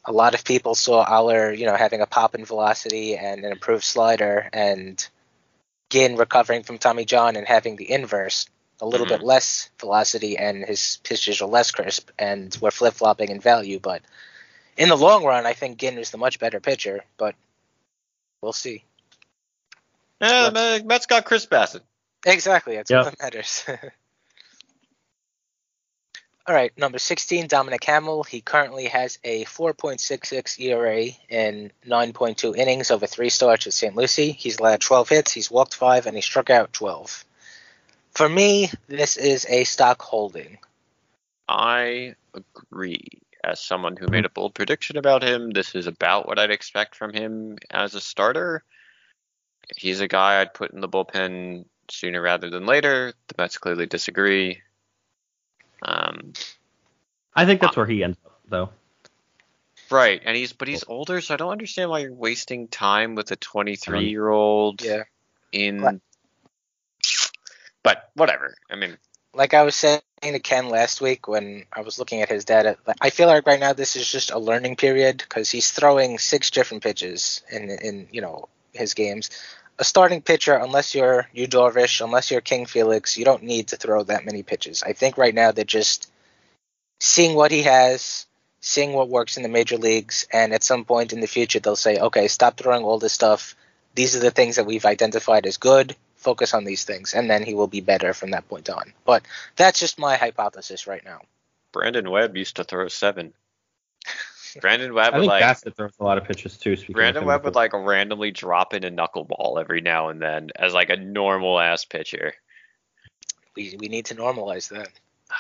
a 0.05 0.13
lot 0.13 0.35
of 0.35 0.45
people 0.45 0.75
saw 0.75 1.05
Oller, 1.05 1.53
you 1.53 1.67
know, 1.67 1.77
having 1.77 2.01
a 2.01 2.07
pop 2.07 2.35
in 2.35 2.45
velocity 2.45 3.17
and 3.17 3.45
an 3.45 3.53
improved 3.53 3.85
slider, 3.85 4.49
and 4.53 5.07
Ginn 5.91 6.17
recovering 6.17 6.63
from 6.63 6.79
Tommy 6.79 7.05
John 7.05 7.37
and 7.37 7.47
having 7.47 7.77
the 7.77 7.91
inverse, 7.91 8.47
a 8.81 8.87
little 8.87 9.07
Mhm. 9.07 9.11
bit 9.11 9.23
less 9.23 9.71
velocity, 9.81 10.37
and 10.37 10.65
his 10.65 10.99
pitches 11.03 11.41
are 11.41 11.47
less 11.49 11.71
crisp, 11.71 12.11
and 12.19 12.57
we're 12.61 12.71
flip-flopping 12.71 13.31
in 13.31 13.41
value. 13.41 13.79
But 13.81 14.03
in 14.77 14.89
the 14.89 14.97
long 14.97 15.25
run, 15.25 15.47
I 15.47 15.55
think 15.55 15.79
Ginn 15.79 15.99
is 15.99 16.11
the 16.11 16.19
much 16.19 16.39
better 16.39 16.61
pitcher. 16.61 17.05
But 17.17 17.35
we'll 18.41 18.53
see. 18.53 18.85
Yeah, 20.21 20.51
the 20.51 20.83
Mets 20.85 21.07
got 21.07 21.25
Chris 21.25 21.47
Bassitt. 21.47 21.83
Exactly. 22.27 22.77
That's 22.77 22.91
Yep. 22.91 23.05
what 23.05 23.19
that 23.19 23.23
matters. 23.23 23.65
All 26.49 26.55
right, 26.55 26.73
number 26.79 26.99
16, 26.99 27.47
Dominic 27.47 27.85
Hamel. 27.85 28.25
He 28.25 28.41
currently 28.41 28.87
has 28.87 29.19
a 29.23 29.45
4.66 29.45 30.59
ERA 30.59 31.09
in 31.29 31.71
9.2 31.87 32.57
innings 32.57 32.91
over 32.91 33.07
three 33.07 33.29
starts 33.29 33.67
at 33.67 33.75
St. 33.75 33.95
Lucie. 33.95 34.33
He's 34.33 34.59
allowed 34.59 34.81
12 34.81 35.11
hits, 35.11 35.33
he's 35.33 35.51
walked 35.51 35.75
five, 35.75 36.07
and 36.07 36.17
he 36.17 36.23
struck 36.23 36.49
out 36.49 36.73
12. 36.73 37.27
For 38.13 38.27
me, 38.27 38.71
this 38.87 39.19
is 39.19 39.45
a 39.47 39.65
stock 39.65 40.01
holding. 40.01 40.57
I 41.47 42.15
agree. 42.33 43.21
As 43.45 43.61
someone 43.61 43.99
who 43.99 44.09
made 44.09 44.25
a 44.25 44.31
bold 44.31 44.55
prediction 44.55 44.97
about 44.97 45.23
him, 45.23 45.51
this 45.51 45.75
is 45.75 45.87
about 45.87 46.27
what 46.27 46.39
I'd 46.39 46.51
expect 46.51 46.97
from 46.97 47.13
him 47.13 47.59
as 47.71 47.95
a 47.95 48.01
starter. 48.01 48.65
He's 49.77 50.01
a 50.01 50.09
guy 50.09 50.41
I'd 50.41 50.55
put 50.55 50.73
in 50.73 50.81
the 50.81 50.89
bullpen 50.89 51.67
sooner 51.91 52.23
rather 52.23 52.49
than 52.49 52.65
later. 52.65 53.13
The 53.27 53.35
Mets 53.37 53.59
clearly 53.59 53.85
disagree. 53.85 54.63
Um, 55.83 56.33
I 57.35 57.47
think 57.47 57.61
that's 57.61 57.77
where 57.77 57.87
he 57.87 58.03
ends 58.03 58.19
up, 58.25 58.41
though. 58.49 58.71
right, 59.91 60.21
and 60.25 60.37
he's 60.37 60.53
but 60.53 60.69
he's 60.69 60.85
older, 60.89 61.21
so 61.21 61.35
I 61.35 61.37
don't 61.37 61.53
understand 61.53 61.91
why 61.91 62.01
you're 62.01 62.13
wasting 62.13 62.69
time 62.69 63.15
with 63.15 63.31
a 63.31 63.37
23 63.37 64.09
year 64.09 64.29
old 64.29 64.83
Yeah. 64.83 65.05
in. 65.53 65.81
Right. 65.83 66.01
But 67.83 68.11
whatever. 68.15 68.55
I 68.71 68.77
mean, 68.77 68.99
Like 69.35 69.55
I 69.55 69.63
was 69.63 69.77
saying 69.77 70.01
to 70.23 70.39
Ken 70.41 70.69
last 70.69 71.01
week 71.01 71.29
when 71.29 71.65
I 71.73 71.83
was 71.83 71.99
looking 71.99 72.23
at 72.23 72.29
his 72.29 72.45
data, 72.45 72.77
I 73.01 73.11
feel 73.11 73.29
like 73.29 73.47
right 73.47 73.61
now 73.61 73.73
this 73.73 73.95
is 73.95 74.11
just 74.11 74.31
a 74.33 74.39
learning 74.39 74.77
period 74.77 75.19
because 75.19 75.49
he's 75.51 75.71
throwing 75.71 76.19
six 76.19 76.51
different 76.51 76.83
pitches 76.83 77.43
in 77.51 77.71
in 77.71 78.09
you 78.11 78.21
know 78.21 78.49
his 78.73 78.95
games. 78.95 79.31
A 79.81 79.85
starting 79.85 80.23
pitcher, 80.23 80.55
unless 80.55 80.95
you're 80.95 81.29
Yu 81.33 81.47
Darvish, 81.47 82.05
unless 82.05 82.31
you're 82.31 82.41
King 82.41 82.67
Felix, 82.67 83.17
you 83.17 83.25
don't 83.25 83.45
need 83.45 83.69
to 83.69 83.77
throw 83.77 84.03
that 84.05 84.25
many 84.25 84.43
pitches. 84.43 84.83
I 84.83 84.93
think 84.93 85.17
right 85.17 85.35
now 85.35 85.53
they're 85.53 85.65
just 85.65 86.11
seeing 86.99 87.37
what 87.37 87.53
he 87.53 87.63
has, 87.63 88.27
seeing 88.61 88.93
what 88.93 89.09
works 89.09 89.37
in 89.37 89.45
the 89.45 89.49
major 89.49 89.77
leagues, 89.77 90.27
and 90.33 90.53
at 90.53 90.65
some 90.65 90.85
point 90.85 91.13
in 91.13 91.21
the 91.21 91.29
future 91.29 91.61
they'll 91.61 91.77
say, 91.77 91.99
okay, 91.99 92.27
stop 92.27 92.57
throwing 92.57 92.83
all 92.83 92.99
this 92.99 93.13
stuff. 93.13 93.55
These 93.95 94.17
are 94.17 94.21
the 94.21 94.33
things 94.33 94.57
that 94.57 94.67
we've 94.67 94.85
identified 94.85 95.47
as 95.47 95.59
good. 95.59 95.95
Focus 96.17 96.55
on 96.55 96.65
these 96.65 96.83
things, 96.83 97.15
and 97.15 97.31
then 97.31 97.45
he 97.45 97.55
will 97.55 97.69
be 97.69 97.81
better 97.81 98.13
from 98.13 98.33
that 98.33 98.49
point 98.49 98.69
on. 98.69 98.93
But 99.05 99.25
that's 99.55 99.79
just 99.79 100.01
my 100.01 100.17
hypothesis 100.17 100.89
right 100.89 101.05
now. 101.05 101.21
Brandon 101.71 102.11
Webb 102.11 102.37
used 102.37 102.57
to 102.57 102.65
throw 102.65 102.89
seven. 102.89 103.33
Brandon 104.61 104.95
Webb 104.95 105.15
I 105.15 105.19
would 105.19 105.23
think 105.23 105.31
like 105.31 105.43
Bassitt 105.43 105.77
throws 105.77 105.93
a 105.99 106.05
lot 106.05 106.19
of 106.19 106.25
pitches 106.25 106.57
too. 106.57 106.77
Brandon 106.91 107.25
Webb 107.25 107.45
would 107.45 107.51
before. 107.53 107.63
like 107.63 107.73
randomly 107.73 108.31
drop 108.31 108.75
in 108.75 108.85
a 108.85 108.91
knuckleball 108.91 109.61
every 109.61 109.81
now 109.81 110.09
and 110.09 110.21
then 110.21 110.51
as 110.57 110.75
like 110.75 110.91
a 110.91 110.97
normal 110.97 111.59
ass 111.59 111.85
pitcher. 111.85 112.35
We 113.57 113.77
we 113.79 113.89
need 113.89 114.07
to 114.07 114.15
normalize 114.15 114.69
that. 114.71 114.89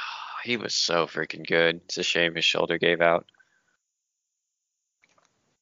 He 0.44 0.56
was 0.56 0.72
so 0.72 1.08
freaking 1.08 1.44
good. 1.46 1.80
It's 1.86 1.98
a 1.98 2.04
shame 2.04 2.36
his 2.36 2.44
shoulder 2.44 2.78
gave 2.78 3.00
out. 3.00 3.26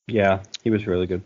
Yeah, 0.07 0.43
he 0.63 0.71
was 0.71 0.87
really 0.87 1.07
good. 1.07 1.23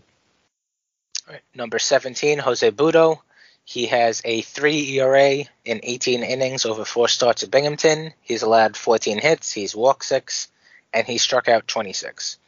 All 1.27 1.35
right, 1.35 1.43
number 1.55 1.79
17, 1.79 2.39
Jose 2.39 2.71
Butto. 2.71 3.19
He 3.65 3.87
has 3.87 4.23
a 4.25 4.41
3 4.41 4.99
ERA 4.99 5.45
in 5.65 5.81
18 5.83 6.23
innings 6.23 6.65
over 6.65 6.85
four 6.85 7.09
starts 7.09 7.43
at 7.43 7.51
Binghamton. 7.51 8.13
He's 8.21 8.43
allowed 8.43 8.77
14 8.77 9.19
hits, 9.19 9.53
he's 9.53 9.77
walked 9.77 10.05
6, 10.07 10.49
and 10.93 11.07
he 11.07 11.19
struck 11.19 11.49
out 11.49 11.67
26. 11.69 12.39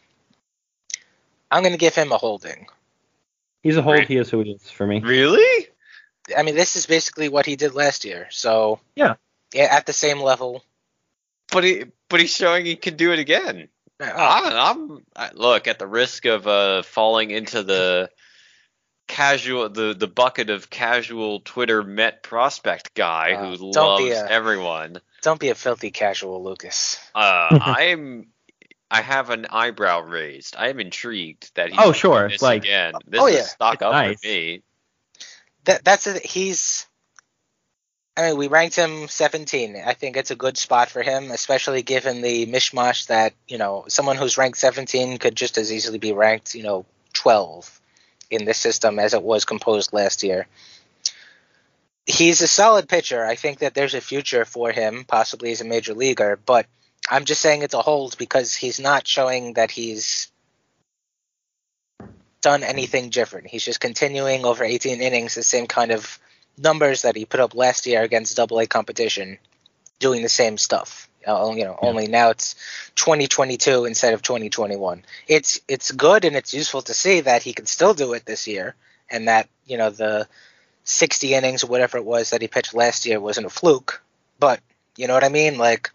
I'm 1.51 1.62
going 1.62 1.72
to 1.72 1.78
give 1.78 1.95
him 1.95 2.12
a 2.12 2.18
holding. 2.18 2.66
He's 3.62 3.76
a 3.76 3.82
hold. 3.82 3.97
Great. 3.97 4.09
He 4.09 4.16
is 4.16 4.30
who 4.30 4.40
he 4.43 4.53
is 4.53 4.70
for 4.70 4.86
me. 4.86 5.01
Really? 5.01 5.68
I 6.36 6.43
mean, 6.43 6.55
this 6.55 6.76
is 6.76 6.86
basically 6.86 7.28
what 7.28 7.47
he 7.47 7.57
did 7.57 7.74
last 7.74 8.05
year. 8.05 8.28
So, 8.30 8.80
Yeah. 8.97 9.14
yeah 9.53 9.68
at 9.70 9.86
the 9.86 9.93
same 9.93 10.20
level. 10.20 10.64
But 11.51 11.64
he 11.64 11.84
but 12.09 12.20
he's 12.20 12.34
showing 12.34 12.64
he 12.64 12.76
can 12.76 12.97
do 12.97 13.12
it 13.12 13.18
again. 13.18 13.68
Uh, 14.01 14.07
I, 14.07 14.70
I'm 14.70 15.05
I, 15.14 15.30
look 15.34 15.66
at 15.68 15.78
the 15.78 15.86
risk 15.86 16.24
of 16.24 16.47
uh 16.47 16.82
falling 16.82 17.30
into 17.30 17.62
the 17.62 18.09
casual 19.07 19.68
the 19.68 19.93
the 19.95 20.07
bucket 20.07 20.49
of 20.49 20.70
casual 20.70 21.40
Twitter 21.40 21.82
Met 21.82 22.22
prospect 22.22 22.95
guy 22.95 23.32
Uh, 23.32 23.51
who 23.57 23.72
don't 23.72 23.74
loves 23.74 24.03
be 24.05 24.11
a- 24.12 24.26
everyone. 24.28 24.99
Don't 25.20 25.38
be 25.40 25.51
a 25.51 25.55
filthy 25.55 25.90
casual, 25.90 26.43
Lucas. 26.43 26.99
Uh, 27.14 27.18
I'm 27.61 28.28
I 28.93 29.01
have 29.01 29.30
an 29.30 29.47
eyebrow 29.51 30.01
raised. 30.03 30.55
I 30.57 30.68
am 30.68 30.78
intrigued 30.78 31.55
that 31.55 31.70
he's 31.70 31.78
Oh, 31.78 31.84
doing 31.84 31.95
sure, 31.95 32.28
this 32.28 32.43
like- 32.43 32.62
again. 32.62 32.95
This 33.07 33.20
Oh, 33.20 33.26
is 33.26 33.34
yeah. 33.36 33.43
stock 33.45 33.74
It's 33.74 33.82
up 33.82 33.93
nice. 33.93 34.20
for 34.20 34.26
me. 34.26 34.62
That 35.64 35.84
that's 35.84 36.07
a, 36.07 36.18
he's. 36.18 36.86
I 38.16 38.28
mean, 38.28 38.36
we 38.36 38.49
ranked 38.49 38.76
him 38.76 39.09
17. 39.09 39.82
I 39.86 39.95
think 39.95 40.18
it's 40.18 40.30
a 40.30 40.36
good 40.36 40.59
spot 40.59 40.90
for 40.90 41.03
him, 41.03 41.30
especially 41.30 41.80
given 41.82 42.20
the 42.20 42.45
mishmash 42.47 43.07
that 43.07 43.32
you 43.49 43.57
know 43.57 43.86
someone 43.88 44.16
who's 44.16 44.36
ranked 44.36 44.59
17 44.59 45.16
could 45.18 45.34
just 45.34 45.57
as 45.57 45.72
easily 45.72 45.99
be 45.99 46.12
ranked, 46.12 46.55
you 46.55 46.62
know, 46.62 46.84
12 47.14 47.80
in 48.30 48.45
this 48.45 48.59
system 48.59 48.99
as 48.99 49.14
it 49.14 49.22
was 49.22 49.47
composed 49.47 49.93
last 49.95 50.22
year. 50.22 50.47
He's 52.05 52.43
a 52.43 52.49
solid 52.49 52.88
pitcher. 52.88 53.24
I 53.24 53.36
think 53.36 53.61
that 53.61 53.74
there's 53.74 53.95
a 53.95 54.01
future 54.01 54.45
for 54.45 54.72
him, 54.72 55.05
possibly 55.05 55.53
as 55.53 55.61
a 55.61 55.64
major 55.64 55.95
leaguer. 55.95 56.38
But 56.45 56.66
I'm 57.11 57.25
just 57.25 57.41
saying 57.41 57.63
it's 57.63 57.75
a 57.75 57.83
hold 57.83 58.17
because 58.19 58.55
he's 58.55 58.81
not 58.81 59.07
showing 59.07 59.55
that 59.55 59.71
he's 59.71 60.29
done 62.41 62.63
anything 62.63 63.11
different. 63.11 63.47
He's 63.47 63.65
just 63.65 63.81
continuing 63.81 64.45
over 64.45 64.65
18 64.65 65.01
innings 65.01 65.35
the 65.35 65.43
same 65.43 65.67
kind 65.67 65.91
of 65.91 66.19
numbers 66.59 67.03
that 67.03 67.17
he 67.17 67.25
put 67.25 67.41
up 67.41 67.55
last 67.55 67.87
year 67.87 68.03
against 68.03 68.37
Double 68.37 68.59
A 68.59 68.67
competition, 68.67 69.39
doing 69.99 70.23
the 70.23 70.29
same 70.29 70.59
stuff. 70.59 71.09
Uh, 71.27 71.53
you 71.57 71.65
know, 71.65 71.79
only 71.81 72.09
now 72.09 72.31
it's 72.31 72.57
2022 72.97 73.85
instead 73.85 74.13
of 74.13 74.23
2021. 74.23 75.05
It's 75.29 75.61
it's 75.69 75.93
good 75.93 76.25
and 76.25 76.35
it's 76.35 76.53
useful 76.53 76.83
to 76.83 76.95
see 76.95 77.21
that 77.21 77.45
he 77.45 77.53
can 77.53 77.67
still 77.67 77.95
do 77.95 78.13
it 78.13 78.27
this 78.27 78.49
year, 78.49 78.75
and 79.09 79.29
that 79.29 79.49
you 79.65 79.79
know 79.79 79.91
the 79.91 80.27
60 80.85 81.35
innings 81.35 81.63
or 81.63 81.69
whatever 81.69 81.99
it 81.99 82.05
was 82.05 82.31
that 82.31 82.43
he 82.43 82.49
pitched 82.49 82.75
last 82.75 83.07
year 83.07 83.21
wasn't 83.21 83.47
a 83.47 83.51
fluke. 83.51 84.03
But 84.41 84.61
you 84.97 85.07
know 85.07 85.15
what 85.15 85.25
I 85.25 85.29
mean? 85.29 85.59
Like, 85.59 85.91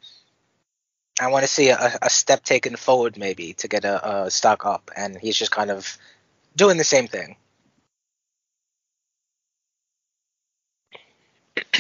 I 1.20 1.28
want 1.28 1.43
to 1.43 1.47
see 1.47 1.70
a, 1.70 1.97
a 2.01 2.09
step 2.09 2.43
taken 2.43 2.76
forward 2.76 3.18
maybe 3.18 3.53
to 3.53 3.68
get 3.68 3.86
a, 3.86 4.26
a 4.26 4.32
stock 4.32 4.65
up, 4.65 4.91
and 4.95 5.18
he's 5.18 5.38
just 5.38 5.51
kind 5.51 5.72
of 5.72 5.97
doing 6.55 6.78
the 6.78 6.84
same 6.84 7.07
thing. 7.07 7.36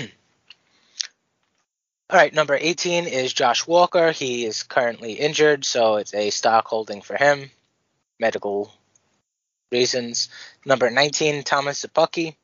All 2.09 2.17
right, 2.17 2.33
number 2.33 2.57
18 2.59 3.05
is 3.05 3.33
Josh 3.33 3.67
Walker. 3.67 4.11
He 4.11 4.45
is 4.45 4.63
currently 4.63 5.13
injured, 5.13 5.65
so 5.65 5.97
it's 5.97 6.15
a 6.15 6.31
stock 6.31 6.67
holding 6.67 7.01
for 7.01 7.15
him, 7.15 7.51
medical 8.19 8.71
reasons. 9.71 10.29
Number 10.65 10.89
19, 10.89 11.43
Thomas 11.43 11.85
Szapucki, 11.85 12.35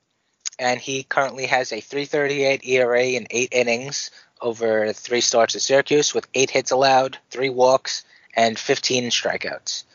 and 0.60 0.80
he 0.80 1.04
currently 1.04 1.48
has 1.48 1.72
a 1.72 1.82
338 1.82 2.64
ERA 2.66 3.04
in 3.04 3.26
eight 3.32 3.50
innings 3.52 4.12
over 4.44 4.94
three 4.94 5.22
starts 5.22 5.56
at 5.56 5.62
Syracuse 5.62 6.14
with 6.14 6.28
eight 6.36 6.52
hits 6.52 6.72
allowed, 6.72 7.18
three 7.32 7.50
walks, 7.50 8.04
and 8.36 8.60
15 8.60 9.06
strikeouts. 9.06 9.86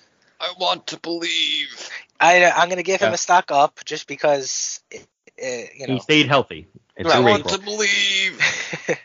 I 0.40 0.52
want 0.58 0.88
to 0.88 0.98
believe. 0.98 1.90
I, 2.18 2.50
I'm 2.50 2.68
going 2.68 2.78
to 2.78 2.82
give 2.82 3.00
him 3.00 3.12
a 3.12 3.18
stock 3.18 3.50
up 3.50 3.80
just 3.84 4.08
because, 4.08 4.80
it, 4.90 5.06
it, 5.36 5.70
you 5.76 5.86
know. 5.86 5.94
He 5.94 6.00
stayed 6.00 6.26
healthy. 6.26 6.66
It's 6.96 7.10
I 7.10 7.18
a 7.18 7.22
want 7.22 7.48
to 7.48 7.58
believe. 7.58 8.40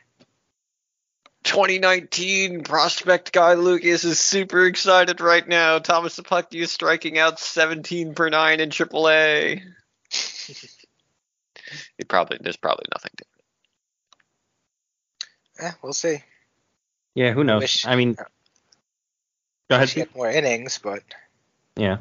2019 1.43 2.63
prospect 2.63 3.33
guy 3.33 3.55
Lucas 3.55 4.05
is 4.05 4.17
super 4.17 4.65
excited 4.65 5.19
right 5.19 5.45
now. 5.47 5.77
Thomas 5.77 6.17
Szapucki 6.17 6.61
is 6.61 6.71
striking 6.71 7.19
out 7.19 7.37
17 7.37 8.15
per 8.15 8.29
nine 8.29 8.59
in 8.59 8.69
AAA. 8.69 9.61
It 11.97 12.07
probably 12.07 12.37
there's 12.39 12.57
probably 12.57 12.85
nothing 12.93 13.11
to 13.17 13.25
Eh, 15.59 15.71
we'll 15.81 15.93
see. 15.93 16.23
Yeah, 17.15 17.31
who 17.31 17.43
knows? 17.43 17.61
Wish- 17.61 17.85
I 17.85 17.95
mean, 17.95 18.13
go 18.15 18.23
ahead. 19.69 19.81
Wish 19.81 19.93
he 19.93 19.99
had 20.01 20.15
more 20.15 20.29
innings, 20.29 20.79
but 20.79 21.03
Yeah, 21.75 21.97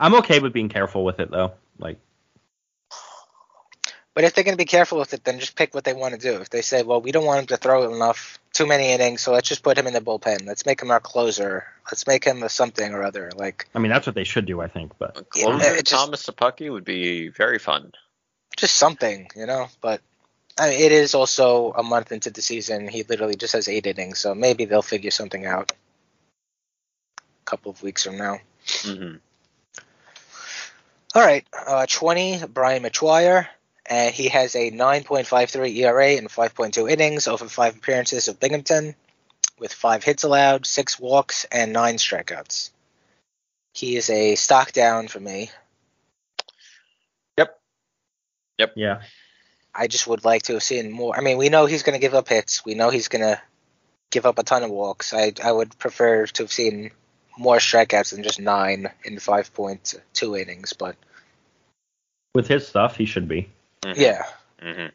I'm 0.00 0.14
okay 0.16 0.38
with 0.40 0.52
being 0.52 0.68
careful 0.68 1.04
with 1.04 1.20
it 1.20 1.30
though. 1.30 1.52
Like, 1.78 1.98
but 4.14 4.24
if 4.24 4.34
they're 4.34 4.44
going 4.44 4.52
to 4.56 4.58
be 4.62 4.66
careful 4.66 4.98
with 4.98 5.14
it, 5.14 5.24
then 5.24 5.38
just 5.40 5.56
pick 5.56 5.74
what 5.74 5.84
they 5.84 5.94
want 5.94 6.12
to 6.14 6.20
do. 6.20 6.40
If 6.40 6.50
they 6.50 6.60
say, 6.60 6.82
well, 6.82 7.00
we 7.00 7.12
don't 7.12 7.24
want 7.24 7.40
him 7.40 7.46
to 7.46 7.56
throw 7.56 7.94
enough, 7.94 8.38
too 8.52 8.66
many 8.66 8.92
innings, 8.92 9.22
so 9.22 9.32
let's 9.32 9.48
just 9.48 9.62
put 9.62 9.78
him 9.78 9.86
in 9.86 9.94
the 9.94 10.02
bullpen. 10.02 10.46
Let's 10.46 10.66
make 10.66 10.82
him 10.82 10.90
our 10.90 11.00
closer. 11.00 11.64
Let's 11.90 12.06
make 12.06 12.24
him 12.24 12.42
a 12.42 12.50
something 12.50 12.92
or 12.92 13.02
other. 13.02 13.30
Like 13.34 13.68
I 13.74 13.78
mean, 13.78 13.90
that's 13.90 14.06
what 14.06 14.14
they 14.14 14.24
should 14.24 14.44
do, 14.44 14.60
I 14.60 14.68
think. 14.68 14.92
But 14.98 15.16
A 15.16 15.24
Yeah, 15.34 15.44
closer 15.44 15.74
it 15.74 15.86
just- 15.86 16.04
Thomas 16.04 16.26
Szapucki 16.26 16.70
would 16.70 16.84
be 16.84 17.28
very 17.28 17.58
fun. 17.58 17.92
just 18.58 18.74
something, 18.74 19.28
you 19.34 19.46
know. 19.46 19.68
But 19.80 20.02
I 20.58 20.70
mean, 20.70 20.80
it 20.80 20.92
is 20.92 21.14
also 21.14 21.72
a 21.72 21.82
month 21.82 22.12
into 22.12 22.30
the 22.30 22.42
season. 22.42 22.88
He 22.88 23.04
literally 23.04 23.36
just 23.36 23.54
has 23.54 23.68
eight 23.68 23.86
innings, 23.86 24.18
so 24.18 24.34
maybe 24.34 24.64
they'll 24.64 24.82
figure 24.82 25.10
something 25.10 25.46
out. 25.46 25.72
A 27.18 27.44
couple 27.44 27.70
of 27.70 27.82
weeks 27.82 28.04
from 28.04 28.18
now. 28.18 28.38
hmm 28.82 29.16
All 31.14 31.22
right, 31.22 31.46
uh, 31.66 31.86
20, 31.88 32.46
Brian 32.48 32.82
McGuire, 32.82 33.46
and 33.86 34.14
he 34.14 34.28
has 34.28 34.54
a 34.54 34.70
9.53 34.70 35.76
ERA 35.76 36.12
in 36.12 36.28
5.2 36.28 36.90
innings 36.90 37.26
over 37.28 37.46
five 37.48 37.76
appearances 37.76 38.28
of 38.28 38.38
Binghamton, 38.38 38.94
with 39.58 39.72
five 39.72 40.04
hits 40.04 40.22
allowed, 40.22 40.66
six 40.66 40.98
walks, 40.98 41.44
and 41.50 41.72
nine 41.72 41.96
strikeouts. 41.96 42.70
He 43.74 43.96
is 43.96 44.10
a 44.10 44.34
stock 44.34 44.72
down 44.72 45.08
for 45.08 45.20
me. 45.20 45.50
Yep. 47.38 47.58
Yep. 48.58 48.72
Yeah, 48.76 49.02
I 49.74 49.86
just 49.86 50.06
would 50.06 50.24
like 50.24 50.42
to 50.44 50.54
have 50.54 50.62
seen 50.62 50.92
more. 50.92 51.16
I 51.16 51.20
mean, 51.20 51.38
we 51.38 51.48
know 51.48 51.66
he's 51.66 51.82
going 51.82 51.94
to 51.94 52.00
give 52.00 52.14
up 52.14 52.28
hits. 52.28 52.64
We 52.64 52.74
know 52.74 52.90
he's 52.90 53.08
going 53.08 53.22
to 53.22 53.40
give 54.10 54.26
up 54.26 54.38
a 54.38 54.42
ton 54.42 54.62
of 54.62 54.70
walks. 54.70 55.14
I 55.14 55.32
I 55.42 55.50
would 55.50 55.78
prefer 55.78 56.26
to 56.26 56.42
have 56.42 56.52
seen 56.52 56.90
more 57.38 57.56
strikeouts 57.56 58.12
than 58.12 58.22
just 58.22 58.40
nine 58.40 58.90
in 59.04 59.16
5.2 59.16 60.40
innings. 60.40 60.74
But 60.74 60.96
with 62.34 62.48
his 62.48 62.66
stuff, 62.66 62.96
he 62.96 63.06
should 63.06 63.28
be. 63.28 63.48
yeah. 63.84 64.24
hmm 64.60 64.86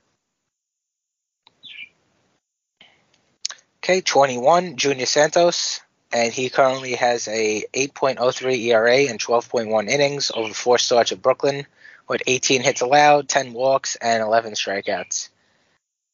Okay, 3.84 4.01
21, 4.01 4.75
Junior 4.75 5.05
Santos, 5.05 5.80
and 6.11 6.34
he 6.34 6.49
currently 6.49 6.95
has 6.95 7.30
a 7.30 7.63
8.03 7.73 8.65
ERA 8.65 8.97
and 9.09 9.17
12.1 9.17 9.88
innings 9.88 10.30
over 10.36 10.53
four 10.53 10.78
starts 10.78 11.13
at 11.13 11.21
Brooklyn, 11.21 11.65
with 12.08 12.24
18 12.28 12.62
hits 12.64 12.82
allowed, 12.82 13.28
10 13.28 13.53
walks, 13.53 13.95
and 13.97 14.22
11 14.22 14.53
strikeouts. 14.53 15.30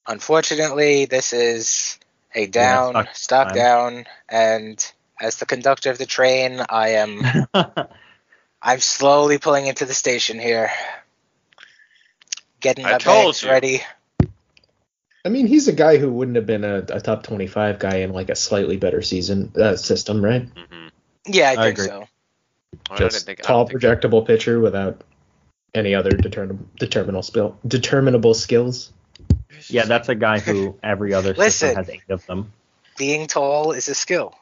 Unfortunately, 0.07 1.05
this 1.05 1.33
is 1.33 1.99
a 2.35 2.47
down, 2.47 2.93
stock 2.93 3.15
stock 3.15 3.47
time. 3.47 3.55
down, 3.55 4.05
and 4.29 4.91
as 5.21 5.37
the 5.37 5.45
conductor 5.45 5.91
of 5.91 5.97
the 5.97 6.05
train, 6.05 6.61
I 6.69 6.89
am 6.89 7.21
I'm 8.61 8.79
slowly 8.79 9.37
pulling 9.37 9.67
into 9.67 9.85
the 9.85 9.93
station 9.93 10.39
here, 10.39 10.71
getting 12.59 12.85
I 12.85 12.91
my 12.91 12.99
bags 12.99 13.43
you. 13.43 13.49
ready. 13.49 13.81
I 15.25 15.29
mean, 15.29 15.47
he's 15.47 15.67
a 15.67 15.73
guy 15.73 15.97
who 15.97 16.11
wouldn't 16.11 16.35
have 16.35 16.45
been 16.45 16.63
a, 16.63 16.77
a 16.89 16.99
top 16.99 17.23
25 17.23 17.79
guy 17.79 17.97
in 17.97 18.11
like 18.11 18.29
a 18.29 18.35
slightly 18.35 18.77
better 18.77 19.01
season 19.01 19.51
uh, 19.55 19.75
system, 19.77 20.23
right? 20.23 20.49
hmm 20.55 20.87
Yeah, 21.27 21.49
I 21.49 21.55
I 21.55 21.67
think 21.67 21.77
agree. 21.77 21.87
so. 21.87 22.07
I 22.89 23.05
didn't 23.05 23.11
Just 23.11 23.25
think, 23.25 23.41
I 23.41 23.47
tall, 23.47 23.65
don't 23.65 23.67
think 23.67 23.81
projectable 23.81 24.25
pitcher 24.25 24.59
without 24.59 25.01
any 25.73 25.95
other 25.95 26.11
determin- 26.11 26.65
determinable 26.77 27.23
skill, 27.23 27.57
determinable 27.67 28.33
skills. 28.33 28.91
yeah, 29.67 29.85
that's 29.85 30.09
a 30.09 30.15
guy 30.15 30.39
who 30.39 30.77
every 30.83 31.13
other 31.13 31.33
Listen. 31.33 31.69
system 31.69 31.75
has 31.75 31.89
eight 31.89 32.09
of 32.09 32.25
them. 32.25 32.51
Being 32.97 33.27
tall 33.27 33.71
is 33.71 33.89
a 33.89 33.95
skill. 33.95 34.35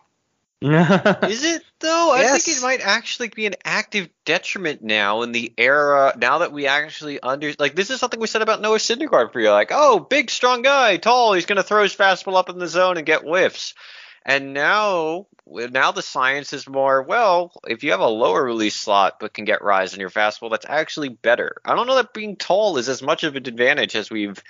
Is 0.64 1.44
it 1.44 1.64
though? 1.80 2.12
I 2.14 2.38
think 2.38 2.56
it 2.56 2.62
might 2.62 2.82
actually 2.82 3.30
be 3.30 3.48
an 3.48 3.56
active 3.66 4.10
detriment 4.26 4.84
now 4.84 5.24
in 5.24 5.32
the 5.32 5.52
era. 5.58 6.14
Now 6.16 6.38
that 6.40 6.52
we 6.52 6.68
actually 6.68 7.20
under 7.20 7.52
like 7.58 7.74
this 7.74 7.90
is 7.90 8.00
something 8.00 8.20
we 8.20 8.28
said 8.28 8.44
about 8.44 8.62
Noah 8.62 8.78
Syndergaard 8.78 9.34
for 9.34 9.40
you. 9.40 9.50
Like, 9.50 9.72
oh, 9.72 10.00
big, 10.00 10.30
strong 10.30 10.62
guy, 10.62 10.98
tall. 10.98 11.34
He's 11.34 11.48
gonna 11.48 11.64
throw 11.64 11.82
his 11.82 11.96
fastball 11.96 12.38
up 12.38 12.48
in 12.48 12.60
the 12.60 12.68
zone 12.68 12.98
and 12.98 13.08
get 13.08 13.22
whiffs. 13.22 13.74
And 14.24 14.54
now, 14.54 15.28
now 15.48 15.92
the 15.92 16.02
science 16.04 16.54
is 16.54 16.68
more 16.68 17.02
well. 17.02 17.52
If 17.68 17.84
you 17.84 17.92
have 17.92 18.00
a 18.02 18.08
lower 18.08 18.44
release 18.44 18.76
slot 18.76 19.18
but 19.20 19.34
can 19.34 19.46
get 19.46 19.64
rise 19.64 19.94
in 19.94 20.00
your 20.00 20.12
fastball, 20.12 20.52
that's 20.52 20.66
actually 20.68 21.10
better. 21.10 21.58
I 21.66 21.76
don't 21.76 21.88
know 21.88 21.96
that 21.96 22.14
being 22.14 22.36
tall 22.36 22.78
is 22.78 22.88
as 22.88 23.02
much 23.02 23.24
of 23.24 23.36
an 23.36 23.48
advantage 23.48 23.96
as 23.96 24.12
we've 24.12 24.42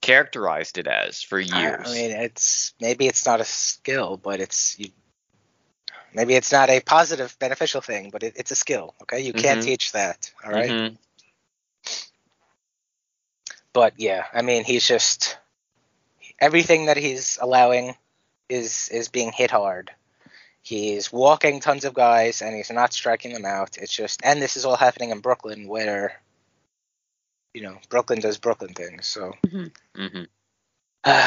characterized 0.00 0.78
it 0.78 0.88
as 0.88 1.22
for 1.22 1.38
years. 1.38 1.86
I 1.86 1.92
mean, 1.92 2.10
it's 2.10 2.74
maybe 2.80 3.06
it's 3.06 3.26
not 3.26 3.40
a 3.40 3.44
skill, 3.44 4.16
but 4.16 4.40
it's 4.40 4.78
you, 4.78 4.90
maybe 6.12 6.34
it's 6.34 6.52
not 6.52 6.68
a 6.68 6.80
positive, 6.80 7.36
beneficial 7.38 7.80
thing, 7.80 8.10
but 8.10 8.22
it, 8.24 8.34
it's 8.36 8.50
a 8.50 8.56
skill. 8.56 8.94
Okay, 9.02 9.20
you 9.20 9.32
can't 9.32 9.60
Mhm. 9.60 9.64
teach 9.64 9.92
that. 9.92 10.32
All 10.44 10.52
right? 10.52 10.70
Mhm. 10.70 10.98
but 13.72 13.92
yeah, 13.98 14.24
I 14.32 14.40
mean, 14.40 14.64
he's 14.64 14.86
just 14.88 15.36
everything 16.40 16.86
that 16.86 16.96
he's 16.96 17.38
allowing 17.40 17.94
is 18.48 18.88
is 18.92 19.08
being 19.08 19.32
hit 19.32 19.50
hard. 19.50 19.90
He's 20.62 21.12
walking 21.12 21.60
tons 21.60 21.84
of 21.84 21.94
guys 21.94 22.42
and 22.42 22.54
he's 22.56 22.70
not 22.70 22.92
striking 22.92 23.32
them 23.32 23.44
out. 23.44 23.78
It's 23.78 23.92
just, 23.92 24.20
and 24.24 24.42
this 24.42 24.56
is 24.56 24.64
all 24.64 24.74
happening 24.76 25.10
in 25.10 25.20
Brooklyn, 25.20 25.68
where 25.68 26.20
you 27.54 27.62
know 27.62 27.78
Brooklyn 27.88 28.20
does 28.20 28.38
Brooklyn 28.38 28.74
things. 28.74 29.06
So 29.06 29.32
Mhm. 29.46 30.26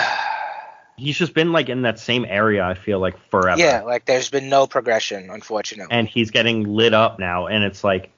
He's 0.97 1.17
just 1.17 1.34
been 1.34 1.53
like 1.53 1.70
in 1.70 1.84
that 1.84 1.97
same 1.97 2.26
area. 2.26 2.65
I 2.65 2.74
feel 2.74 2.99
like 2.99 3.17
forever. 3.30 3.57
yeah, 3.59 3.84
like 3.84 4.03
there's 4.03 4.30
been 4.30 4.49
no 4.49 4.67
progression, 4.67 5.30
unfortunately. 5.30 5.95
and 5.95 6.07
he's 6.09 6.30
getting 6.32 6.65
lit 6.65 6.93
up 6.93 7.20
now 7.20 7.47
and 7.47 7.63
it's 7.63 7.86
like 7.86 8.11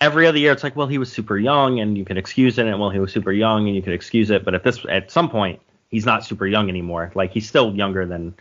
every 0.00 0.26
other 0.26 0.38
year 0.38 0.50
it's 0.52 0.62
like 0.64 0.74
well 0.74 0.86
he 0.86 0.96
was 0.98 1.12
super 1.12 1.36
young 1.38 1.80
and 1.80 1.96
you 1.98 2.04
can 2.04 2.16
excuse 2.16 2.58
it 2.58 2.66
and 2.66 2.80
well 2.80 2.90
he 2.90 2.98
was 2.98 3.12
super 3.12 3.30
young 3.30 3.66
and 3.66 3.76
you 3.76 3.82
could 3.82 3.92
excuse 3.92 4.30
it 4.30 4.44
but 4.44 4.54
at 4.54 4.64
this 4.64 4.84
at 4.88 5.10
some 5.10 5.28
point 5.30 5.60
he's 5.94 6.04
not 6.06 6.24
super 6.24 6.46
young 6.46 6.68
anymore 6.68 7.10
like 7.14 7.32
he's 7.32 7.48
still 7.48 7.74
younger 7.74 8.04
than 8.06 8.34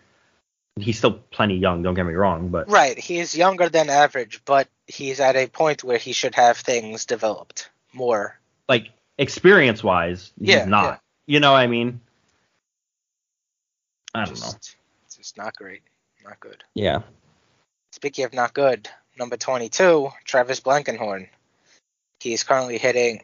he's 0.80 0.97
still 0.97 1.14
plenty 1.32 1.56
young 1.56 1.84
don't 1.84 1.93
get 1.93 2.06
me 2.06 2.14
wrong 2.14 2.49
but 2.49 2.68
Right, 2.70 2.97
he's 2.97 3.36
younger 3.38 3.70
than 3.70 3.89
average, 3.89 4.41
but 4.45 4.68
he's 4.88 5.20
at 5.20 5.36
a 5.36 5.45
point 5.47 5.84
where 5.84 5.99
he 5.99 6.14
should 6.14 6.36
have 6.36 6.58
things 6.58 7.06
developed 7.06 7.70
more. 7.93 8.39
like 8.68 8.89
experience 9.20 9.84
wise 9.84 10.32
he's 10.39 10.49
Yeah, 10.49 10.66
not 10.66 10.84
yeah. 10.84 10.97
you 11.36 11.39
know 11.39 11.51
what 11.51 11.60
i 11.62 11.68
mean 11.68 11.99
i 14.16 14.26
don't 14.26 14.39
know 14.39 14.51
it's 15.06 15.16
just 15.18 15.38
not 15.38 15.56
great, 15.56 15.82
not 16.26 16.39
good. 16.39 16.64
yeah 16.74 17.01
Speaking 17.91 18.26
of 18.26 18.34
not 18.34 18.56
good, 18.56 18.89
number 19.20 19.38
22, 19.38 20.10
Travis 20.26 20.60
Blankenhorn. 20.60 21.30
He's 22.20 22.43
currently 22.43 22.80
hitting 22.80 23.24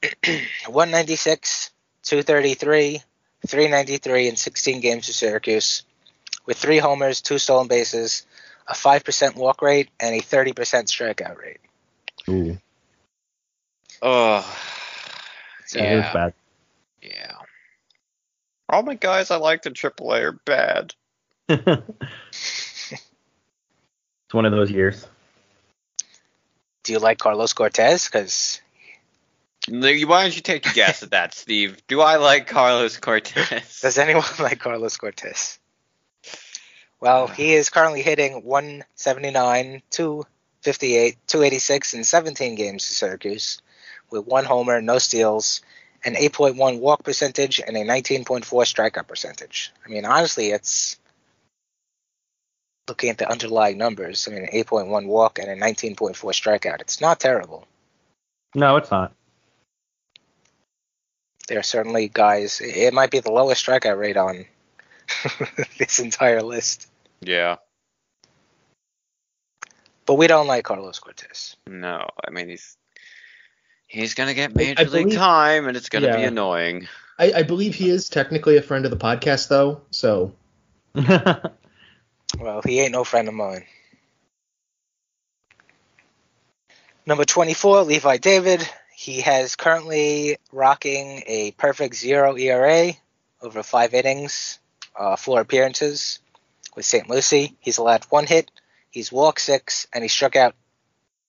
196, 0.66 1.70
233, 2.04 3.02
393 3.46 4.28
in 4.28 4.36
16 4.36 4.80
games 4.80 5.06
for 5.06 5.12
Syracuse, 5.12 5.84
with 6.46 6.56
three 6.58 6.78
homers, 6.78 7.20
two 7.20 7.38
stolen 7.38 7.68
bases, 7.68 8.26
a 8.66 8.72
5% 8.74 9.36
walk 9.36 9.62
rate, 9.62 9.88
and 10.00 10.14
a 10.14 10.20
30% 10.20 10.54
strikeout 10.54 11.38
rate. 11.38 11.60
Ooh, 12.28 12.58
Oh, 14.02 14.40
So, 15.66 15.78
it 15.78 15.82
was 15.82 16.04
yeah, 16.04 16.12
bad. 16.12 16.34
yeah. 17.02 17.32
All 18.68 18.82
my 18.82 18.94
guys 18.94 19.30
I 19.30 19.36
liked 19.36 19.66
in 19.66 19.72
AAA 19.74 20.22
are 20.22 20.32
bad. 20.32 20.94
it's 21.48 21.84
one 24.32 24.44
of 24.44 24.52
those 24.52 24.70
years. 24.70 25.06
Do 26.84 26.92
you 26.92 26.98
like 26.98 27.18
Carlos 27.18 27.52
Cortes? 27.54 28.06
Because 28.06 28.60
Why 29.70 30.22
don't 30.22 30.34
you 30.36 30.42
take 30.42 30.66
a 30.66 30.72
guess 30.72 31.02
at 31.02 31.10
that, 31.10 31.34
Steve? 31.34 31.82
Do 31.86 32.00
I 32.00 32.16
like 32.16 32.46
Carlos 32.46 32.96
Cortes? 32.98 33.80
does 33.80 33.98
anyone 33.98 34.24
like 34.38 34.60
Carlos 34.60 34.96
Cortes? 34.96 35.58
Well, 37.00 37.28
he 37.28 37.54
is 37.54 37.70
currently 37.70 38.02
hitting 38.02 38.44
179, 38.44 39.82
258, 39.90 41.16
286 41.26 41.94
in 41.94 42.04
17 42.04 42.54
games 42.56 42.86
for 42.86 42.92
Syracuse, 42.92 43.62
with 44.10 44.26
one 44.26 44.44
homer, 44.44 44.80
no 44.80 44.98
steals, 44.98 45.60
an 46.04 46.14
8.1 46.14 46.80
walk 46.80 47.04
percentage, 47.04 47.60
and 47.64 47.76
a 47.76 47.84
19.4 47.84 48.44
strikeout 48.44 49.06
percentage. 49.06 49.72
I 49.84 49.88
mean, 49.90 50.04
honestly, 50.04 50.50
it's 50.50 50.98
looking 52.88 53.10
at 53.10 53.18
the 53.18 53.30
underlying 53.30 53.78
numbers. 53.78 54.26
I 54.26 54.32
mean, 54.32 54.44
an 54.44 54.50
8.1 54.52 55.06
walk 55.06 55.38
and 55.38 55.50
a 55.50 55.56
19.4 55.56 56.16
strikeout. 56.16 56.80
It's 56.80 57.00
not 57.00 57.20
terrible. 57.20 57.66
No, 58.54 58.76
it's 58.76 58.90
not. 58.90 59.12
There 61.48 61.58
are 61.58 61.62
certainly 61.64 62.08
guys. 62.08 62.60
It 62.62 62.92
might 62.94 63.10
be 63.10 63.20
the 63.20 63.32
lowest 63.32 63.64
strikeout 63.66 63.98
rate 63.98 64.16
on 64.16 64.44
this 65.78 65.98
entire 65.98 66.42
list. 66.42 66.88
Yeah. 67.20 67.56
But 70.06 70.14
we 70.14 70.26
don't 70.26 70.46
like 70.46 70.64
Carlos 70.64 70.98
Cortes. 71.00 71.56
No, 71.66 72.06
I 72.26 72.30
mean 72.30 72.48
he's 72.48 72.76
he's 73.86 74.14
gonna 74.14 74.34
get 74.34 74.54
major 74.54 74.80
I 74.80 74.84
league 74.84 75.04
believe- 75.04 75.18
time, 75.18 75.66
and 75.68 75.76
it's 75.76 75.88
gonna 75.88 76.14
be 76.16 76.22
annoying. 76.22 76.86
I, 77.18 77.32
I 77.32 77.42
believe 77.42 77.74
he 77.74 77.90
is 77.90 78.08
technically 78.08 78.56
a 78.58 78.62
friend 78.62 78.84
of 78.84 78.92
the 78.92 78.96
podcast, 78.96 79.48
though. 79.48 79.82
So 79.90 80.32
Well, 80.94 82.62
he 82.64 82.80
ain't 82.80 82.92
no 82.92 83.04
friend 83.04 83.26
of 83.26 83.34
mine. 83.34 83.64
Number 87.06 87.24
24, 87.24 87.82
Levi 87.82 88.18
David. 88.18 88.68
He 88.98 89.20
has 89.20 89.54
currently 89.54 90.38
rocking 90.50 91.22
a 91.28 91.52
perfect 91.52 91.94
zero 91.94 92.36
ERA 92.36 92.94
over 93.40 93.62
five 93.62 93.94
innings, 93.94 94.58
uh, 94.98 95.14
four 95.14 95.40
appearances 95.40 96.18
with 96.74 96.84
St. 96.84 97.08
Lucie. 97.08 97.56
He's 97.60 97.78
allowed 97.78 98.02
one 98.10 98.26
hit, 98.26 98.50
he's 98.90 99.12
walked 99.12 99.40
six, 99.40 99.86
and 99.92 100.02
he 100.02 100.08
struck 100.08 100.34
out 100.34 100.56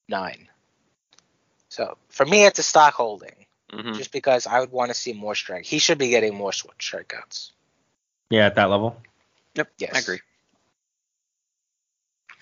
nine. 0.08 0.48
So 1.68 1.96
for 2.08 2.26
me, 2.26 2.44
it's 2.48 2.58
a 2.58 2.64
stock 2.64 2.96
holding, 2.96 3.46
hmm 3.72 3.94
just 3.94 4.12
because 4.12 4.48
I 4.48 4.62
would 4.62 4.72
want 4.72 4.90
to 4.90 4.96
see 4.96 5.14
more 5.14 5.36
strike. 5.36 5.64
He 5.64 5.78
should 5.78 6.00
be 6.00 6.10
getting 6.10 6.34
more 6.34 6.52
sw- 6.52 6.76
strikeouts. 6.80 7.52
yeah, 8.32 8.48
at 8.48 8.56
that 8.56 8.72
level. 8.72 9.00
Yep, 9.54 9.72
Yes. 9.78 9.96
I 9.96 10.00
agree. 10.00 10.22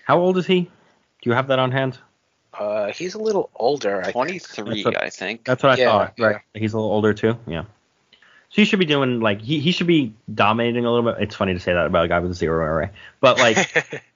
How 0.05 0.19
old 0.19 0.37
is 0.37 0.47
he? 0.47 0.61
Do 0.61 1.29
you 1.29 1.33
have 1.33 1.47
that 1.49 1.59
on 1.59 1.73
hand? 1.73 1.99
Uh, 2.57 2.91
he's 2.91 3.13
a 3.13 3.19
little 3.19 3.49
older. 3.55 4.03
I. 4.03 4.11
Twenty-three, 4.11 4.83
what- 4.83 5.01
I 5.01 5.09
think. 5.09 5.43
That's 5.45 5.61
what 5.63 5.73
I 5.77 5.81
Yeah, 5.81 5.91
thought. 5.91 6.13
yeah. 6.17 6.39
He's 6.53 6.73
a 6.73 6.77
little 6.77 6.91
older 6.91 7.13
too. 7.13 7.37
Yeah. 7.45 7.63
So 8.49 8.61
he 8.61 8.65
should 8.65 8.79
be 8.79 8.85
doing 8.85 9.19
like 9.19 9.41
he, 9.41 9.59
he 9.59 9.71
should 9.71 9.87
be 9.87 10.13
dominating 10.33 10.85
a 10.85 10.91
little 10.91 11.11
bit. 11.11 11.21
It's 11.21 11.35
funny 11.35 11.53
to 11.53 11.59
say 11.59 11.73
that 11.73 11.85
about 11.85 12.05
a 12.05 12.07
guy 12.07 12.19
with 12.19 12.31
a 12.31 12.33
zero 12.33 12.63
ERA, 12.65 12.91
but 13.19 13.37
like 13.37 13.57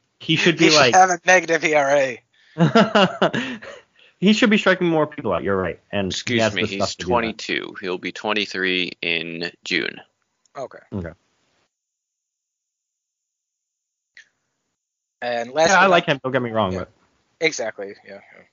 he 0.19 0.35
should 0.37 0.59
he 0.59 0.65
be 0.67 0.71
should 0.71 0.79
like 0.79 0.95
have 0.95 1.09
a 1.09 1.19
negative 1.25 1.63
ERA. 1.63 2.17
he 4.19 4.33
should 4.33 4.49
be 4.49 4.57
striking 4.57 4.87
more 4.87 5.05
people 5.05 5.33
out. 5.33 5.43
You're 5.43 5.57
right. 5.57 5.79
And 5.91 6.11
Excuse 6.11 6.41
has 6.41 6.53
me, 6.55 6.65
he's 6.65 6.77
stuff 6.77 6.91
to 6.91 6.97
do 6.97 7.03
that. 7.05 7.09
22. 7.09 7.75
He'll 7.81 7.97
be 7.97 8.11
23 8.11 8.91
in 9.01 9.51
June. 9.65 9.99
Okay. 10.57 10.79
Okay. 10.93 11.11
And 15.21 15.51
last, 15.51 15.69
Yeah, 15.69 15.75
but 15.75 15.79
I 15.79 15.81
not- 15.83 15.89
like 15.91 16.05
him. 16.05 16.19
Don't 16.23 16.31
get 16.31 16.41
me 16.41 16.51
wrong, 16.51 16.73
Yeah. 16.73 16.79
but 16.79 16.91
Exactly. 17.41 17.95
Yeah. 18.07 18.13
yeah. 18.13 18.43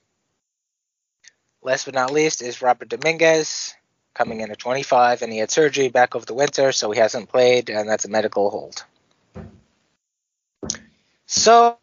Last 1.63 1.85
but 1.85 1.95
not 1.95 2.11
least 2.11 2.43
is 2.43 2.63
Robert 2.63 2.89
Dominguez, 2.89 3.75
coming 4.15 4.41
in 4.41 4.51
at 4.51 4.59
25, 4.59 5.23
and 5.23 5.33
he 5.33 5.39
had 5.39 5.51
surgery 5.51 5.89
back 5.89 6.17
over 6.17 6.25
the 6.25 6.35
winter, 6.35 6.73
so 6.73 6.91
he 6.91 6.99
hasn't 6.99 7.29
played, 7.29 7.69
and 7.69 7.89
that's 7.89 8.07
a 8.07 8.09
medical 8.09 8.51
hold. 8.51 8.85
So, 11.27 11.77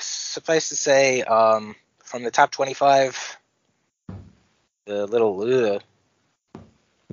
suffice 0.00 0.68
to 0.68 0.76
say, 0.76 1.22
um, 1.22 1.74
from 2.04 2.24
the 2.24 2.30
top 2.30 2.50
25, 2.50 3.38
the 4.84 5.06
little 5.06 5.40
uh, 5.40 5.78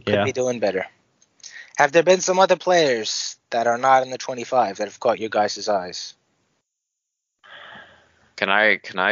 could 0.06 0.14
yeah. 0.14 0.24
be 0.26 0.34
doing 0.34 0.60
better. 0.60 0.86
Have 1.78 1.94
there 1.94 2.04
been 2.04 2.20
some 2.20 2.40
other 2.40 2.58
players 2.58 3.38
that 3.52 3.66
are 3.66 3.78
not 3.78 4.04
in 4.04 4.10
the 4.10 4.18
25 4.18 4.78
that 4.78 4.88
have 4.88 5.00
caught 5.00 5.20
your 5.20 5.30
guys' 5.30 5.70
eyes? 5.70 6.16
Can 8.40 8.50
I? 8.50 8.78
Can 8.78 9.00
I? 9.00 9.12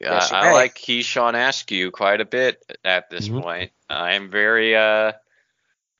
Yes, 0.00 0.30
uh, 0.32 0.36
you 0.36 0.50
I 0.50 0.52
like 0.52 0.76
Keyshawn 0.76 1.34
Askew 1.34 1.90
quite 1.90 2.20
a 2.20 2.24
bit 2.24 2.62
at 2.84 3.10
this 3.10 3.28
Mhm. 3.28 3.42
point. 3.42 3.72
I 3.90 4.12
am 4.14 4.30
very. 4.30 4.76
uh 4.76 5.12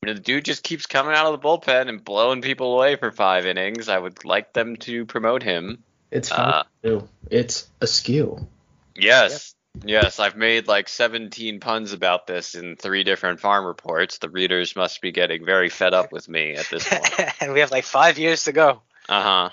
when 0.00 0.14
the 0.14 0.20
dude 0.20 0.44
just 0.44 0.62
keeps 0.62 0.86
coming 0.86 1.12
out 1.16 1.26
of 1.26 1.32
the 1.32 1.44
bullpen 1.44 1.88
and 1.88 2.04
blowing 2.04 2.40
people 2.40 2.72
away 2.74 2.94
for 2.94 3.10
five 3.10 3.46
innings, 3.46 3.88
I 3.88 3.98
would 3.98 4.24
like 4.24 4.52
them 4.52 4.76
to 4.76 5.04
promote 5.06 5.42
him. 5.42 5.82
it's 6.12 6.28
fun 6.28 6.64
Uh. 6.84 7.00
It's 7.30 7.66
askew. 7.80 8.46
Yes. 8.94 9.56
Yes, 9.84 10.20
I've 10.20 10.36
made 10.36 10.68
like 10.68 10.88
17 10.88 11.58
puns 11.58 11.92
about 11.92 12.28
this 12.28 12.54
in 12.54 12.76
three 12.76 13.02
different 13.02 13.40
farm 13.40 13.64
reports. 13.66 14.18
The 14.18 14.28
readers 14.30 14.76
must 14.76 15.00
be 15.02 15.10
getting 15.10 15.44
very 15.44 15.68
fed 15.68 15.94
up 15.94 16.12
with 16.12 16.28
me 16.28 16.54
at 16.54 16.66
this 16.70 16.88
point. 16.88 17.20
and 17.40 17.52
we 17.52 17.58
have 17.60 17.72
like 17.72 17.84
five 17.84 18.18
years 18.20 18.44
to 18.44 18.52
go. 18.52 18.82
Uh 19.08 19.22
huh. 19.22 19.50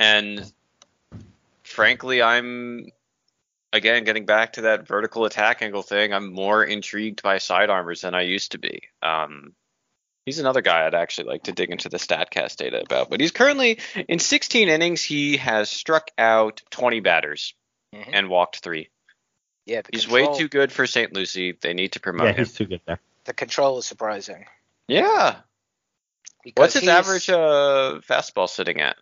And 0.00 0.52
frankly, 1.78 2.20
I'm 2.22 2.86
again 3.72 4.04
getting 4.04 4.26
back 4.26 4.54
to 4.54 4.62
that 4.62 4.86
vertical 4.88 5.24
attack 5.24 5.62
angle 5.62 5.82
thing. 5.82 6.12
I'm 6.12 6.32
more 6.32 6.64
intrigued 6.64 7.22
by 7.22 7.36
sidearmers 7.38 8.00
than 8.02 8.14
I 8.14 8.22
used 8.22 8.52
to 8.52 8.58
be. 8.58 8.82
Um, 9.02 9.52
he's 10.26 10.38
another 10.40 10.60
guy 10.60 10.86
I'd 10.86 10.94
actually 10.94 11.28
like 11.28 11.44
to 11.44 11.52
dig 11.52 11.70
into 11.70 11.88
the 11.88 11.98
Statcast 11.98 12.56
data 12.56 12.82
about. 12.82 13.10
But 13.10 13.20
he's 13.20 13.30
currently 13.30 13.78
in 14.08 14.18
16 14.18 14.68
innings. 14.68 15.02
He 15.02 15.36
has 15.36 15.70
struck 15.70 16.10
out 16.18 16.62
20 16.70 17.00
batters 17.00 17.54
Mhm. 17.94 18.10
and 18.12 18.28
walked 18.28 18.58
three. 18.58 18.88
Yeah, 19.64 19.82
He's 19.92 20.06
control, 20.06 20.32
way 20.32 20.38
too 20.38 20.48
good 20.48 20.72
for 20.72 20.86
St. 20.86 21.12
Lucie. 21.12 21.52
They 21.52 21.74
need 21.74 21.92
to 21.92 22.00
promote 22.00 22.26
Yeah, 22.26 22.32
him. 22.32 22.38
he's 22.38 22.54
too 22.54 22.66
good 22.66 22.80
there. 22.86 22.98
The 23.24 23.34
control 23.34 23.78
is 23.78 23.86
surprising. 23.86 24.46
Yeah. 24.88 25.40
Because 26.42 26.60
What's 26.62 26.72
his 26.74 26.82
he's, 26.82 26.90
average 26.90 27.28
uh, 27.28 28.00
fastball 28.08 28.48
sitting 28.48 28.80
at? 28.80 28.96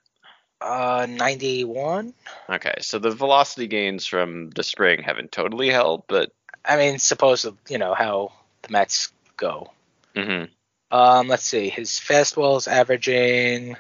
Uh, 0.61 1.07
91. 1.09 2.15
Okay, 2.49 2.75
so 2.81 2.99
the 2.99 3.11
velocity 3.11 3.67
gains 3.67 4.07
from 4.07 4.51
the 4.51 4.63
spring 4.63 5.03
haven't 5.03 5.31
totally 5.33 5.69
held, 5.71 6.05
but 6.09 6.33
I 6.65 6.77
mean, 6.77 6.99
suppose 6.99 7.47
you 7.69 7.79
know 7.79 7.95
how 7.95 8.33
the 8.63 8.73
Mets 8.73 9.13
go. 9.37 9.71
mhm. 10.15 10.49
Um, 10.91 11.29
let's 11.29 11.43
see. 11.45 11.69
His 11.69 11.91
fastball 11.91 12.57
is 12.59 12.69
averaging 12.69 13.77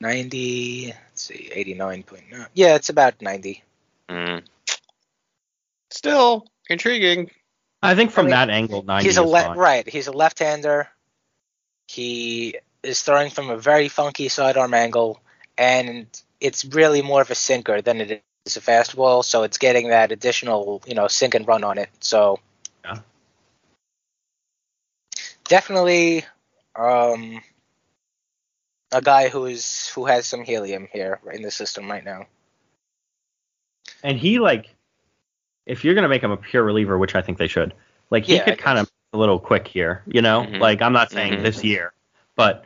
90. 0.00 0.86
Let's 0.88 1.22
see, 1.22 1.50
89.9. 1.54 2.46
Yeah, 2.54 2.74
it's 2.74 2.88
about 2.90 3.22
90. 3.22 3.62
Mm. 4.08 4.42
Still 5.90 6.46
intriguing. 6.68 7.30
I 7.82 7.94
think 7.94 8.10
from 8.10 8.22
I 8.22 8.24
mean, 8.26 8.30
that 8.32 8.50
angle, 8.50 8.82
90 8.82 9.04
he's 9.06 9.18
a 9.18 9.22
is 9.22 9.30
le- 9.30 9.40
fine. 9.42 9.56
right. 9.58 9.88
He's 9.88 10.06
a 10.08 10.12
left-hander. 10.12 10.88
He 11.86 12.56
is 12.84 13.02
throwing 13.02 13.30
from 13.30 13.50
a 13.50 13.56
very 13.56 13.88
funky 13.88 14.28
sidearm 14.28 14.74
angle, 14.74 15.20
and 15.58 16.06
it's 16.40 16.64
really 16.64 17.02
more 17.02 17.22
of 17.22 17.30
a 17.30 17.34
sinker 17.34 17.80
than 17.82 18.00
it 18.00 18.10
is 18.10 18.56
a 18.56 18.60
fastball. 18.60 19.24
So 19.24 19.42
it's 19.44 19.58
getting 19.58 19.88
that 19.88 20.12
additional, 20.12 20.82
you 20.86 20.94
know, 20.94 21.08
sink 21.08 21.34
and 21.34 21.46
run 21.48 21.64
on 21.64 21.78
it. 21.78 21.90
So 22.00 22.40
Yeah. 22.84 22.98
definitely, 25.44 26.24
um, 26.76 27.40
a 28.92 29.00
guy 29.02 29.28
who 29.28 29.46
is 29.46 29.88
who 29.94 30.06
has 30.06 30.26
some 30.26 30.44
helium 30.44 30.88
here 30.92 31.20
in 31.32 31.42
the 31.42 31.50
system 31.50 31.90
right 31.90 32.04
now. 32.04 32.26
And 34.02 34.18
he 34.18 34.38
like, 34.38 34.74
if 35.66 35.84
you're 35.84 35.94
gonna 35.94 36.08
make 36.08 36.22
him 36.22 36.30
a 36.30 36.36
pure 36.36 36.62
reliever, 36.62 36.98
which 36.98 37.14
I 37.14 37.22
think 37.22 37.38
they 37.38 37.48
should, 37.48 37.74
like 38.10 38.24
he 38.24 38.36
Yeah, 38.36 38.44
could 38.44 38.58
kind 38.58 38.78
of 38.78 38.90
a 39.12 39.18
little 39.18 39.38
quick 39.38 39.66
here, 39.66 40.02
you 40.06 40.22
know. 40.22 40.42
Mhm. 40.42 40.60
Like 40.60 40.82
I'm 40.82 40.92
not 40.92 41.10
saying 41.12 41.40
Mhm. 41.40 41.42
this 41.42 41.64
year, 41.64 41.92
but 42.36 42.64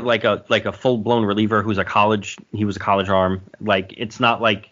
like 0.00 0.24
a 0.24 0.44
like 0.48 0.64
a 0.66 0.72
full 0.72 0.98
blown 0.98 1.24
reliever 1.24 1.62
who's 1.62 1.78
a 1.78 1.84
college, 1.84 2.36
he 2.52 2.64
was 2.64 2.76
a 2.76 2.80
college 2.80 3.08
arm. 3.08 3.42
Like 3.60 3.94
it's 3.96 4.20
not 4.20 4.40
like 4.40 4.70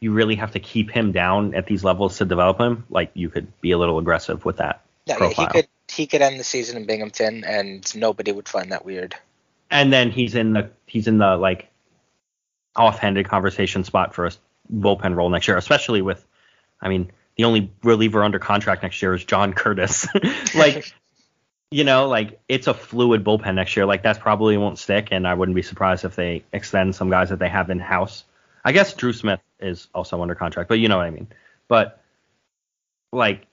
you 0.00 0.12
really 0.12 0.36
have 0.36 0.52
to 0.52 0.60
keep 0.60 0.90
him 0.90 1.12
down 1.12 1.54
at 1.54 1.66
these 1.66 1.84
levels 1.84 2.18
to 2.18 2.24
develop 2.24 2.58
him, 2.58 2.84
like 2.90 3.10
you 3.14 3.28
could 3.28 3.48
be 3.60 3.72
a 3.72 3.78
little 3.78 3.98
aggressive 3.98 4.44
with 4.44 4.56
that 4.58 4.82
Yeah, 5.06 5.14
yeah, 5.14 5.18
profile. 5.18 5.46
he 5.46 5.52
could 5.52 5.68
he 5.92 6.06
could 6.06 6.22
end 6.22 6.38
the 6.40 6.44
season 6.44 6.76
in 6.76 6.86
Binghamton, 6.86 7.44
and 7.44 7.94
nobody 7.96 8.32
would 8.32 8.48
find 8.48 8.72
that 8.72 8.84
weird. 8.84 9.14
and 9.70 9.92
then 9.92 10.10
he's 10.10 10.34
in 10.34 10.52
the 10.54 10.70
he's 10.86 11.06
in 11.06 11.18
the 11.18 11.36
like 11.36 11.68
offhanded 12.76 13.28
conversation 13.28 13.84
spot 13.84 14.14
for 14.14 14.26
a 14.26 14.32
bullpen 14.72 15.16
role 15.16 15.28
next 15.28 15.48
year, 15.48 15.56
especially 15.56 16.00
with, 16.02 16.24
I 16.80 16.88
mean, 16.88 17.10
the 17.36 17.44
only 17.44 17.70
reliever 17.82 18.22
under 18.22 18.38
contract 18.38 18.82
next 18.82 19.02
year 19.02 19.12
is 19.14 19.24
John 19.24 19.52
Curtiss. 19.52 20.06
like, 20.54 20.94
you 21.70 21.84
know, 21.84 22.08
like 22.08 22.40
it's 22.48 22.66
a 22.66 22.74
fluid 22.74 23.24
bullpen 23.24 23.54
next 23.54 23.76
year. 23.76 23.86
Like 23.86 24.02
that's 24.02 24.18
probably 24.18 24.56
won't 24.56 24.78
stick, 24.78 25.08
and 25.10 25.26
I 25.26 25.34
wouldn't 25.34 25.54
be 25.54 25.62
surprised 25.62 26.04
if 26.04 26.16
they 26.16 26.44
extend 26.52 26.94
some 26.94 27.10
guys 27.10 27.28
that 27.28 27.38
they 27.38 27.48
have 27.48 27.70
in 27.70 27.78
house. 27.78 28.24
I 28.64 28.72
guess 28.72 28.92
Drew 28.94 29.12
Smith 29.12 29.40
is 29.60 29.88
also 29.94 30.20
under 30.20 30.34
contract, 30.34 30.68
but 30.68 30.78
you 30.78 30.88
know 30.88 30.96
what 30.96 31.06
I 31.06 31.10
mean. 31.10 31.28
But 31.68 32.00
like, 33.12 33.46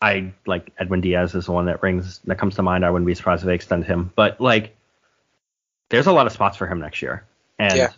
I 0.00 0.32
like 0.46 0.72
Edwin 0.78 1.00
Diaz 1.00 1.34
is 1.34 1.46
the 1.46 1.52
one 1.52 1.66
that 1.66 1.82
rings 1.82 2.20
that 2.24 2.38
comes 2.38 2.54
to 2.56 2.62
mind. 2.62 2.84
I 2.84 2.90
wouldn't 2.90 3.06
be 3.06 3.14
surprised 3.14 3.42
if 3.42 3.46
they 3.46 3.54
extend 3.54 3.84
him. 3.84 4.12
But 4.14 4.40
like, 4.40 4.76
there's 5.88 6.06
a 6.06 6.12
lot 6.12 6.26
of 6.26 6.32
spots 6.32 6.56
for 6.56 6.66
him 6.66 6.80
next 6.80 7.02
year, 7.02 7.24
and 7.58 7.76
Yeah. 7.76 7.92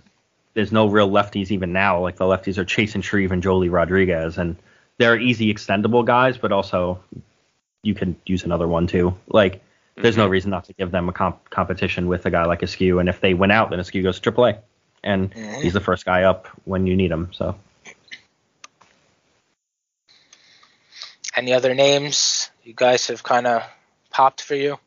there's 0.54 0.72
no 0.72 0.86
real 0.86 1.11
lefties 1.11 1.50
even 1.50 1.72
now. 1.74 2.00
Like 2.00 2.16
the 2.16 2.24
lefties 2.24 2.56
are 2.56 2.64
Chasen 2.64 3.04
Shreve 3.04 3.32
and 3.32 3.42
Joely 3.42 3.70
Rodriguez, 3.70 4.38
and 4.38 4.56
they're 4.96 5.18
easy 5.18 5.52
extendable 5.52 6.04
guys, 6.04 6.38
but 6.38 6.50
also 6.50 7.00
you 7.82 7.94
can 7.94 8.16
use 8.26 8.44
another 8.44 8.66
one 8.68 8.86
too. 8.86 9.16
Like 9.28 9.62
there's 9.96 10.16
no 10.16 10.26
reason 10.28 10.50
not 10.50 10.64
to 10.64 10.72
give 10.72 10.90
them 10.90 11.08
a 11.08 11.12
comp- 11.12 11.50
competition 11.50 12.06
with 12.08 12.24
a 12.26 12.30
guy 12.30 12.44
like 12.46 12.62
Askew, 12.62 12.98
and 13.00 13.08
if 13.08 13.20
they 13.20 13.34
win 13.34 13.50
out, 13.50 13.70
then 13.70 13.80
Askew 13.80 14.02
goes 14.02 14.18
to 14.20 14.32
AAA, 14.32 14.58
and 15.02 15.32
Mhm. 15.34 15.62
he's 15.62 15.72
the 15.74 15.80
first 15.80 16.04
guy 16.04 16.22
up 16.24 16.46
when 16.64 16.86
you 16.86 16.96
need 16.96 17.10
him. 17.10 17.30
So 17.32 17.56
Any 21.36 21.52
other 21.52 21.74
names 21.74 22.50
you 22.64 22.72
guys 22.74 23.06
have 23.06 23.22
kind 23.22 23.46
of 23.46 23.62
popped 24.10 24.40
for 24.42 24.54
you? 24.54 24.78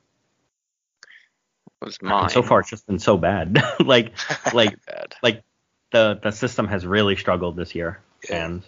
was 1.81 2.01
mine. 2.01 2.29
so 2.29 2.41
far 2.41 2.61
it's 2.61 2.69
just 2.69 2.87
been 2.87 2.99
so 2.99 3.17
bad. 3.17 3.61
like 3.79 4.13
like 4.53 4.77
bad. 4.85 5.15
like 5.21 5.43
the 5.91 6.19
the 6.23 6.31
system 6.31 6.67
has 6.67 6.85
really 6.85 7.15
struggled 7.17 7.55
this 7.57 7.75
year, 7.75 7.99
Yeah. 8.29 8.45
and 8.45 8.63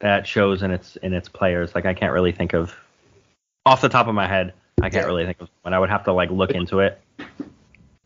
that 0.00 0.26
shows 0.26 0.62
in 0.62 0.70
its 0.70 0.96
in 0.96 1.12
its 1.14 1.28
players. 1.28 1.74
Like 1.74 1.84
I 1.84 1.94
can't 1.94 2.12
really 2.12 2.32
think 2.32 2.52
of 2.54 2.74
off 3.64 3.80
the 3.80 3.88
top 3.88 4.08
of 4.08 4.14
my 4.14 4.26
head. 4.26 4.54
I 4.80 4.90
can't 4.90 5.02
Yeah. 5.02 5.06
really 5.06 5.24
think 5.26 5.40
of 5.40 5.48
when 5.62 5.74
I 5.74 5.78
would 5.78 5.90
have 5.90 6.04
to 6.04 6.12
like 6.12 6.30
look 6.30 6.50
into 6.50 6.80
it. 6.80 7.00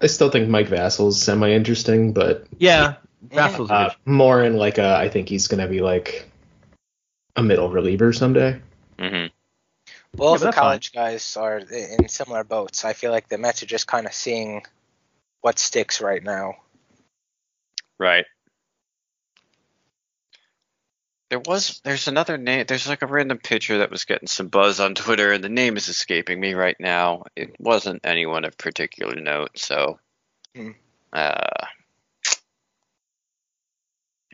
I 0.00 0.08
still 0.08 0.30
think 0.30 0.48
Mike 0.48 0.68
Vasil's 0.68 1.20
semi 1.20 1.50
interesting, 1.52 2.12
but 2.12 2.46
Yeah, 2.58 2.96
Vasil's 3.30 3.70
uh, 3.70 3.94
more 4.04 4.42
in 4.42 4.56
like 4.56 4.78
a 4.78 4.96
I 4.96 5.08
think 5.08 5.28
he's 5.28 5.48
gonna 5.48 5.68
be 5.68 5.80
like 5.80 6.28
a 7.34 7.42
middle 7.42 7.70
reliever 7.70 8.12
someday. 8.12 8.60
Mm 8.98 9.10
hmm 9.10 9.26
Well, 10.16 10.32
Yeah, 10.32 10.38
the 10.38 10.44
that's 10.46 10.56
fine. 10.56 10.62
college 10.62 10.92
guys 10.92 11.36
are 11.36 11.58
in 11.58 12.08
similar 12.08 12.44
boats. 12.44 12.84
I 12.84 12.92
feel 12.92 13.10
like 13.10 13.28
the 13.28 13.38
Mets 13.38 13.62
are 13.62 13.66
just 13.66 13.86
kind 13.86 14.06
of 14.06 14.12
seeing 14.12 14.64
what 15.40 15.58
sticks 15.58 16.00
right 16.00 16.22
now. 16.22 16.56
Right. 17.98 18.26
There 21.28 21.40
was 21.40 21.80
there's 21.82 22.06
another 22.06 22.38
name 22.38 22.66
there's 22.68 22.86
like 22.88 23.02
a 23.02 23.06
random 23.06 23.38
pitcher 23.38 23.78
that 23.78 23.90
was 23.90 24.04
getting 24.04 24.28
some 24.28 24.46
buzz 24.48 24.78
on 24.78 24.94
Twitter 24.94 25.32
and 25.32 25.42
the 25.42 25.48
name 25.48 25.76
is 25.76 25.88
escaping 25.88 26.38
me 26.38 26.54
right 26.54 26.76
now. 26.78 27.24
It 27.34 27.56
wasn't 27.58 28.06
anyone 28.06 28.44
of 28.44 28.56
particular 28.56 29.16
note, 29.16 29.58
so 29.58 29.98
Hmm. 30.54 30.70
uh 31.12 31.66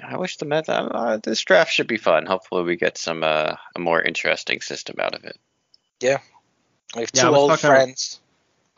I 0.05 0.17
wish 0.17 0.37
the 0.37 0.47
Mets 0.47 0.69
uh, 0.69 0.73
uh, 0.87 1.17
this 1.23 1.41
draft 1.43 1.73
should 1.73 1.87
be 1.87 1.97
fun. 1.97 2.27
Hopefully 2.27 2.65
we 2.65 2.77
get 2.77 2.99
some 2.99 3.23
uh, 3.23 3.55
a 3.77 3.79
more 3.79 4.03
interesting 4.03 4.61
system 4.61 4.97
out 5.01 5.15
of 5.15 5.25
it. 5.25 5.37
Yeah, 6.01 6.19
we 6.97 7.03
have 7.03 7.13
two 7.13 7.27
I 7.27 7.31
was 7.31 7.39
old 7.39 7.51
talking- 7.51 7.71
friends. 7.71 8.21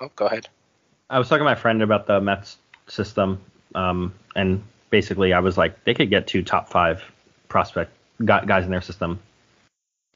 Oh, 0.01 0.11
go 0.17 0.27
ahead. 0.27 0.49
I 1.09 1.19
was 1.19 1.29
talking 1.29 1.41
to 1.41 1.45
my 1.45 1.55
friend 1.55 1.83
about 1.83 2.07
the 2.07 2.21
Mets 2.21 2.59
system, 2.89 3.41
um, 3.75 4.13
and 4.37 4.63
basically 4.91 5.33
I 5.33 5.39
was 5.41 5.57
like, 5.57 5.83
they 5.85 5.95
could 5.95 6.11
get 6.11 6.27
two 6.27 6.43
top 6.43 6.69
five 6.69 7.03
prospect 7.49 7.93
gu- 8.19 8.47
guys 8.47 8.65
in 8.65 8.71
their 8.71 8.81
system 8.83 9.21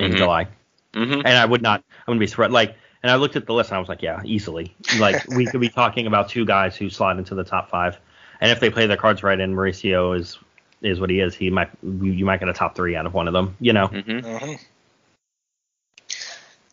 in 0.01 0.12
Mhm. 0.12 0.16
July, 0.16 0.49
Mhm. 0.94 1.22
and 1.24 1.28
I 1.28 1.44
would 1.44 1.62
not, 1.62 1.82
I 1.88 2.11
wouldn't 2.11 2.20
be 2.20 2.26
surprised. 2.26 2.53
Like, 2.53 2.76
and 3.03 3.11
I 3.12 3.16
looked 3.16 3.36
at 3.36 3.46
the 3.46 3.55
list 3.55 3.70
and 3.70 3.76
I 3.76 3.80
was 3.80 3.88
like, 3.88 4.03
yeah, 4.03 4.20
easily. 4.24 4.74
Like 4.99 5.26
we 5.28 5.46
could 5.46 5.61
be 5.61 5.68
talking 5.68 6.07
about 6.07 6.28
two 6.28 6.44
guys 6.44 6.76
who 6.76 6.90
slot 6.90 7.18
into 7.18 7.34
the 7.34 7.44
top 7.44 7.70
five, 7.70 7.99
and 8.40 8.51
if 8.51 8.61
they 8.61 8.70
play 8.70 8.86
their 8.86 8.96
cards 8.96 9.22
right, 9.22 9.38
and 9.38 9.55
Mauricio 9.57 10.18
is 10.18 10.38
is 10.80 11.01
what 11.01 11.11
he 11.11 11.18
is, 11.20 11.34
he 11.34 11.51
might 11.51 11.70
you 11.82 12.12
you 12.12 12.24
might 12.24 12.40
get 12.40 12.49
a 12.49 12.53
top 12.53 12.76
three 12.76 12.94
out 12.94 13.07
of 13.07 13.14
one 13.14 13.26
of 13.26 13.34
them. 13.34 13.57
You 13.61 13.72
know, 13.72 13.88
Mhm. 13.88 14.40
hmm 14.40 14.55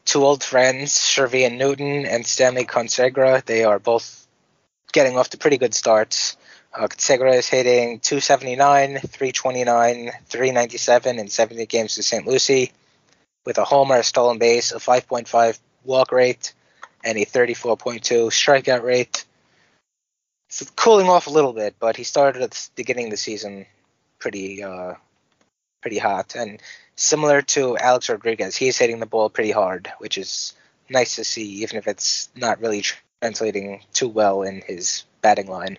Two 0.05 0.23
old 0.23 0.43
friends, 0.43 0.93
Shervyen 0.99 1.57
Newton 1.57 2.05
and 2.05 2.25
Stanley 2.25 2.63
Consuegra. 2.65 3.43
They 3.43 3.63
are 3.63 3.79
both 3.79 4.27
getting 4.93 5.17
off 5.17 5.31
to 5.31 5.37
pretty 5.37 5.57
good 5.57 5.73
starts. 5.73 6.37
Uh, 6.77 6.87
is 6.89 7.47
hitting 7.47 7.99
279, 7.99 8.99
329, 8.99 10.11
397 10.25 11.19
in 11.19 11.27
70 11.29 11.65
games 11.67 11.95
with 11.95 12.05
St. 12.05 12.27
Lucie, 12.27 12.73
with 13.45 13.57
a 13.57 13.63
homer, 13.63 13.97
a 13.97 14.03
stolen 14.03 14.39
base, 14.39 14.73
a 14.73 14.75
5.5 14.75 15.57
walk 15.85 16.11
rate, 16.11 16.53
and 17.01 17.17
a 17.17 17.25
34.2 17.25 18.27
strikeout 18.27 18.83
rate. 18.83 19.23
It's 20.49 20.69
cooling 20.71 21.07
off 21.07 21.27
a 21.27 21.31
little 21.31 21.53
bit, 21.53 21.75
but 21.79 21.95
he 21.95 22.03
started 22.03 22.41
at 22.41 22.51
the 22.51 22.69
beginning 22.75 23.05
of 23.05 23.11
the 23.11 23.17
season 23.17 23.65
pretty 24.19 24.61
uh, 24.61 24.95
pretty 25.81 25.97
hot. 25.97 26.35
And 26.35 26.61
similar 26.97 27.41
to 27.41 27.77
Alex 27.77 28.09
Rodriguez, 28.09 28.55
he's 28.57 28.77
hitting 28.77 28.99
the 28.99 29.05
ball 29.05 29.29
pretty 29.29 29.51
hard, 29.51 29.91
which 29.99 30.17
is 30.17 30.53
nice 30.89 31.15
to 31.15 31.23
see, 31.23 31.63
even 31.63 31.77
if 31.77 31.87
it's 31.87 32.29
not 32.35 32.59
really 32.59 32.83
translating 33.21 33.81
too 33.93 34.09
well 34.09 34.43
in 34.43 34.61
his 34.61 35.05
batting 35.21 35.47
line. 35.47 35.77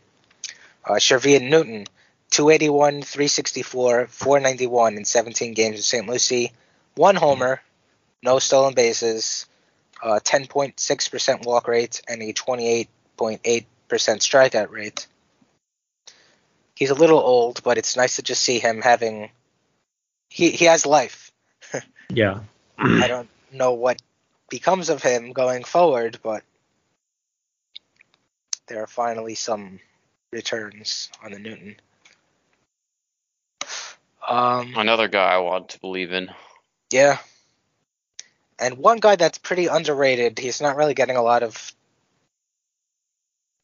Uh, 0.86 0.94
Shervyen 0.94 1.50
Newton, 1.50 1.86
281, 2.30 3.02
364, 3.02 4.06
491 4.06 4.96
in 4.96 5.04
17 5.04 5.54
games 5.54 5.76
with 5.76 5.84
St. 5.84 6.06
Lucie, 6.06 6.52
one 6.94 7.16
homer, 7.16 7.60
no 8.22 8.38
stolen 8.38 8.74
bases, 8.74 9.46
uh, 10.02 10.20
10.6% 10.22 11.44
walk 11.44 11.66
rate, 11.66 12.02
and 12.08 12.22
a 12.22 12.32
28.8% 12.32 12.86
strikeout 13.18 14.70
rate. 14.70 15.06
He's 16.74 16.90
a 16.90 16.94
little 16.94 17.18
old, 17.18 17.62
but 17.62 17.78
it's 17.78 17.96
nice 17.96 18.16
to 18.16 18.22
just 18.22 18.42
see 18.42 18.58
him 18.58 18.82
having. 18.82 19.30
He 20.28 20.50
he 20.50 20.66
has 20.66 20.84
life. 20.84 21.32
yeah. 22.10 22.40
I 22.78 23.08
don't 23.08 23.30
know 23.50 23.72
what 23.72 24.02
becomes 24.50 24.90
of 24.90 25.02
him 25.02 25.32
going 25.32 25.64
forward, 25.64 26.18
but 26.22 26.42
there 28.66 28.82
are 28.82 28.86
finally 28.86 29.34
some 29.34 29.80
returns 30.32 31.10
on 31.24 31.32
the 31.32 31.38
Newton. 31.38 31.76
Um, 34.28 34.74
Another 34.76 35.08
guy 35.08 35.34
I 35.34 35.38
want 35.38 35.70
to 35.70 35.80
believe 35.80 36.12
in. 36.12 36.30
yeah. 36.90 37.18
And 38.58 38.78
one 38.78 38.98
guy 38.98 39.16
that's 39.16 39.36
pretty 39.36 39.66
underrated, 39.66 40.38
he's 40.38 40.62
not 40.62 40.76
really 40.76 40.94
getting 40.94 41.16
a 41.18 41.22
lot 41.22 41.42
of 41.42 41.72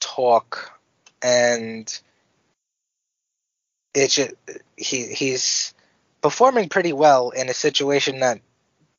talk, 0.01 0.78
and 1.22 1.86
it's 3.94 4.14
just, 4.16 4.32
he 4.76 5.06
he's 5.14 5.72
performing 6.20 6.68
pretty 6.68 6.93
well 6.93 7.30
in 7.30 7.48
a 7.48 7.55
situation 7.55 8.20
that 8.20 8.43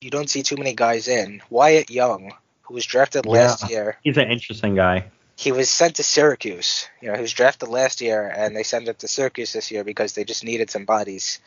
you 0.02 0.10
don't 0.10 0.31
see 0.31 0.41
too 0.41 0.57
many 0.57 0.73
guys 0.73 1.07
in. 1.07 1.44
Wyatt 1.52 1.91
Young, 1.91 2.34
who 2.64 2.73
was 2.73 2.88
drafted 2.88 3.27
last 3.27 3.69
year, 3.69 3.99
He's 4.03 4.18
an 4.18 4.31
interesting 4.31 4.73
guy. 4.73 5.06
He 5.44 5.52
was 5.52 5.70
sent 5.70 5.98
to 5.98 6.03
Syracuse. 6.03 6.88
You 7.02 7.10
know, 7.10 7.15
he 7.15 7.22
was 7.22 7.34
drafted 7.34 7.68
last 7.68 7.99
year, 7.99 8.26
and 8.34 8.56
they 8.56 8.64
sent 8.64 8.88
him 8.88 8.95
to 8.95 9.07
Syracuse 9.10 9.52
this 9.52 9.72
year 9.72 9.84
because 9.84 10.14
they 10.14 10.24
just 10.24 10.45
needed 10.45 10.70
some 10.70 10.86
bodies. 10.86 11.40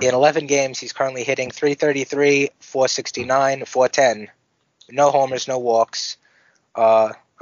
In 0.00 0.12
11 0.12 0.48
games, 0.48 0.80
he's 0.80 0.92
currently 0.92 1.22
hitting 1.22 1.52
333, 1.52 2.50
469, 2.58 3.64
410. 3.64 4.28
No 4.90 5.10
homers, 5.10 5.46
no 5.48 5.58
walks. 5.58 6.16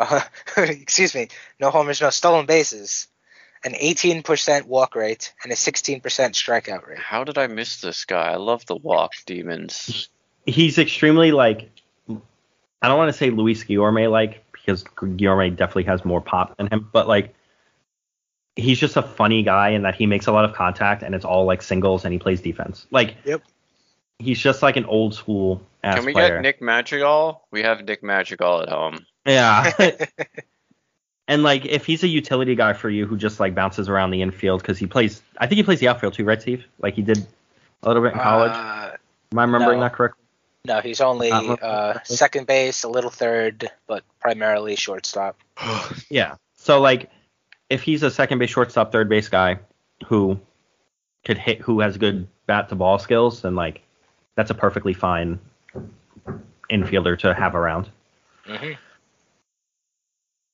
Uh, 0.03 0.23
excuse 0.57 1.15
me, 1.15 1.29
no 1.61 1.71
homers, 1.71 2.01
no 2.01 2.09
stolen 2.09 2.47
bases. 2.47 3.07
An 3.63 3.75
18% 3.75 4.65
walk 4.65 4.97
rate 4.97 5.35
and 5.43 5.53
a 5.53 5.55
16% 5.55 6.01
strikeout 6.01 6.89
rate. 6.89 6.99
How 6.99 7.23
did 7.23 7.37
I 7.37 7.47
miss 7.47 7.83
this 7.83 8.07
guy? 8.07 8.33
I 8.33 8.37
love 8.37 8.65
the 8.65 8.77
walk 8.77 9.13
demons. 9.27 10.09
he's 10.47 10.79
extremely 10.79 11.33
like 11.33 11.71
I 12.83 12.89
don't 12.89 12.97
want 12.97 13.13
to 13.13 13.19
say 13.19 13.31
Luis 13.31 13.63
Guillorme 13.65 14.11
like 14.11 14.50
because 14.71 14.85
Guillorme 15.17 15.57
definitely 15.57 15.85
has 15.85 16.05
more 16.05 16.21
pop 16.21 16.57
than 16.57 16.69
him, 16.69 16.89
but 16.93 17.09
like 17.09 17.35
he's 18.57 18.79
just 18.79 18.97
a 18.97 19.03
funny 19.03 19.43
guy 19.43 19.71
in 19.71 19.83
that 19.83 19.95
he 19.95 20.07
makes 20.07 20.27
a 20.27 20.33
lot 20.33 20.45
of 20.45 20.55
contact 20.55 21.03
and 21.03 21.15
it's 21.15 21.25
all 21.25 21.45
like 21.45 21.63
singles 21.63 22.05
and 22.05 22.13
he 22.13 22.19
plays 22.19 22.41
defense. 22.41 22.87
Like 22.91 23.17
Yep. 23.25 23.43
he's 24.19 24.39
just 24.39 24.63
like 24.63 24.77
an 24.77 24.85
old 24.85 25.15
school 25.15 25.63
ass 25.83 25.97
Can 25.97 26.05
we 26.07 26.13
player. 26.13 26.37
get 26.37 26.43
Nick 26.43 26.63
Madrigal? 26.63 27.43
We 27.51 27.63
have 27.63 27.85
Nick 27.85 28.03
Madrigal 28.03 28.63
at 28.63 28.69
home. 28.69 29.07
Yeah. 29.27 29.73
And 31.29 31.45
like 31.45 31.65
if 31.65 31.87
he's 31.87 32.03
a 32.03 32.09
utility 32.09 32.57
guy 32.57 32.73
for 32.73 32.91
you 32.91 33.07
who 33.07 33.17
just 33.17 33.39
like 33.39 33.55
bounces 33.55 33.89
around 33.89 34.11
the 34.11 34.21
infield 34.21 34.63
because 34.63 34.79
he 34.79 34.87
plays, 34.89 35.23
I 35.39 35.47
think 35.47 35.59
he 35.59 35.63
plays 35.63 35.79
the 35.79 35.87
outfield 35.87 36.15
too, 36.15 36.25
right, 36.25 36.43
Steve? 36.43 36.65
Like 36.81 36.95
he 36.95 37.03
did 37.03 37.25
a 37.85 37.89
little 37.89 38.03
bit 38.03 38.15
in 38.15 38.19
college. 38.19 38.51
Uh, 38.51 38.97
Am 39.31 39.39
I 39.39 39.45
remembering 39.45 39.79
no. 39.79 39.85
that 39.85 39.93
correctly? 39.93 40.25
No, 40.67 40.81
he's 40.81 41.01
only 41.01 41.31
Uh, 41.31 41.55
uh, 41.55 41.99
second 42.05 42.47
base, 42.47 42.85
a 42.85 42.89
little 42.89 43.11
third, 43.11 43.71
but 43.87 44.05
primarily 44.21 44.77
shortstop. 44.77 45.37
Yeah. 46.11 46.35
So 46.57 46.81
like, 46.81 47.11
if 47.69 47.83
he's 47.83 48.03
a 48.03 48.11
second 48.11 48.39
base, 48.39 48.51
shortstop, 48.51 48.93
third 48.93 49.09
base 49.09 49.29
guy 49.29 49.59
who 50.07 50.39
could 51.25 51.39
hit, 51.39 51.61
who 51.61 51.81
has 51.81 51.97
good 51.97 52.27
bat 52.47 52.69
to 52.71 52.75
ball 52.75 52.99
skills, 52.99 53.43
then 53.43 53.55
like, 53.55 53.81
that's 54.35 54.51
a 54.51 54.55
perfectly 54.55 54.93
fine 54.93 55.39
infielder 56.71 57.19
to 57.19 57.35
have 57.35 57.55
around 57.55 57.91
hmm 58.47 58.73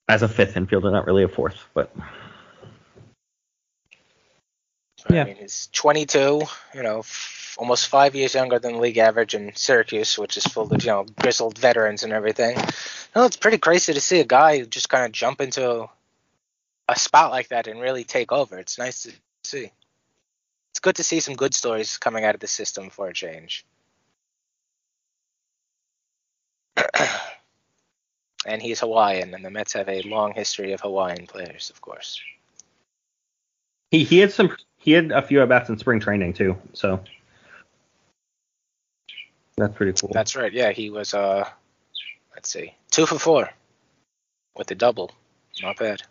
as 0.08 0.22
a 0.22 0.28
fifth 0.28 0.54
infielder, 0.54 0.92
not 0.92 1.04
really 1.04 1.24
a 1.24 1.28
fourth, 1.28 1.64
but 1.74 1.90
So, 4.98 5.06
Yeah. 5.14 5.22
I 5.22 5.24
mean, 5.24 5.36
he's 5.36 5.68
22, 5.72 6.42
you 6.74 6.82
know, 6.82 7.00
f- 7.00 7.35
almost 7.56 7.88
five 7.88 8.14
years 8.14 8.34
younger 8.34 8.58
than 8.58 8.74
the 8.74 8.78
league 8.80 8.98
average 8.98 9.34
in 9.34 9.54
Syracuse, 9.54 10.18
which 10.18 10.36
is 10.36 10.44
full 10.44 10.72
of, 10.72 10.82
you 10.82 10.90
know, 10.90 11.06
grizzled 11.20 11.58
veterans 11.58 12.02
and 12.02 12.12
everything. 12.12 12.56
No, 13.14 13.24
it's 13.24 13.36
pretty 13.36 13.58
crazy 13.58 13.94
to 13.94 14.00
see 14.00 14.20
a 14.20 14.24
guy 14.24 14.62
just 14.62 14.88
kind 14.88 15.04
of 15.04 15.12
jump 15.12 15.40
into 15.40 15.88
a 16.88 16.98
spot 16.98 17.30
like 17.30 17.48
that 17.48 17.66
and 17.66 17.80
really 17.80 18.04
take 18.04 18.32
over. 18.32 18.58
It's 18.58 18.78
nice 18.78 19.02
to 19.04 19.12
see. 19.44 19.70
It's 20.70 20.80
good 20.80 20.96
to 20.96 21.02
see 21.02 21.20
some 21.20 21.34
good 21.34 21.54
stories 21.54 21.96
coming 21.96 22.24
out 22.24 22.34
of 22.34 22.40
the 22.40 22.46
system 22.46 22.90
for 22.90 23.08
a 23.08 23.14
change. 23.14 23.64
and 28.46 28.60
he's 28.60 28.80
Hawaiian, 28.80 29.34
and 29.34 29.44
the 29.44 29.50
Mets 29.50 29.72
have 29.72 29.88
a 29.88 30.02
long 30.02 30.34
history 30.34 30.72
of 30.72 30.80
Hawaiian 30.80 31.26
players, 31.26 31.70
of 31.70 31.80
course. 31.80 32.20
he 33.90 34.04
he 34.04 34.18
had 34.18 34.32
some 34.32 34.54
he 34.76 34.92
had 34.92 35.10
a 35.10 35.22
few 35.22 35.40
at 35.42 35.48
bats 35.48 35.70
in 35.70 35.78
spring 35.78 36.00
training 36.00 36.34
too, 36.34 36.56
so 36.74 37.00
that's 39.56 39.74
pretty 39.74 39.92
cool. 39.98 40.10
That's 40.12 40.36
right. 40.36 40.52
Yeah, 40.52 40.72
he 40.72 40.90
was. 40.90 41.14
Uh, 41.14 41.48
let's 42.34 42.48
see, 42.50 42.74
two 42.90 43.06
for 43.06 43.18
four 43.18 43.50
with 44.56 44.70
a 44.70 44.74
double. 44.74 45.10
Not 45.62 45.78
bad. 45.78 46.02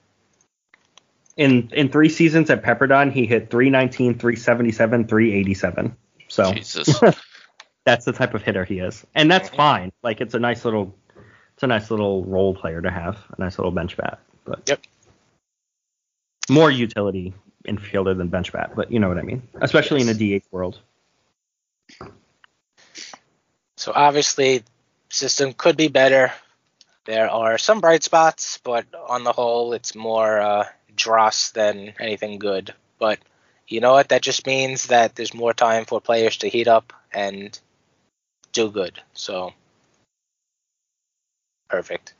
in 1.37 1.69
in 1.73 1.89
three 1.89 2.09
seasons 2.09 2.49
at 2.49 2.63
Pepperdine, 2.63 3.11
he 3.11 3.25
hit 3.25 3.49
319, 3.51 4.17
377, 4.17 5.07
387. 5.07 5.95
So 6.27 6.53
Jesus. 6.53 6.99
that's 7.85 8.05
the 8.05 8.13
type 8.13 8.33
of 8.33 8.41
hitter 8.41 8.65
he 8.65 8.79
is, 8.79 9.05
and 9.13 9.29
that's 9.29 9.49
fine. 9.49 9.91
Like 10.01 10.21
it's 10.21 10.33
a 10.33 10.39
nice 10.39 10.65
little, 10.65 10.95
it's 11.53 11.63
a 11.63 11.67
nice 11.67 11.91
little 11.91 12.23
role 12.25 12.55
player 12.55 12.81
to 12.81 12.89
have, 12.89 13.17
a 13.37 13.41
nice 13.41 13.59
little 13.59 13.71
bench 13.71 13.95
bat. 13.97 14.19
But 14.45 14.67
Yep. 14.67 14.81
more 16.49 16.71
utility 16.71 17.33
infielder 17.67 18.17
than 18.17 18.27
bench 18.29 18.51
bat, 18.53 18.71
but 18.75 18.91
you 18.91 18.99
know 18.99 19.07
what 19.09 19.17
I 19.17 19.23
mean, 19.23 19.43
especially 19.61 20.01
in 20.01 20.09
a 20.09 20.13
DH 20.13 20.45
world. 20.51 20.79
So 23.77 23.91
obviously, 23.93 24.63
system 25.09 25.53
could 25.53 25.77
be 25.77 25.87
better. 25.87 26.31
There 27.05 27.29
are 27.29 27.57
some 27.57 27.81
bright 27.81 28.03
spots, 28.03 28.59
but 28.63 28.85
on 29.07 29.23
the 29.23 29.31
whole, 29.31 29.73
it's 29.73 29.95
more 29.95 30.39
uh, 30.39 30.65
dross 30.95 31.51
than 31.51 31.93
anything 31.99 32.39
good. 32.39 32.73
But 32.97 33.19
you 33.67 33.79
know 33.79 33.93
what? 33.93 34.09
That 34.09 34.21
just 34.21 34.47
means 34.47 34.87
that 34.87 35.15
there's 35.15 35.33
more 35.33 35.53
time 35.53 35.85
for 35.85 36.01
players 36.01 36.37
to 36.37 36.49
heat 36.49 36.67
up 36.67 36.93
and 37.13 37.57
do 38.53 38.71
good. 38.71 38.99
So 39.13 39.53
perfect. 41.69 42.13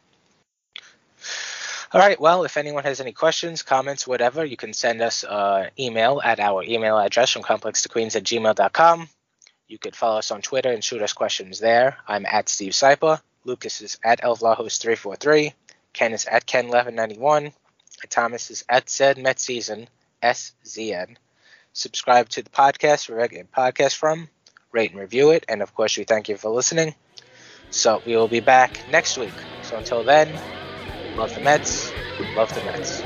All 1.91 2.01
right. 2.01 2.19
Well, 2.19 2.43
if 2.43 2.57
anyone 2.57 2.83
has 2.83 2.99
any 2.99 3.13
questions, 3.13 3.63
comments, 3.63 4.05
whatever, 4.05 4.43
you 4.43 4.57
can 4.57 4.73
send 4.73 5.01
us 5.01 5.23
an 5.23 5.69
email 5.79 6.21
at 6.23 6.39
our 6.39 6.61
email 6.63 6.97
address 6.97 7.31
from 7.31 7.43
complextoqueens 7.43 8.15
at 8.15 8.23
gmail.com. 8.23 9.07
You 9.67 9.77
could 9.79 9.95
follow 9.95 10.19
us 10.19 10.31
on 10.31 10.41
Twitter 10.41 10.71
and 10.71 10.83
shoot 10.83 11.01
us 11.01 11.13
questions 11.13 11.59
there. 11.59 11.97
I'm 12.07 12.25
at 12.25 12.49
Steve 12.49 12.73
Sypa. 12.73 13.21
Lucas 13.45 13.81
is 13.81 13.97
at 14.03 14.21
elvlahos343. 14.21 15.53
Ken 15.93 16.13
is 16.13 16.25
at 16.25 16.45
Ken1191. 16.45 17.51
Thomas 18.09 18.51
is 18.51 18.65
at 18.69 18.89
Zed 18.89 19.17
Met 19.17 19.39
Season, 19.39 19.87
SZN. 20.21 21.15
Subscribe 21.73 22.29
to 22.29 22.41
the 22.41 22.49
podcast 22.49 23.09
wherever 23.09 23.33
you 23.33 23.39
get 23.39 23.51
podcast 23.51 23.95
from. 23.95 24.29
Rate 24.71 24.91
and 24.91 24.99
review 24.99 25.31
it. 25.31 25.45
And 25.49 25.61
of 25.61 25.73
course, 25.73 25.97
we 25.97 26.03
thank 26.03 26.29
you 26.29 26.37
for 26.37 26.49
listening. 26.49 26.93
So 27.71 28.01
we 28.05 28.15
will 28.15 28.27
be 28.27 28.41
back 28.41 28.79
next 28.91 29.17
week. 29.17 29.33
So 29.63 29.77
until 29.77 30.03
then, 30.03 30.29
love 31.17 31.33
the 31.33 31.41
Mets. 31.41 31.91
Love 32.35 32.53
the 32.53 32.63
Mets. 32.63 33.01